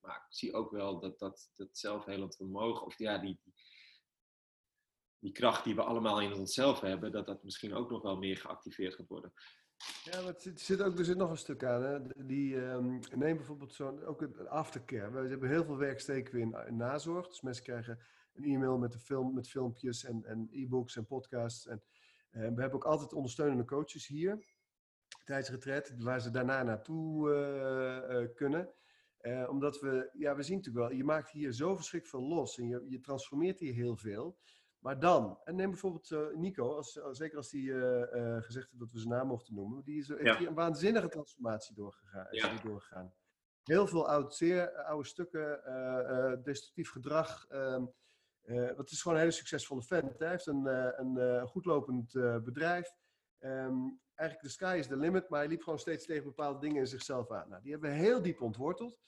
[0.00, 3.40] Maar ik zie ook wel dat dat, dat zelfhelend vermogen, of ja, die,
[5.18, 8.36] die kracht die we allemaal in onszelf hebben, dat dat misschien ook nog wel meer
[8.36, 9.32] geactiveerd gaat worden.
[10.02, 11.82] Ja, maar het zit, ook, er zit nog een stuk aan.
[11.82, 12.26] Hè?
[12.26, 15.10] Die, um, neem bijvoorbeeld zo'n, ook een aftercare.
[15.22, 17.28] We hebben heel veel werk steken we in, nazorg.
[17.28, 17.98] Dus mensen krijgen
[18.32, 21.66] een e-mail met, een film, met filmpjes en, en e-books en podcasts.
[21.66, 21.82] En
[22.30, 24.53] uh, we hebben ook altijd ondersteunende coaches hier
[25.24, 28.74] tijdens retret, waar ze daarna naartoe uh, uh, kunnen.
[29.48, 32.68] omdat we, ja, we zien natuurlijk wel, je maakt hier zo verschrikkelijk veel los en
[32.68, 34.38] je, je transformeert hier heel veel.
[34.78, 37.62] Maar dan, en neem bijvoorbeeld Nico, als, zeker als hij
[38.40, 40.16] gezegd heeft dat we zijn naam mochten noemen, die is, ja.
[40.16, 42.26] heeft hier een waanzinnige transformatie doorgegaan.
[42.30, 42.60] Ja.
[42.62, 43.14] doorgegaan.
[43.62, 45.60] Heel veel oud, zeer oude stukken,
[46.42, 47.46] destructief gedrag.
[47.50, 47.92] Um,
[48.44, 50.18] uh, het is gewoon een hele succesvolle vent.
[50.18, 50.66] Hij heeft een,
[51.00, 52.12] een goedlopend
[52.44, 52.94] bedrijf.
[53.40, 56.76] Um, eigenlijk de sky is the limit, maar hij liep gewoon steeds tegen bepaalde dingen
[56.76, 57.48] in zichzelf aan.
[57.48, 58.98] Nou, die hebben we heel diep ontworteld.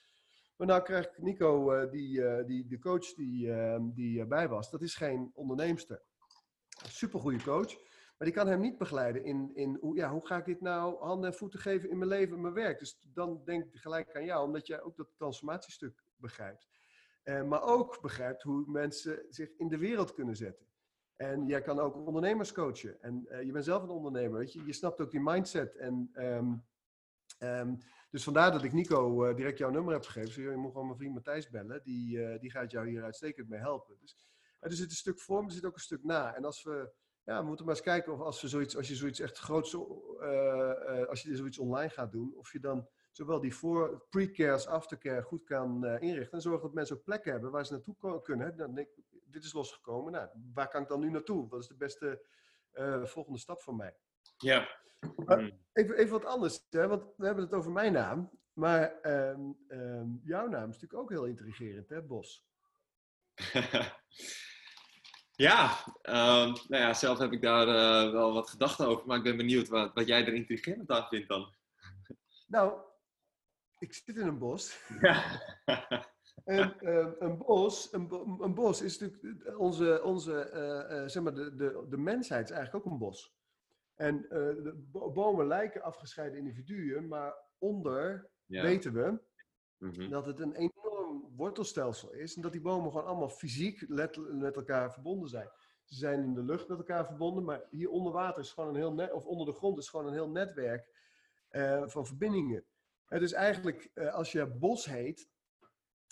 [0.56, 4.82] Maar nou krijg ik Nico, die, die, de coach die, ehm, die bij was, dat
[4.82, 6.02] is geen onderneemster.
[6.88, 7.74] Supergoeie coach.
[8.18, 10.98] Maar die kan hem niet begeleiden in, in hoe, ja, hoe ga ik dit nou
[10.98, 12.78] handen en voeten geven in mijn leven en mijn werk.
[12.78, 16.66] Dus dan denk ik gelijk aan jou, omdat jij ook dat transformatiestuk begrijpt.
[17.24, 20.66] Maar ook begrijpt hoe mensen zich in de wereld kunnen zetten.
[21.16, 23.02] En jij kan ook ondernemers coachen.
[23.02, 24.64] En uh, je bent zelf een ondernemer, weet je.
[24.64, 25.76] Je snapt ook die mindset.
[25.76, 26.64] En, um,
[27.38, 27.78] um,
[28.10, 30.32] dus vandaar dat ik Nico uh, direct jouw nummer heb gegeven.
[30.32, 31.82] Zo, je moet gewoon mijn vriend Matthijs bellen.
[31.82, 33.96] Die, die gaat jou hier uitstekend mee helpen.
[34.00, 34.28] Dus
[34.60, 36.34] er zit een stuk voor, maar er zit ook een stuk na.
[36.34, 36.92] En als we,
[37.24, 39.74] ja, we moeten maar eens kijken of als, we zoiets, als je zoiets echt groots,
[41.08, 45.22] als je zoiets online gaat doen, of je dan zowel die voor pre-care als aftercare
[45.22, 46.32] goed kan inrichten.
[46.32, 48.56] En zorgen dat mensen ook plekken hebben waar ze naartoe kunnen.
[48.56, 50.12] Dan denk ik, dit is losgekomen.
[50.12, 51.48] Nou, waar kan ik dan nu naartoe?
[51.48, 52.26] Wat is de beste
[52.72, 53.96] uh, volgende stap voor mij?
[54.36, 54.68] Ja.
[55.00, 55.64] Mm.
[55.72, 56.88] Even, even, wat anders, hè?
[56.88, 58.30] want we hebben het over mijn naam.
[58.52, 62.46] Maar um, um, jouw naam is natuurlijk ook heel intrigerend, hè, Bos?
[65.46, 69.06] ja, um, nou ja, zelf heb ik daar uh, wel wat gedachten over.
[69.06, 71.54] Maar ik ben benieuwd wat, wat jij er intrigerend aan vindt dan.
[72.46, 72.80] Nou,
[73.78, 74.80] ik zit in een bos.
[75.00, 75.40] Ja.
[76.46, 81.34] en uh, een, bos, een, een, bos is natuurlijk onze, onze uh, uh, zeg maar,
[81.34, 83.34] de, de, de mensheid is eigenlijk ook een bos.
[83.94, 84.84] En de
[85.14, 89.20] bomen lijken afgescheiden individuen, maar onder weten we
[89.78, 90.10] mhm.
[90.10, 92.36] dat het een enorm wortelstelsel is.
[92.36, 95.50] En dat die bomen gewoon allemaal fysiek met elkaar verbonden zijn.
[95.84, 98.80] Ze zijn in de lucht met elkaar verbonden, maar hier onder water is gewoon een
[98.80, 100.88] heel net, of onder de grond is gewoon een heel netwerk
[101.86, 102.64] van verbindingen.
[103.08, 105.28] Uh, dus eigenlijk, als je bos heet,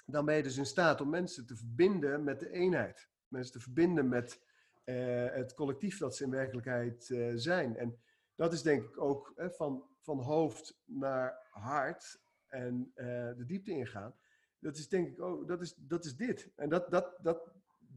[0.06, 3.08] dan ben je dus in staat om mensen te verbinden met de eenheid.
[3.28, 4.40] Mensen te verbinden met
[4.84, 7.76] het collectief dat ze in werkelijkheid zijn.
[7.76, 8.00] En
[8.34, 12.92] dat is denk ik ook van, van hoofd naar hart en
[13.36, 14.14] de diepte ingaan.
[14.58, 16.52] Dat is denk ik ook, dat is, dat is dit.
[16.56, 17.52] En dat, dat, dat,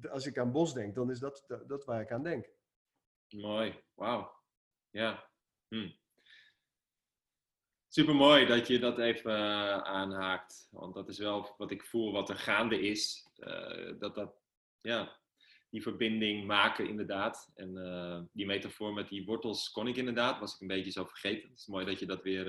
[0.09, 2.49] als ik aan bos denk, dan is dat, dat, dat waar ik aan denk.
[3.29, 4.31] Mooi, wauw.
[4.89, 5.29] Ja.
[5.67, 5.89] Hm.
[7.97, 10.67] Super mooi dat je dat even uh, aanhaakt.
[10.71, 13.27] Want dat is wel wat ik voel, wat er gaande is.
[13.37, 14.35] Uh, dat dat,
[14.81, 15.17] ja,
[15.69, 17.51] die verbinding maken inderdaad.
[17.55, 21.05] En uh, die metafoor met die wortels kon ik inderdaad, was ik een beetje zo
[21.05, 21.49] vergeten.
[21.49, 22.45] Het is mooi dat je dat weer...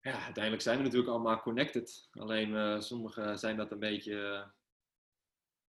[0.00, 2.08] ja, uiteindelijk zijn we natuurlijk allemaal connected.
[2.12, 4.50] Alleen sommigen zijn dat een beetje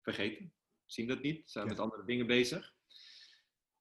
[0.02, 0.54] vergeten.
[0.86, 2.74] Zien dat niet, zijn met andere dingen bezig.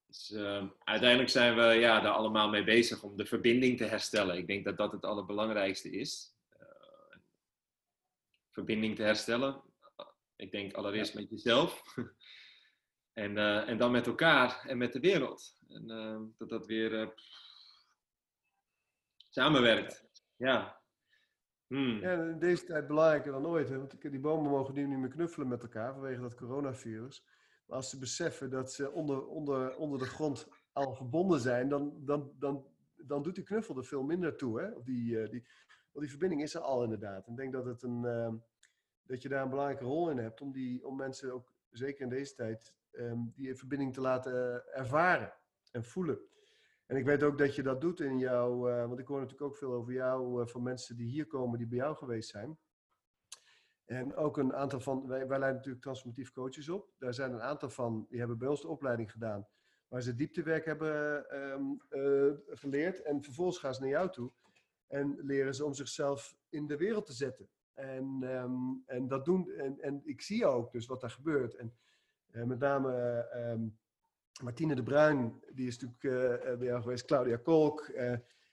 [0.08, 4.36] Dus, uh, uiteindelijk zijn we ja, daar allemaal mee bezig om de verbinding te herstellen.
[4.36, 6.34] Ik denk dat dat het allerbelangrijkste is.
[6.60, 7.16] Uh,
[8.50, 9.62] verbinding te herstellen.
[10.36, 11.82] Ik denk allereerst met jezelf.
[13.24, 15.58] en, uh, en dan met elkaar en met de wereld.
[15.68, 17.14] En ehm, dat dat weer
[19.28, 20.06] samenwerkt.
[20.36, 20.78] Ja,
[21.68, 22.00] Hmm.
[22.00, 23.68] Ja, in deze tijd belangrijker dan ooit.
[23.68, 23.78] Hè?
[23.78, 27.24] Want die bomen mogen nu niet meer knuffelen met elkaar vanwege dat coronavirus.
[27.68, 32.32] Als ze beseffen dat ze onder, onder, onder de grond al verbonden zijn, dan, dan,
[32.38, 32.66] dan,
[32.96, 34.60] dan doet die knuffel er veel minder toe.
[34.60, 34.82] Hè?
[34.82, 35.46] Die, uh, die,
[35.92, 37.26] want die verbinding is er al inderdaad.
[37.26, 38.32] En ik denk dat, het een, uh,
[39.02, 42.08] dat je daar een belangrijke rol in hebt om, die, om mensen ook, zeker in
[42.08, 45.34] deze tijd, um, die verbinding te laten ervaren
[45.70, 46.20] en voelen.
[46.86, 49.50] En ik weet ook dat je dat doet in jouw, uh, want ik hoor natuurlijk
[49.50, 52.58] ook veel over jou, van mensen die hier komen, die bij jou geweest zijn.
[53.88, 56.90] En ook een aantal van, wij, wij leiden natuurlijk transformatief coaches op.
[56.98, 59.46] Daar zijn een aantal van, die hebben bij ons de opleiding gedaan,
[59.88, 63.02] waar ze dieptewerk hebben um, uh, geleerd.
[63.02, 64.32] En vervolgens gaan ze naar jou toe
[64.86, 67.48] en leren ze om zichzelf in de wereld te zetten.
[67.74, 71.54] En, um, en dat doen, en, en ik zie ook dus wat daar gebeurt.
[71.54, 71.74] En
[72.30, 73.78] met name um,
[74.42, 77.88] Martine de Bruin, die is natuurlijk uh, bij jou geweest, Claudia Kolk.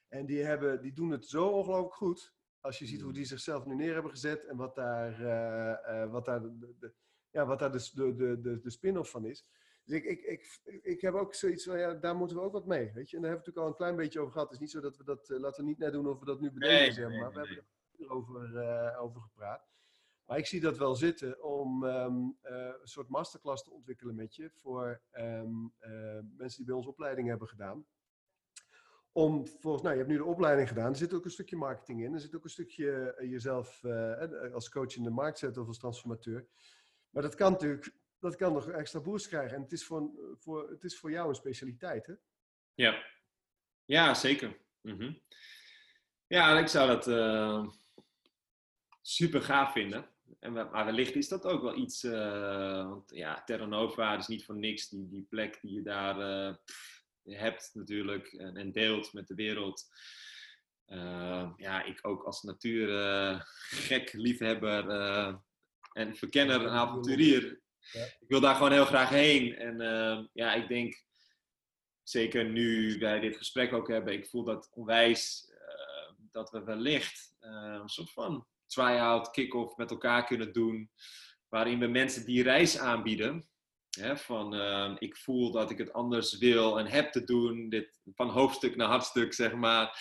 [0.08, 2.35] En die, hebben, die doen het zo ongelooflijk goed.
[2.66, 6.26] Als je ziet hoe die zichzelf nu neer hebben gezet en wat daar, uh, wat
[6.26, 6.94] daar, de, de,
[7.30, 9.50] ja, wat daar de, de, de, de spin-off van is.
[9.84, 12.66] Dus ik, ik, ik, ik heb ook zoiets van, ja, daar moeten we ook wat
[12.66, 12.92] mee.
[12.94, 13.16] Weet je?
[13.16, 14.48] En daar hebben we natuurlijk al een klein beetje over gehad.
[14.48, 16.42] Het is niet zo dat we dat, laten we niet net doen of we dat
[16.42, 17.32] nu bedenken, nee, zeg maar.
[17.32, 17.64] Nee, we hebben
[17.98, 19.68] er over, over gepraat.
[20.26, 22.52] Maar ik zie dat wel zitten om um, uh,
[22.82, 27.28] een soort masterclass te ontwikkelen met je voor um, uh, mensen die bij ons opleiding
[27.28, 27.86] hebben gedaan.
[29.18, 32.04] Om volgens, nou, je hebt nu de opleiding gedaan, er zit ook een stukje marketing
[32.04, 33.84] in, er zit ook een stukje uh, jezelf
[34.54, 36.48] als coach in de markt zetten of als transformateur.
[37.10, 39.56] Maar dat kan natuurlijk, dat kan nog extra boost krijgen.
[39.56, 40.10] En het is voor,
[40.40, 42.14] voor, het is voor jou een specialiteit, hè?
[42.74, 43.04] Ja,
[43.86, 44.58] ja zeker.
[44.82, 45.22] -hmm.
[46.28, 47.06] Ja, ik zou dat
[49.02, 50.10] super gaaf vinden.
[50.40, 54.46] En, maar wellicht is dat ook wel iets, uh, want ja, Terra Nova is niet
[54.46, 56.60] voor niks die, die plek die je daar
[57.26, 59.86] hebt natuurlijk en, en, deelt met de wereld.
[60.88, 64.90] Uh, ja, ik ook als natuurgek, liefhebber
[65.94, 67.62] en verkenner en avonturier.
[67.92, 68.04] Ja.
[68.04, 69.56] Ik wil daar gewoon heel graag heen.
[69.56, 69.78] En
[70.34, 71.04] ja, ik denk,
[72.04, 75.54] zeker nu wij dit gesprek ook hebben, ik voel dat onwijs
[76.32, 80.92] dat we wellicht een soort van try-out, kick-off met elkaar kunnen doen.
[81.50, 83.50] Waarin we mensen die reis aanbieden.
[84.16, 87.70] Van uh, ik voel dat ik het anders wil en heb te doen.
[87.70, 90.00] Dit, van hoofdstuk naar hartstuk, zeg maar.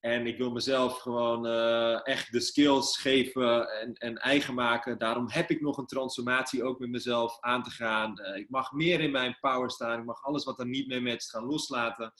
[0.00, 4.98] En ik wil mezelf gewoon uh, echt de skills geven en, en, eigen maken.
[4.98, 8.20] Daarom heb ik nog een transformatie ook met mezelf aan te gaan.
[8.20, 9.98] Uh, ik mag meer in mijn power staan.
[9.98, 12.12] Ik mag alles wat er niet mee matcht gaan loslaten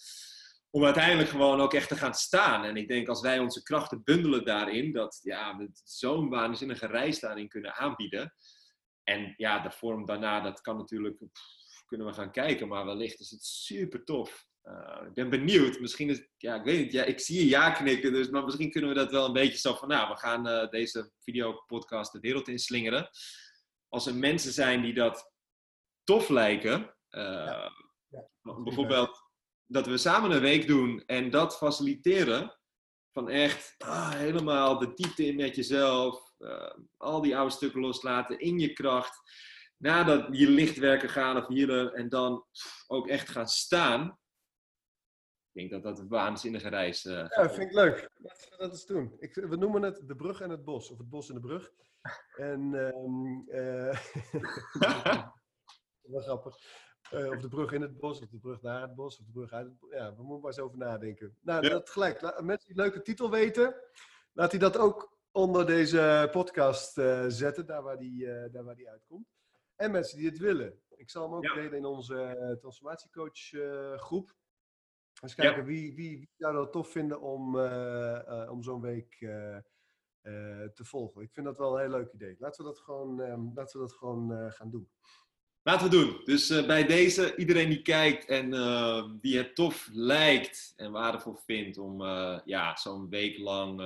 [0.71, 2.65] om uiteindelijk gewoon ook echt te gaan staan.
[2.65, 7.21] En ik denk als wij onze krachten bundelen daarin, dat ja, we zo'n waanzinnige reis
[7.21, 8.35] daarin kunnen aanbieden.
[9.09, 13.21] En ja, de vorm daarna, dat kan natuurlijk, pff, kunnen we gaan kijken, maar wellicht
[13.21, 14.47] is het super tof.
[14.63, 15.81] Uh, ik ben benieuwd.
[15.81, 18.71] Misschien is, ja, ik weet niet, ja, ik zie je ja knikken, dus, maar misschien
[18.71, 22.21] kunnen we dat wel een beetje zo van, nou, we gaan uh, deze videopodcast de
[22.21, 23.09] wereld inslingeren.
[23.89, 25.33] Als er mensen zijn die dat
[26.05, 26.81] tof lijken,
[27.11, 27.73] uh, ja.
[28.09, 29.25] Ja, bijvoorbeeld
[29.67, 32.59] dat we samen een week doen en dat faciliteren.
[33.13, 36.26] Van echt ah, helemaal de diepte in met jezelf.
[36.39, 39.21] Uh, al die oude stukken loslaten in je kracht.
[39.77, 42.45] Nadat je lichtwerken gaan of hier en dan
[42.87, 44.19] ook echt gaan staan.
[45.53, 48.11] denk dat dat een waanzinnige reis uh, Ja, vind ik leuk.
[48.17, 49.17] We dat eens doen.
[49.19, 50.91] Ik, we noemen het de brug en het bos.
[50.91, 51.71] Of het bos en de brug.
[52.37, 52.75] En...
[52.75, 53.45] Um,
[56.13, 56.57] wel grappig.
[57.13, 59.33] Uh, of de brug in het bos, of de brug naar het bos, of de
[59.33, 59.91] brug uit het bos.
[59.91, 61.37] Ja, we moeten maar eens over nadenken.
[61.41, 62.21] Nou, dat gelijk.
[62.23, 63.75] Mensen die een leuke titel weten,
[64.33, 68.77] laat hij dat ook onder deze podcast uh, zetten, daar waar, die, uh, daar waar
[68.77, 69.29] die uitkomt.
[69.77, 70.81] En mensen die het willen.
[70.97, 71.55] Ik zal hem ook ja.
[71.55, 73.39] delen in onze transformatiecoach
[73.97, 74.35] groep.
[75.23, 75.65] Eens kijken ja.
[75.65, 77.59] wie, wie, wie, zou dat tof vinden om,
[78.49, 79.17] om zo'n week
[80.75, 81.23] te volgen.
[81.23, 82.37] Ik vind dat wel een heel leuk idee.
[82.39, 84.91] Laten we dat gewoon, um, laten we dat gewoon gaan doen.
[85.63, 86.21] Laten we doen.
[86.25, 91.35] Dus uh, bij deze, iedereen die kijkt en uh, die het tof lijkt en waardevol
[91.35, 93.81] vindt om uh, ja, zo'n week lang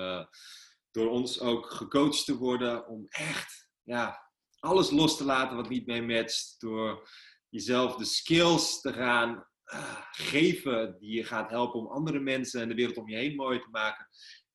[0.91, 2.89] door ons ook gecoacht te worden.
[2.89, 6.55] Om echt ja, alles los te laten wat niet mee matcht.
[6.59, 7.09] Door
[7.49, 9.49] jezelf de skills te gaan
[10.11, 13.59] geven die je gaat helpen om andere mensen en de wereld om je heen mooi
[13.59, 14.09] te maken.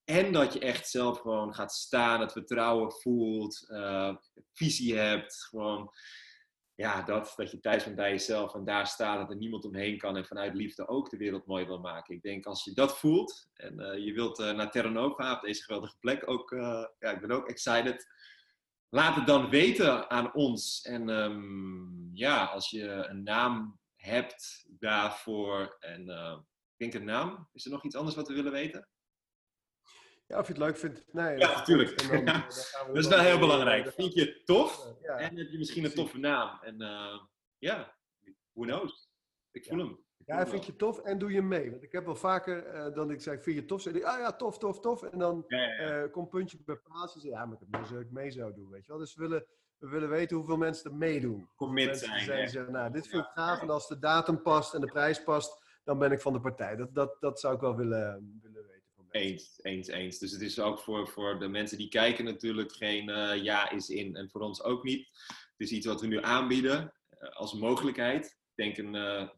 [0.04, 3.68] En dat je echt zelf gewoon gaat staan, het vertrouwen voelt,
[4.54, 5.36] visie hebt.
[5.44, 5.92] Gewoon
[6.76, 9.98] ja, dat, dat je thuis bent bij jezelf en daar staat dat er niemand omheen
[9.98, 12.16] kan en vanuit liefde ook de wereld mooi wil maken.
[12.16, 15.42] Ik denk als je dat voelt en uh, je wilt uh, naar Terra Nova, op
[15.42, 18.14] deze geweldige plek, ook, uh, ja, ik ben ook excited.
[18.90, 20.82] Laat het dan weten aan ons.
[20.82, 26.10] En um, ja, als je een naam hebt daarvoor en
[26.78, 28.88] ik denk een naam, is er nog iets anders wat we willen weten?
[30.28, 31.14] Ja, of je het leuk vindt.
[31.14, 32.10] Nee, ja, natuurlijk.
[32.88, 33.92] Dat is wel heel belangrijk.
[33.92, 34.96] Vind je het tof?
[35.02, 35.18] Ja.
[35.18, 36.60] En heb je misschien een toffe naam?
[36.62, 37.20] En uh,
[37.58, 37.96] ja,
[38.52, 39.10] who knows?
[39.52, 40.00] Ik voel hem.
[40.26, 41.72] ja, vind je het tof en doe je mee.
[41.72, 43.82] Want ik heb wel vaker uh, dan ik zeg, vind je het tof?
[43.82, 45.04] Zeg ik, ah ja, tof, tof, tof.
[45.04, 47.20] En dan ja, uh, komt puntje bij paaltje.
[47.20, 49.00] Zeg, ja, maar ik heb ik mee zou doen, weet je wel.
[49.00, 49.46] Dus we willen,
[49.78, 51.50] we willen weten hoeveel mensen er meedoen.
[51.56, 52.24] Commit zijn.
[52.24, 53.62] zijn zeggen, nou, dit vind ik gaaf.
[53.62, 56.76] En als de datum past en de prijs past, dan ben ik van de partij.
[56.76, 58.75] Dat, dat, dat zou ik wel willen, willen weten.
[59.16, 60.20] Eens, eens, eens.
[60.20, 63.90] Dus het is ook voor, voor de mensen die kijken natuurlijk geen uh, ja is
[63.90, 64.16] in.
[64.16, 65.08] En voor ons ook niet.
[65.28, 68.26] Het is iets wat we nu aanbieden uh, als mogelijkheid.
[68.26, 69.30] Ik denk een uh,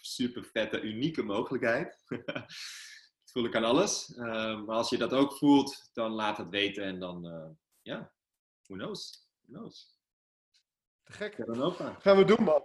[0.00, 2.02] super vette, unieke mogelijkheid.
[3.20, 4.08] het voel ik aan alles.
[4.16, 6.84] maar als je dat ook voelt, dan laat het weten.
[6.84, 7.22] En dan,
[7.82, 8.12] ja,
[8.66, 9.28] who knows?
[9.40, 9.98] Who knows?
[11.02, 11.34] Te gek.
[11.98, 12.64] Gaan we doen, man.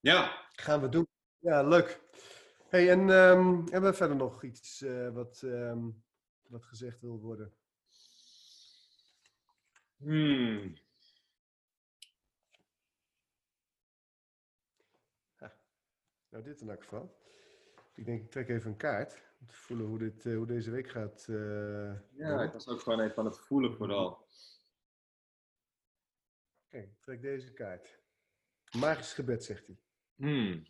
[0.00, 0.46] Ja.
[0.52, 1.08] Gaan we doen.
[1.38, 2.00] Ja, leuk.
[2.70, 6.02] Hey, en um, hebben we verder nog iets uh, wat, um,
[6.48, 7.52] wat gezegd wil worden?
[9.96, 10.74] Hmm.
[15.34, 15.54] Ha.
[16.28, 17.18] Nou, dit in elk geval.
[17.94, 19.22] Ik denk, ik trek even een kaart.
[19.40, 21.26] Om te voelen hoe, dit, uh, hoe deze week gaat.
[21.30, 24.26] Uh, ja, ik was ook gewoon even aan het voelen vooral.
[26.68, 27.98] Ik trek deze kaart.
[28.78, 29.78] Magisch gebed, zegt hij.
[30.14, 30.64] Hmm.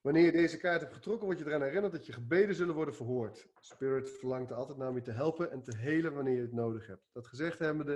[0.00, 2.94] Wanneer je deze kaart hebt getrokken, word je eraan herinnerd dat je gebeden zullen worden
[2.94, 3.48] verhoord.
[3.60, 6.86] Spirit verlangt altijd naar om je te helpen en te helen wanneer je het nodig
[6.86, 7.08] hebt.
[7.12, 7.92] Dat gezegd hebbende,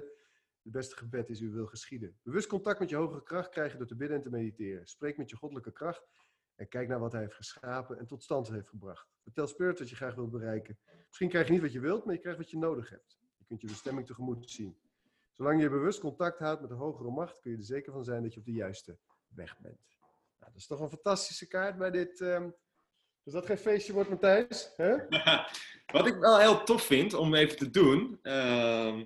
[0.63, 2.19] het beste gebed is uw wil geschieden.
[2.23, 4.87] Bewust contact met je hogere kracht krijg je door te bidden en te mediteren.
[4.87, 6.07] Spreek met je goddelijke kracht
[6.55, 9.09] en kijk naar wat hij heeft geschapen en tot stand heeft gebracht.
[9.23, 10.79] Vertel Spirit wat je graag wilt bereiken.
[11.07, 13.19] Misschien krijg je niet wat je wilt, maar je krijgt wat je nodig hebt.
[13.37, 14.77] Je kunt je bestemming tegemoet zien.
[15.33, 18.23] Zolang je bewust contact houdt met de hogere macht, kun je er zeker van zijn
[18.23, 18.99] dat je op de juiste
[19.29, 19.94] weg bent.
[20.45, 22.21] Nou, dat is toch een fantastische kaart bij dit.
[22.21, 22.55] Um...
[23.23, 24.73] Dus dat geen feestje wordt, Matthijs?
[25.93, 29.01] Wat ik wel heel tof vind om even te doen, uh,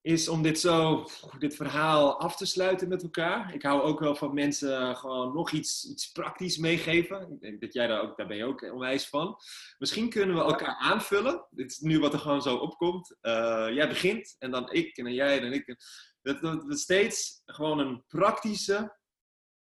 [0.00, 1.06] is om dit zo,
[1.38, 3.54] dit verhaal af te sluiten met elkaar.
[3.54, 7.32] Ik hou ook wel van mensen gewoon nog iets, iets praktisch meegeven.
[7.32, 9.36] Ik denk dat jij daar ook, daar ben je ook onwijs van.
[9.78, 11.46] Misschien kunnen we elkaar aanvullen.
[11.50, 13.16] Dit is nu wat er gewoon zo opkomt.
[13.22, 15.76] Uh, jij begint en dan ik en dan jij en ik.
[16.22, 18.96] Dat, dat steeds gewoon een praktische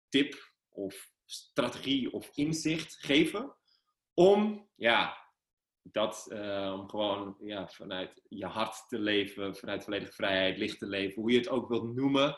[0.09, 0.49] tip
[0.79, 3.57] of strategie of inzicht geven
[4.14, 5.26] om ja,
[5.83, 10.87] dat, uh, om gewoon ja, vanuit je hart te leven, vanuit volledige vrijheid, licht te
[10.87, 12.37] leven, hoe je het ook wilt noemen,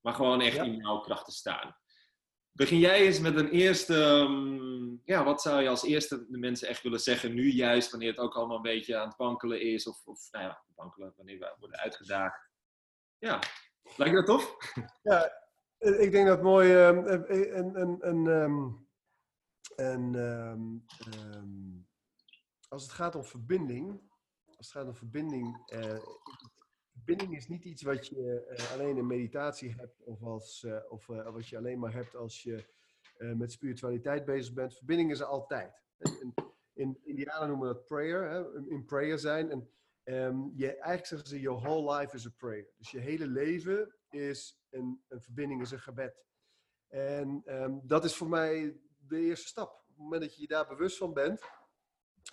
[0.00, 1.76] maar gewoon echt in jouw kracht te staan.
[2.52, 6.68] Begin jij eens met een eerste, um, ja, wat zou je als eerste de mensen
[6.68, 9.86] echt willen zeggen, nu juist, wanneer het ook allemaal een beetje aan het wankelen is,
[9.86, 12.50] of, of nou ja, wankelen, wanneer we worden uitgedaagd.
[13.18, 13.38] Ja,
[13.96, 14.56] lijkt dat tof?
[15.02, 15.32] Ja,
[15.82, 21.86] ik denk dat mooi ehm, een, een, een, een, een um,
[22.68, 24.00] als het gaat om verbinding,
[24.46, 25.64] als het gaat om verbinding,
[26.92, 31.56] verbinding is niet iets wat je alleen in meditatie hebt of, als, of wat je
[31.56, 32.64] alleen maar hebt als je
[33.16, 34.76] met spiritualiteit bezig bent.
[34.76, 35.82] Verbinding is er altijd.
[35.98, 36.34] In,
[36.72, 39.50] in Indianen noemen we dat prayer, hè, in prayer zijn.
[40.04, 42.68] En je, eigenlijk zeggen ze, your whole life is a prayer.
[42.76, 46.24] Dus je hele leven is een, een verbinding, is een gebed.
[46.88, 49.70] En um, dat is voor mij de eerste stap.
[49.70, 51.42] Op het moment dat je je daar bewust van bent,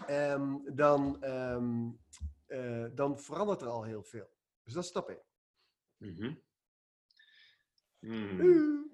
[0.06, 1.90] ehm, dan, ehm,
[2.46, 4.30] eh, dan verandert er al heel veel.
[4.64, 5.22] Dus dat is stap 1.
[5.98, 6.34] Mhm.
[8.00, 8.88] Hmm.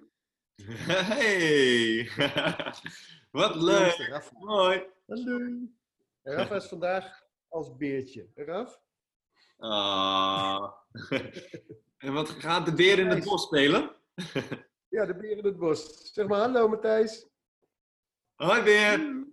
[0.88, 2.10] Hey!
[3.32, 4.32] Wat leuk!
[4.40, 4.90] Mooi!
[5.08, 5.38] Hallo.
[6.22, 8.30] En Raf is vandaag als beertje.
[8.36, 8.82] Raf?
[9.58, 10.74] Ah.
[11.98, 13.96] en wat gaat de beer in het bos spelen?
[14.90, 16.12] Ja, de beer in het bos.
[16.14, 17.28] Zeg maar hallo Matthijs.
[18.36, 19.24] Hoi beer!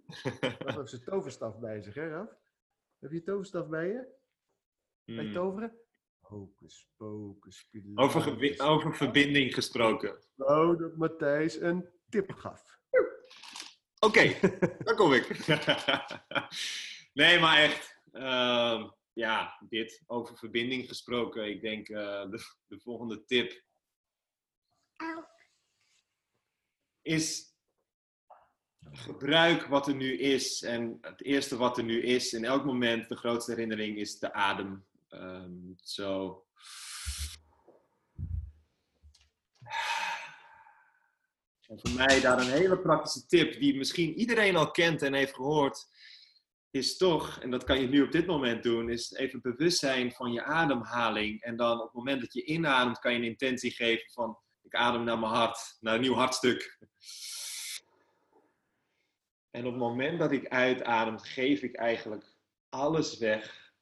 [0.59, 2.29] Raf heeft zijn toverstaf bij zich, hè Raf?
[2.99, 4.21] Heb je je toverstaf bij je?
[5.05, 5.33] Hmm.
[5.33, 5.79] toveren?
[6.21, 7.69] Hocus pocus.
[7.95, 8.67] Over, pilatus.
[8.67, 10.19] over verbinding gesproken.
[10.35, 12.81] Nou, dat Matthijs een tip gaf.
[13.99, 14.39] Oké,
[14.85, 15.47] daar kom ik.
[17.21, 18.01] nee, maar echt.
[18.13, 21.49] ehm, ja, dit over verbinding gesproken.
[21.49, 23.63] Ik denk eh, de, de volgende tip
[27.03, 27.53] is
[28.93, 30.63] gebruik wat er nu is.
[30.63, 34.33] En het eerste wat er nu is, in elk moment, de grootste herinnering is de
[34.33, 34.85] adem.
[35.09, 36.45] Ehm, Zo.
[41.73, 45.35] En voor mij daar een hele praktische tip, die misschien iedereen al kent en heeft
[45.35, 45.87] gehoord,
[46.73, 50.13] is toch, en dat kan je nu op dit moment doen, is even bewust zijn
[50.13, 51.43] van je ademhaling.
[51.43, 54.75] En dan op het moment dat je inademt, kan je een intentie geven van, ik
[54.75, 56.79] adem naar mijn hart, naar een nieuw hartstuk.
[59.51, 62.37] En op het moment dat ik uitadem, geef ik eigenlijk
[62.69, 63.73] alles weg.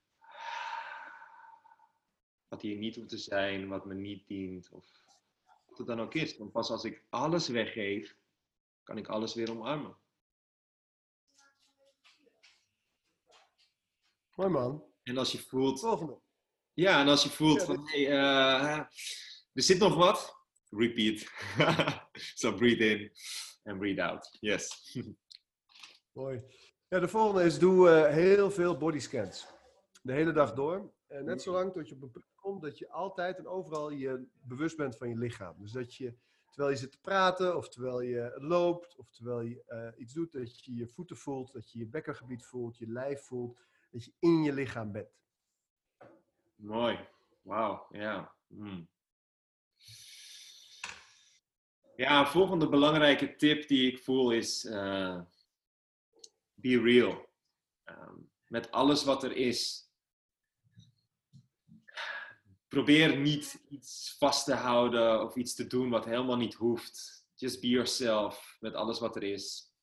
[2.49, 4.87] Wat hier niet hoeft te zijn, wat me niet dient, of
[5.67, 6.37] wat het dan ook is.
[6.37, 8.17] Want pas als ik alles weggeef,
[8.83, 9.97] kan ik alles weer omarmen.
[14.41, 14.85] Mooi man.
[15.03, 16.21] En als je voelt, Volgende.
[16.73, 18.79] ja, en als je voelt Ja, van, hey, eh,
[19.53, 20.37] er zit nog wat,
[20.71, 21.27] repeat.
[22.41, 23.11] so breathe in
[23.63, 24.37] and breathe out.
[24.41, 24.97] Yes.
[26.13, 26.41] Mooi.
[26.89, 29.47] Ja, de volgende is doe eh, heel veel bodyscans.
[30.03, 30.93] De hele dag door.
[31.07, 34.27] En net zolang tot je op een punt komt dat je altijd en overal je
[34.43, 35.55] bewust bent van je lichaam.
[35.59, 36.15] Dus dat je,
[36.51, 40.33] terwijl je zit te praten, of terwijl je loopt, of terwijl je eh, iets doet,
[40.33, 44.13] dat je je voeten voelt, dat je je bekkengebied voelt, je lijf voelt, dat je
[44.19, 45.09] in je lichaam bent.
[46.55, 47.09] Mooi.
[47.43, 48.35] Wauw, ja.
[48.47, 48.89] Hmm.
[51.97, 55.21] Ja, een volgende belangrijke tip die ik voel is eh,
[56.55, 57.29] be real.
[57.85, 58.15] Ehm,
[58.47, 59.89] met alles wat er is.
[62.69, 67.27] Probeer niet iets vast te houden of iets te doen wat helemaal niet hoeft.
[67.35, 69.75] Just be yourself met alles wat er is.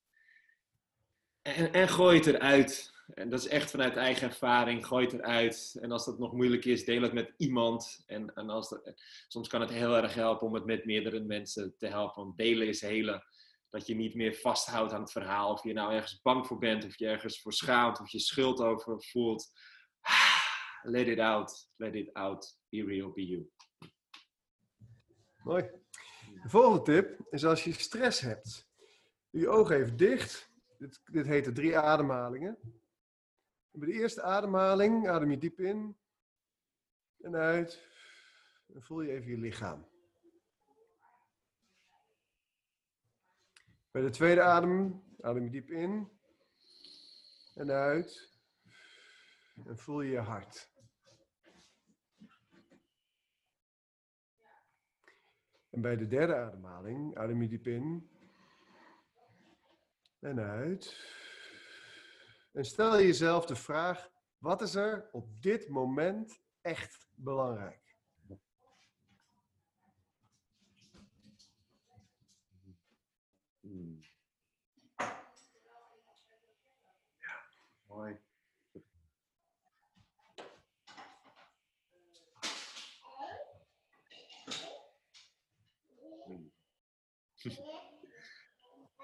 [1.41, 2.96] En, en gooi het eruit.
[3.13, 4.87] En dat is echt vanuit eigen ervaring.
[4.87, 5.77] Gooi het eruit.
[5.81, 8.03] En als dat nog moeilijk is, deel het met iemand.
[8.05, 8.93] En, en als dat,
[9.27, 12.23] soms kan het heel erg helpen om het met meerdere mensen te helpen.
[12.23, 13.23] Want delen is helen.
[13.69, 15.51] Dat je niet meer vasthoudt aan het verhaal.
[15.51, 16.85] Of je nou ergens bang voor bent.
[16.85, 17.99] Of je ergens voor schaamt.
[17.99, 19.51] Of je schuld over voelt.
[20.81, 21.69] Let it out.
[21.75, 22.59] Let it out.
[22.69, 23.49] Be real, be you.
[25.43, 25.63] Mooi.
[26.43, 28.69] De volgende tip is als je stress hebt.
[29.29, 30.51] Je ogen even dicht.
[30.77, 32.57] Dit, dit heet de drie ademhalingen.
[33.77, 35.97] Bij de eerste ademhaling adem je diep in
[37.21, 37.87] en uit.
[38.73, 39.87] En voel je even je lichaam.
[43.91, 46.09] Bij de tweede adem adem je diep in
[47.55, 48.39] en uit.
[49.65, 50.71] En voel je je hart.
[55.69, 58.09] En bij de derde ademhaling adem je diep in
[60.19, 61.15] en uit.
[62.57, 67.95] En stel jezelf de vraag: wat is er op dit moment echt belangrijk?
[73.59, 73.99] Hmm.
[77.19, 77.47] Ja.
[86.25, 86.51] Hmm.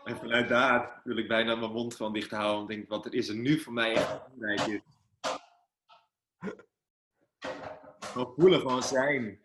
[0.03, 2.61] En vanuit daar wil ik bijna mijn mond gewoon dicht houden.
[2.61, 4.81] En denk, wat er is er nu voor mij echt is.
[7.99, 9.39] Gewoon voelen, gewoon zijn.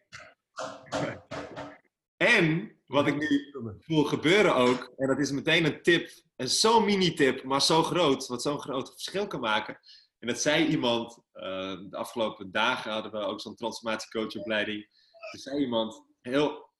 [2.17, 6.85] En wat ik nu voel gebeuren ook, en dat is meteen een tip, en zo'n
[6.85, 9.79] mini-tip, maar zo groot, wat zo'n groot verschil kan maken.
[10.19, 14.89] En dat zei iemand, eh, de afgelopen dagen hadden we ook zo'n transformatiecoachopleiding.
[15.33, 16.71] Er zei iemand, heel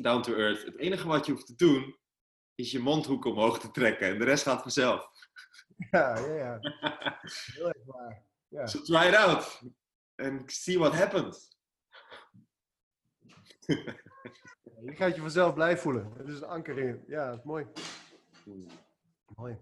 [0.00, 1.96] down to earth, het enige wat je hoeft te doen,
[2.58, 4.08] is je mondhoek omhoog te trekken.
[4.08, 5.06] En de rest gaat vanzelf.
[5.90, 6.58] Ja, ja, ja.
[7.52, 8.22] Heel erg waar.
[8.48, 8.66] Ja.
[8.66, 9.62] So try it out.
[10.16, 11.56] And see what happens.
[14.84, 16.12] Je gaat je vanzelf blij voelen.
[16.16, 17.04] Het is een anker in.
[17.06, 17.66] Ja, dat is mooi.
[19.36, 19.58] Mooi.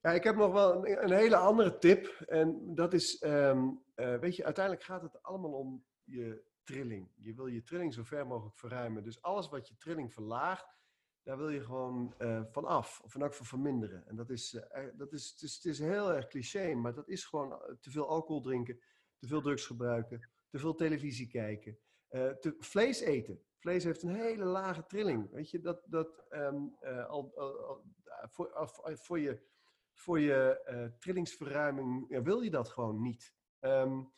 [0.00, 2.06] Ja, ik heb nog wel een, een hele andere tip.
[2.26, 7.08] En dat is, ehm, eh, weet je, uiteindelijk gaat het allemaal om je trilling.
[7.16, 9.04] Je wil je trilling zo ver mogelijk verruimen.
[9.04, 10.79] Dus alles wat je trilling verlaagt,
[11.22, 13.00] daar wil je gewoon uh, van af.
[13.00, 14.06] Of geval verminderen.
[14.06, 17.08] En dat is, uh, dat is, het is, het is heel erg cliché, maar dat
[17.08, 18.80] is gewoon te veel alcohol drinken,
[19.18, 21.78] te veel drugs gebruiken, te veel televisie kijken,
[22.08, 23.42] te, vlees eten.
[23.58, 25.30] Vlees heeft een hele lage trilling.
[25.30, 26.76] Weet je, dat, dat um,
[27.08, 27.84] al, al, al,
[28.28, 28.50] voor,
[28.98, 29.48] voor je
[29.92, 33.34] voor je trillingsverruiming wil je dat gewoon niet.
[33.60, 34.12] Um,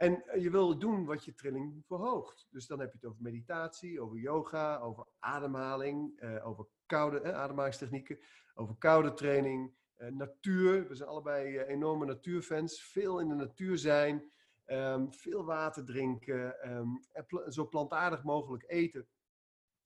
[0.00, 2.46] en je wil doen wat je trilling verhoogt.
[2.50, 7.34] Dus dan heb je het over meditatie, over yoga, over ademhaling, uh, over koude eh,
[7.34, 8.18] ademhalingstechnieken,
[8.54, 10.88] over koude training, natuur.
[10.88, 12.82] We zijn allebei enorme natuurfans.
[12.82, 14.32] Veel in de natuur zijn,
[14.66, 19.06] um, veel water drinken, en pl zo plantaardig mogelijk eten.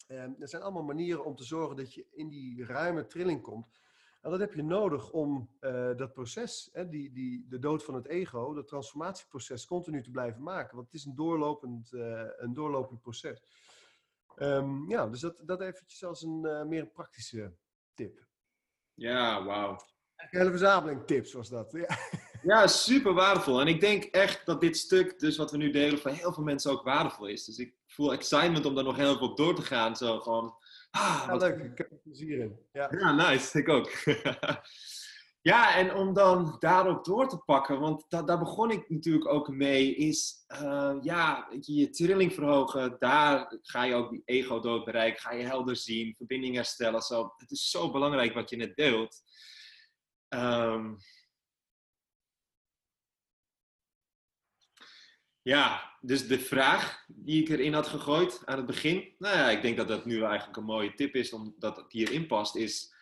[0.07, 3.69] Um, er zijn allemaal manieren om te zorgen dat je in die ruime trilling komt.
[4.25, 7.95] En dat heb je nodig om uh, dat proces, hè, die, die, de dood van
[7.95, 10.77] het ego, dat transformatieproces, continu te blijven maken.
[10.77, 13.43] Want het is een doorlopend, uh, een doorlopend proces.
[14.37, 17.55] Um, ja, dus dat, dat eventjes als een uh, meer een praktische
[17.95, 18.27] tip.
[18.95, 19.71] Ja, wauw.
[20.17, 21.73] Een hele verzameling tips was dat.
[21.73, 21.99] Ja.
[22.55, 23.61] ja, super waardevol.
[23.61, 26.43] En ik denk echt dat dit stuk, dus wat we nu delen, voor heel veel
[26.45, 27.45] mensen ook waardevol is.
[27.45, 29.97] Dus ik voel excitement om daar nog heel veel door te gaan.
[29.97, 30.55] Zo gewoon
[30.95, 31.59] Ah, ja, leuk.
[31.59, 32.59] Ik heb er plezier in.
[32.73, 33.59] Ja, ja nice.
[33.59, 33.91] Ik ook.
[35.53, 39.49] ja, en om dan daarop door te pakken, want da daar begon ik natuurlijk ook
[39.49, 42.97] mee, is uh, ja, je trilling verhogen.
[42.99, 45.21] Daar ga je ook die ego-dood bereiken.
[45.21, 47.03] Ga je helder zien, verbinding herstellen.
[47.03, 47.35] Zo.
[47.37, 49.23] Het is zo belangrijk wat je net deelt.
[50.29, 50.97] Um,
[55.45, 59.62] Ja, dus de vraag die ik erin had gegooid aan het begin, nou ja, ik
[59.62, 62.95] denk dat dat nu eigenlijk een mooie tip is, omdat het hierin past, is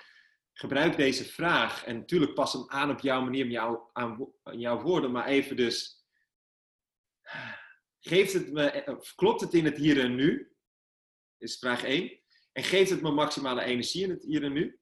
[0.52, 1.84] gebruik deze vraag.
[1.84, 6.06] En natuurlijk pas hem aan op jouw manier, jou, aan, jouw woorden, maar even dus,
[8.00, 10.52] geeft het me, klopt het in het hier en nu?
[11.38, 12.20] Is vraag 1.
[12.52, 14.80] En geeft het me maximale energie in het hier en nu?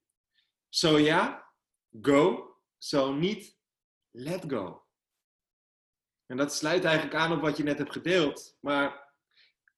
[0.68, 1.52] Zo ja,
[2.00, 2.48] go.
[2.78, 3.58] Zo niet,
[4.10, 4.79] let go.
[6.30, 8.56] En dat sluit eigenlijk aan op wat je net hebt gedeeld.
[8.60, 9.14] Maar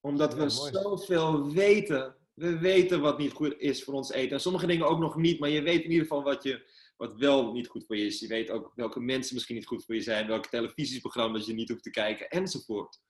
[0.00, 4.32] omdat we zoveel weten, we weten wat niet goed is voor ons eten.
[4.32, 7.14] En sommige dingen ook nog niet, maar je weet in ieder geval wat, je, wat
[7.14, 8.20] wel niet goed voor je is.
[8.20, 11.68] Je weet ook welke mensen misschien niet goed voor je zijn, welke televisieprogramma's je niet
[11.68, 13.00] hoeft te kijken, enzovoort.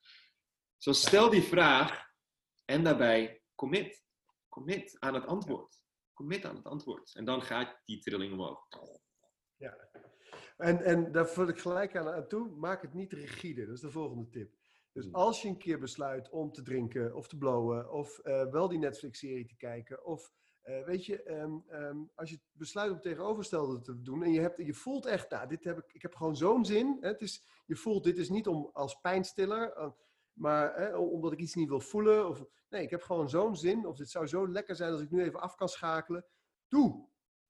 [0.78, 2.04] Zo stel die vraag
[2.64, 4.02] en daarbij commit.
[4.48, 5.82] Commit aan het antwoord.
[6.14, 7.14] Commit aan het antwoord.
[7.14, 8.68] En dan gaat die trilling omhoog.
[9.56, 9.90] Ja,
[10.62, 13.66] en, en daar vul ik gelijk aan, toe, maak het niet rigide.
[13.66, 14.54] Dat is de volgende tip.
[14.92, 15.14] Dus hmm.
[15.14, 18.78] als je een keer besluit om te drinken of te blowen, of uh, wel die
[18.78, 20.32] Netflix-serie te kijken, of
[20.64, 24.66] uh, weet je, um, um, als je besluit om tegenovergestelde te doen en je, hebt,
[24.66, 26.96] je voelt echt, nou, dit heb ik, ik heb gewoon zo'n zin.
[27.00, 29.90] Hè, het is, je voelt, dit is niet om als pijnstiller, uh,
[30.32, 32.28] maar hè, omdat ik iets niet wil voelen.
[32.28, 35.10] Of, nee, ik heb gewoon zo'n zin, of dit zou zo lekker zijn als ik
[35.10, 36.24] nu even af kan schakelen.
[36.68, 37.08] Doe.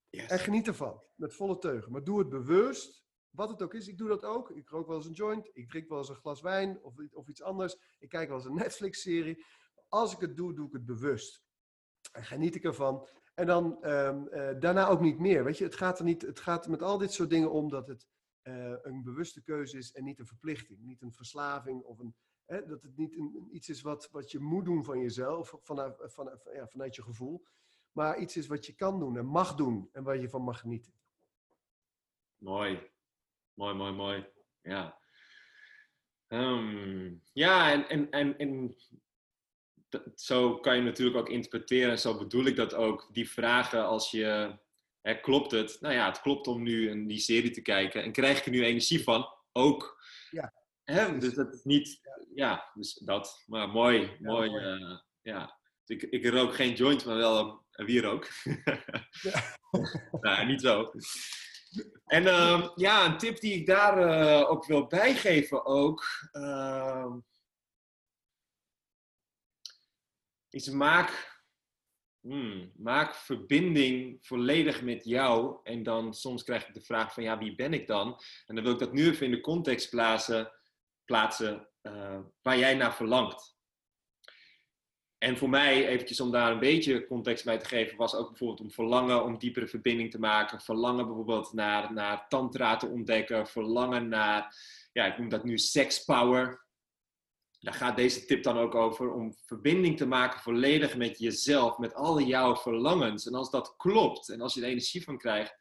[0.08, 0.30] Yes.
[0.30, 1.92] En geniet ervan, met volle teugen.
[1.92, 3.01] Maar doe het bewust
[3.32, 4.50] wat het ook is, ik doe dat ook.
[4.50, 7.28] Ik rook wel eens een joint, ik drink wel eens een glas wijn of, of
[7.28, 7.76] iets anders.
[7.98, 9.44] Ik kijk wel eens een Netflix-serie.
[9.88, 11.42] Als ik het doe, doe ik het bewust.
[12.12, 13.08] En geniet ik ervan.
[13.34, 15.44] En dan um, uh, daarna ook niet meer.
[15.44, 17.86] Weet je, het gaat er niet, het gaat met al dit soort dingen om dat
[17.86, 18.06] het
[18.42, 20.80] uh, een bewuste keuze is en niet een verplichting.
[20.80, 22.14] Niet een verslaving of een,
[22.44, 25.96] hè, dat het niet een, iets is wat, wat je moet doen van jezelf, vanuit,
[26.54, 27.44] ja, vanuit je gevoel.
[27.92, 30.60] Maar iets is wat je kan doen en mag doen en waar je van mag
[30.60, 30.92] genieten.
[32.38, 32.91] Mooi.
[33.54, 34.26] Mooi, mooi, mooi.
[34.62, 34.98] Ja.
[36.28, 38.76] Um, ja, en, en, en, en
[40.14, 44.10] zo kan je natuurlijk ook interpreteren, en zo bedoel ik dat ook, die vragen als
[44.10, 44.58] je,
[45.00, 45.76] hè, klopt het?
[45.80, 48.02] Nou ja, het klopt om nu een, die serie te kijken.
[48.02, 49.28] En krijg ik er nu energie van?
[49.52, 50.04] Ook.
[50.30, 50.52] Ja.
[50.84, 51.18] Hè?
[51.18, 52.00] Dus dat is niet,
[52.34, 53.42] ja, dus dat.
[53.46, 54.50] Maar mooi, ja, mooi.
[54.50, 54.64] mooi.
[54.64, 55.60] Uh, ja.
[55.86, 58.28] Ik, ik rook geen joint, maar wel een wierook.
[59.22, 59.58] Ja.
[60.20, 60.90] nou, niet zo.
[62.12, 67.14] En uh, ja, een tip die ik daar uh, ook wil bijgeven ook, uh,
[70.50, 71.40] is maak,
[72.20, 75.58] hmm, maak verbinding volledig met jou.
[75.62, 78.20] En dan soms krijg ik de vraag van ja, wie ben ik dan?
[78.46, 80.52] En dan wil ik dat nu even in de context plaatsen,
[81.04, 83.56] plaatsen eh, waar jij naar verlangt.
[85.22, 88.60] En voor mij, eventjes om daar een beetje context bij te geven, was ook bijvoorbeeld
[88.60, 90.60] om verlangen om diepere verbinding te maken.
[90.60, 93.46] Verlangen bijvoorbeeld naar, naar tantra te ontdekken.
[93.46, 94.56] Verlangen naar,
[94.92, 96.64] ja, ik noem dat nu sex power.
[97.60, 101.94] Daar gaat deze tip dan ook over, om verbinding te maken volledig met jezelf, met
[101.94, 103.26] alle jouw verlangens.
[103.26, 105.58] En als dat klopt en als je er energie van krijgt,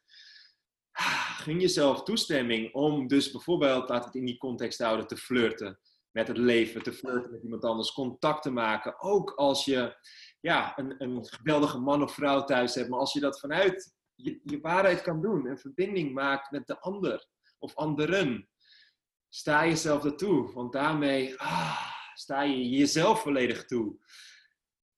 [1.42, 5.78] gun jezelf toestemming om dus bijvoorbeeld, laat het in die context houden, te flirten
[6.12, 9.00] met het leven, te flirten met iemand anders, contact te maken.
[9.00, 9.96] Ook als je
[10.40, 14.40] ja, een, een geweldige man of vrouw thuis hebt, maar als je dat vanuit je,
[14.44, 17.26] je waarheid kan doen en verbinding maakt met de ander
[17.58, 18.48] of anderen,
[19.28, 20.52] sta jezelf ertoe.
[20.52, 23.96] Want daarmee ah, sta je jezelf volledig toe.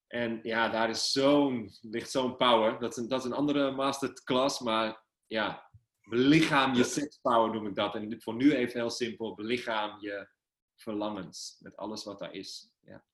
[0.07, 2.79] En ja, daar is zo'n, ligt zo'n power.
[2.81, 5.71] Dat is, een, dat is een andere masterclass, maar ja,
[6.03, 7.95] belichaam je sekspower noem ik dat.
[7.95, 10.29] En voor nu even heel simpel, belichaam je
[10.75, 12.73] verlangens met alles wat daar is.
[12.81, 13.05] Ja,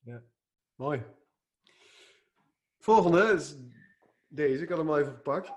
[0.00, 0.22] ja.
[0.74, 1.02] mooi.
[2.78, 3.56] Volgende is
[4.28, 5.52] deze, ik had hem al even gepakt.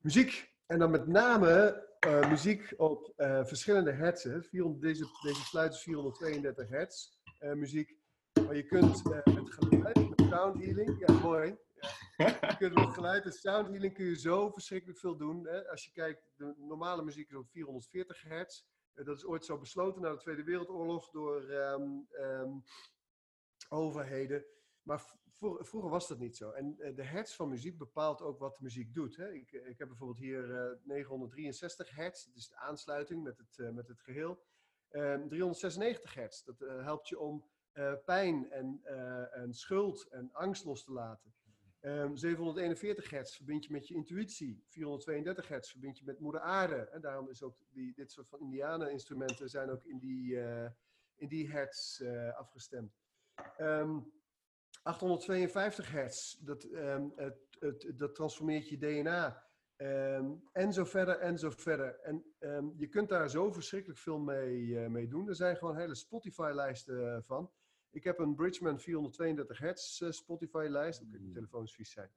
[0.00, 0.56] Muziek.
[0.66, 4.46] En dan met name uh, muziek op uh, verschillende hertzen.
[4.80, 7.08] Deze, deze sluit is 432 hertz
[7.40, 7.96] uh, muziek.
[8.46, 11.56] Maar je kunt met geluid, met sound healing, ja mooi.
[12.18, 15.46] Je kunt met geluid en sound healing kun je zo verschrikkelijk veel doen.
[15.46, 15.68] Hè?
[15.70, 18.64] Als je kijkt, de normale muziek is op 440 hertz.
[18.94, 22.64] dat is ooit zo besloten na de Tweede Wereldoorlog door um, um,
[23.68, 24.44] overheden.
[24.82, 25.04] Maar
[25.38, 26.50] vroeger was dat niet zo.
[26.50, 29.16] En uh, de hertz van muziek bepaalt ook wat de muziek doet.
[29.16, 29.32] Hè?
[29.32, 33.74] Ik, eh, ik heb bijvoorbeeld hier uh, 963 hertz, dat is de aansluiting met het,
[33.74, 34.42] met het geheel.
[34.88, 37.44] 396 ehm, hertz, dat helpt je om
[38.04, 38.80] pijn en,
[39.32, 41.34] en schuld en angst los te laten.
[41.80, 44.64] 741 ehm, hertz verbind je met je intuïtie.
[44.66, 46.76] 432 hertz verbind je met moeder aarde.
[46.76, 50.38] En daarom is ook die, dit soort van indianen-instrumenten zijn ook in die,
[51.16, 52.02] in die hertz
[52.36, 52.96] afgestemd.
[53.58, 54.12] Um,
[54.82, 59.46] 852 hertz, dat, um, het, het, dat transformeert je DNA.
[60.52, 62.00] En zo verder en zo verder.
[62.00, 62.24] En
[62.76, 65.28] je kunt daar zo verschrikkelijk veel mee, uh, mee doen.
[65.28, 67.50] Er zijn gewoon hele Spotify-lijsten van.
[67.90, 71.02] Ik heb een Bridgman 432 hertz uh, Spotify-lijst.
[71.02, 72.10] Oké, de telefoons vies zijn.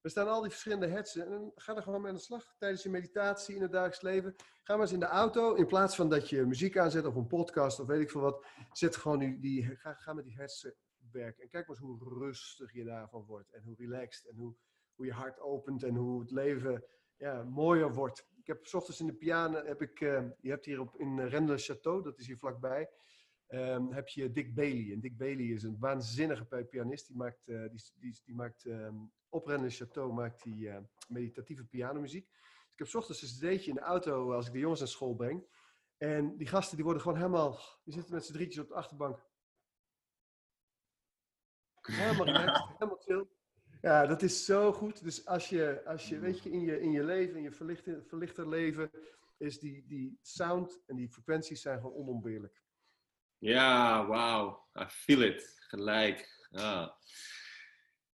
[0.00, 1.26] Er staan al die verschillende hertzen.
[1.26, 4.34] En ga er gewoon mee aan de slag tijdens je meditatie in het dagelijks leven.
[4.62, 5.54] Ga maar eens in de auto.
[5.54, 8.46] In plaats van dat je muziek aanzet of een podcast of weet ik veel wat.
[8.72, 10.74] Zet gewoon die, die ga, ga met die hertzen
[11.10, 11.42] werken.
[11.42, 13.50] En kijk maar eens hoe rustig je daarvan wordt.
[13.50, 14.28] En hoe relaxed.
[14.28, 14.54] En hoe,
[14.94, 15.82] hoe je hart opent.
[15.82, 16.84] En hoe het leven
[17.16, 18.26] ja, mooier wordt.
[18.36, 21.20] Ik heb s ochtends in de piano, heb ik, uh, je hebt hier op, in
[21.20, 22.88] Rennes Château, dat is hier vlakbij,
[23.48, 24.92] um, heb je Dick Bailey.
[24.92, 27.06] En Dick Bailey is een waanzinnige pianist.
[27.06, 30.76] Die maakt, uh, die, die, die, maakt um, op Rennes Château maakt die, uh,
[31.08, 32.26] meditatieve pianomuziek.
[32.30, 34.88] Dus ik heb s ochtends een cd'tje in de auto als ik de jongens naar
[34.88, 35.46] school breng.
[35.96, 39.26] En die gasten die worden gewoon helemaal, die zitten met z'n drietjes op de achterbank.
[41.80, 43.26] Helemaal relaxed, helemaal chill.
[43.80, 45.02] Ja, dat is zo goed.
[45.02, 48.04] Dus als je, als je weet je, in je, in je leven, in je verlichter,
[48.04, 48.90] verlichter leven,
[49.36, 52.63] is die, die sound en die frequenties zijn gewoon onontbeerlijk.
[53.44, 54.66] Ja, wauw.
[54.80, 55.54] I feel it.
[55.68, 56.48] Gelijk.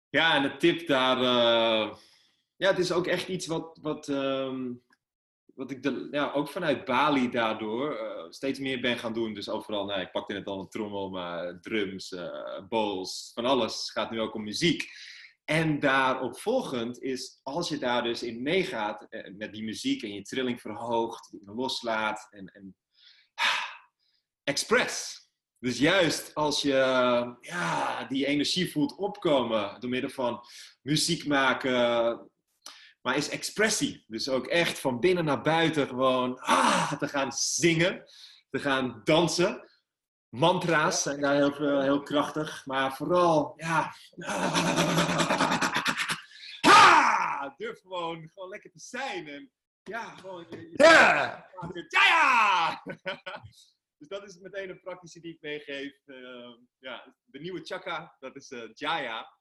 [0.09, 1.17] Ja, en de tip daar...
[1.17, 1.95] Uh,
[2.55, 4.83] ja, het is ook echt iets wat, wat, um,
[5.53, 9.33] wat ik de, ja, ook vanuit Bali daardoor uh, steeds meer ben gaan doen.
[9.33, 13.91] Dus overal, nou, ik pakte net al een trommel, maar drums, uh, bowls, van alles
[13.91, 14.89] gaat nu ook om muziek.
[15.43, 19.07] En daarop volgend is, als je daar dus in meegaat
[19.37, 22.75] met die muziek en je trilling verhoogt, loslaat en, en
[24.45, 25.23] express.
[25.59, 26.77] Dus juist als je
[27.41, 30.45] ja, die energie voelt opkomen door middel van
[30.81, 32.31] muziek maken,
[33.01, 34.03] maar is expressie.
[34.07, 38.03] Dus ook echt van binnen naar buiten gewoon ah, te gaan zingen,
[38.49, 39.69] te gaan dansen.
[40.29, 43.93] Mantra's zijn daar heel, heel krachtig, maar vooral, ja.
[46.67, 49.27] Ah, durf gewoon, gewoon lekker te zijn.
[49.27, 49.51] En
[49.83, 50.45] ja, gewoon.
[50.71, 51.45] Ja!
[51.89, 52.83] Ja!
[53.97, 56.01] Dus dat is meteen een praktische die ik meegeef.
[56.05, 59.37] Uh, ja, de nieuwe chakra, dat is uh, Jaya.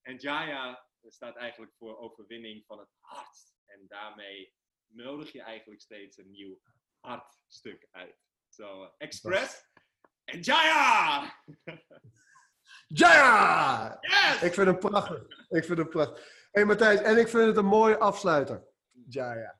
[0.00, 3.54] En Jaya staat eigenlijk voor overwinning van het hart.
[3.64, 4.54] En daarmee
[4.86, 6.60] nodig je eigenlijk steeds een nieuw
[7.00, 8.16] hartstuk uit.
[8.48, 9.70] Zo, uh, Express
[10.24, 11.34] en Jaya!
[12.86, 13.98] Jaya!
[14.00, 14.42] Yes!
[14.42, 15.48] Ik vind hem prachtig.
[15.48, 16.18] Ik vind hem prachtig.
[16.24, 18.64] Hé hey, Matthijs, en ik vind het een mooie afsluiter.
[19.08, 19.58] Jaya.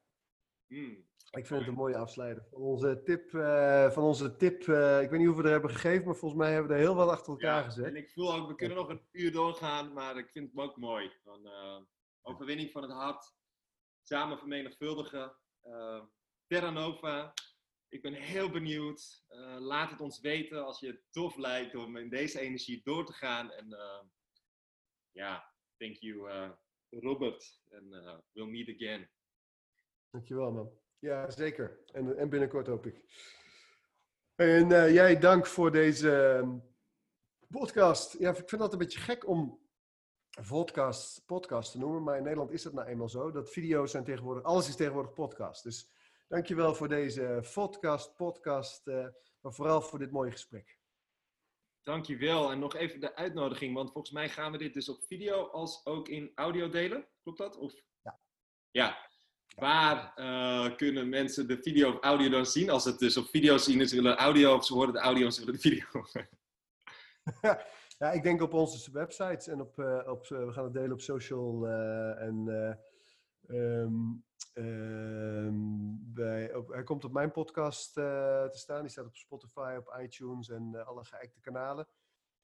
[0.68, 1.06] Mm.
[1.36, 2.44] Ik vind het een mooie afsluiter.
[2.50, 5.70] Van onze tip, uh, van onze tip uh, ik weet niet hoeveel we er hebben
[5.70, 7.84] gegeven, maar volgens mij hebben we er heel wat achter elkaar ja, gezet.
[7.84, 10.76] En ik voel ook, we kunnen nog een uur doorgaan, maar ik vind het ook
[10.76, 11.12] mooi.
[11.24, 11.80] Van, uh,
[12.22, 13.34] overwinning van het hart,
[14.02, 15.36] samen vermenigvuldigen.
[16.46, 17.34] Terra Nova,
[17.88, 19.24] ik ben heel benieuwd.
[19.58, 23.12] laat het ons weten als je het tof lijkt om in deze energie door te
[23.12, 23.50] gaan.
[23.50, 23.76] En
[25.12, 26.50] ja, thank you
[26.90, 27.62] Robert.
[27.70, 27.88] En
[28.32, 29.08] we'll meet again.
[30.14, 30.70] Dankjewel man.
[30.98, 31.78] Ja, zeker.
[31.92, 33.00] En, en binnenkort hoop ik.
[34.34, 36.42] En uh, jij dank voor deze,
[37.48, 38.18] Podcast.
[38.18, 39.60] Ja, ik vind het een beetje gek om
[40.48, 43.30] podcast, podcast te noemen, maar in Nederland is dat nou eenmaal zo.
[43.30, 45.62] Dat video's zijn tegenwoordig, alles is tegenwoordig podcast.
[45.62, 45.90] Dus
[46.28, 49.06] dankjewel voor deze podcast, podcast, uh,
[49.40, 50.78] maar vooral voor dit mooie gesprek.
[51.82, 52.50] Dankjewel.
[52.50, 55.86] En nog even de uitnodiging, want volgens mij gaan we dit dus op video als
[55.86, 57.08] ook in audio delen.
[57.22, 57.56] Klopt dat?
[57.56, 57.74] Of?
[58.02, 58.20] Ja.
[58.70, 59.12] Ja.
[59.54, 62.70] Waar uh, kunnen mensen de video of audio dan zien?
[62.70, 65.32] Als het dus op video zien is, willen audio of ze horen de audio en
[65.32, 65.86] ze willen de video.
[67.98, 71.00] ja, ik denk op onze websites en op, uh, op we gaan het delen op
[71.00, 71.68] social
[72.18, 72.48] en
[73.48, 74.24] um,
[74.54, 78.80] um, bij, op, hij komt op mijn podcast te staan.
[78.80, 81.86] Die staat op Spotify, op iTunes en alle geëikte kanalen.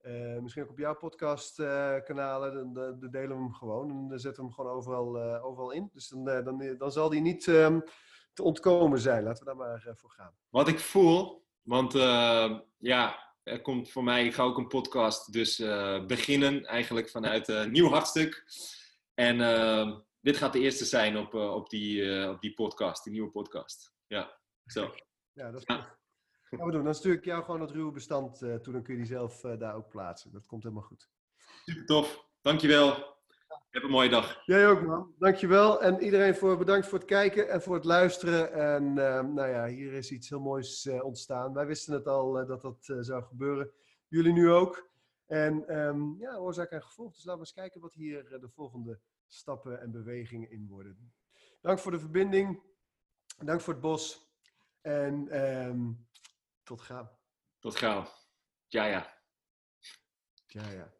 [0.03, 3.89] Uh, misschien ook op jouw podcastkanalen, uh, dan, dan, delen we hem gewoon.
[3.89, 5.89] En dan zetten we hem gewoon overal, uh, overal in.
[5.93, 7.83] Dus dan, dan, dan zal die niet um,
[8.33, 9.23] te ontkomen zijn.
[9.23, 10.33] Laten we daar maar voor gaan.
[10.49, 11.93] Wat ik voel, want
[12.77, 15.57] ja, er komt voor mij, ik ga ook een podcast dus
[16.07, 18.45] beginnen, eigenlijk vanuit een nieuw hartstuk.
[19.13, 23.31] En ehm, dit gaat de eerste zijn op, op, die, op die podcast, die nieuwe
[23.31, 23.93] podcast.
[24.07, 24.93] Ja, zo.
[25.33, 25.99] Ja, dat is goed.
[26.57, 26.83] Gaan we doen.
[26.83, 28.73] Dan stuur ik jou gewoon het ruwe bestand uh, toe.
[28.73, 30.31] Dan kun je die zelf uh, daar ook plaatsen.
[30.31, 31.09] Dat komt helemaal goed.
[31.65, 32.25] Super tof.
[32.41, 33.19] Dankjewel.
[33.69, 34.45] Heb een mooie dag.
[34.45, 35.13] Jij ook, man.
[35.17, 35.81] Dankjewel.
[35.81, 38.53] En iedereen voor, bedankt voor het kijken en voor het luisteren.
[38.53, 41.53] En uh, nou ja, hier is iets heel moois ontstaan.
[41.53, 43.71] Wij wisten het al dat dat zou gebeuren.
[44.07, 44.89] Jullie nu ook.
[45.25, 47.13] En um, ja, oorzaak en gevolg.
[47.13, 51.13] Dus laten we eens kijken wat hier de volgende stappen en bewegingen in worden.
[51.61, 52.61] Dank voor de verbinding.
[53.43, 54.29] Dank voor het bos.
[54.81, 56.09] En um,
[56.71, 57.07] tot gauw.
[57.59, 58.07] Tot gauw.
[58.67, 59.03] Ja, ja.
[60.47, 60.93] Ja, ja.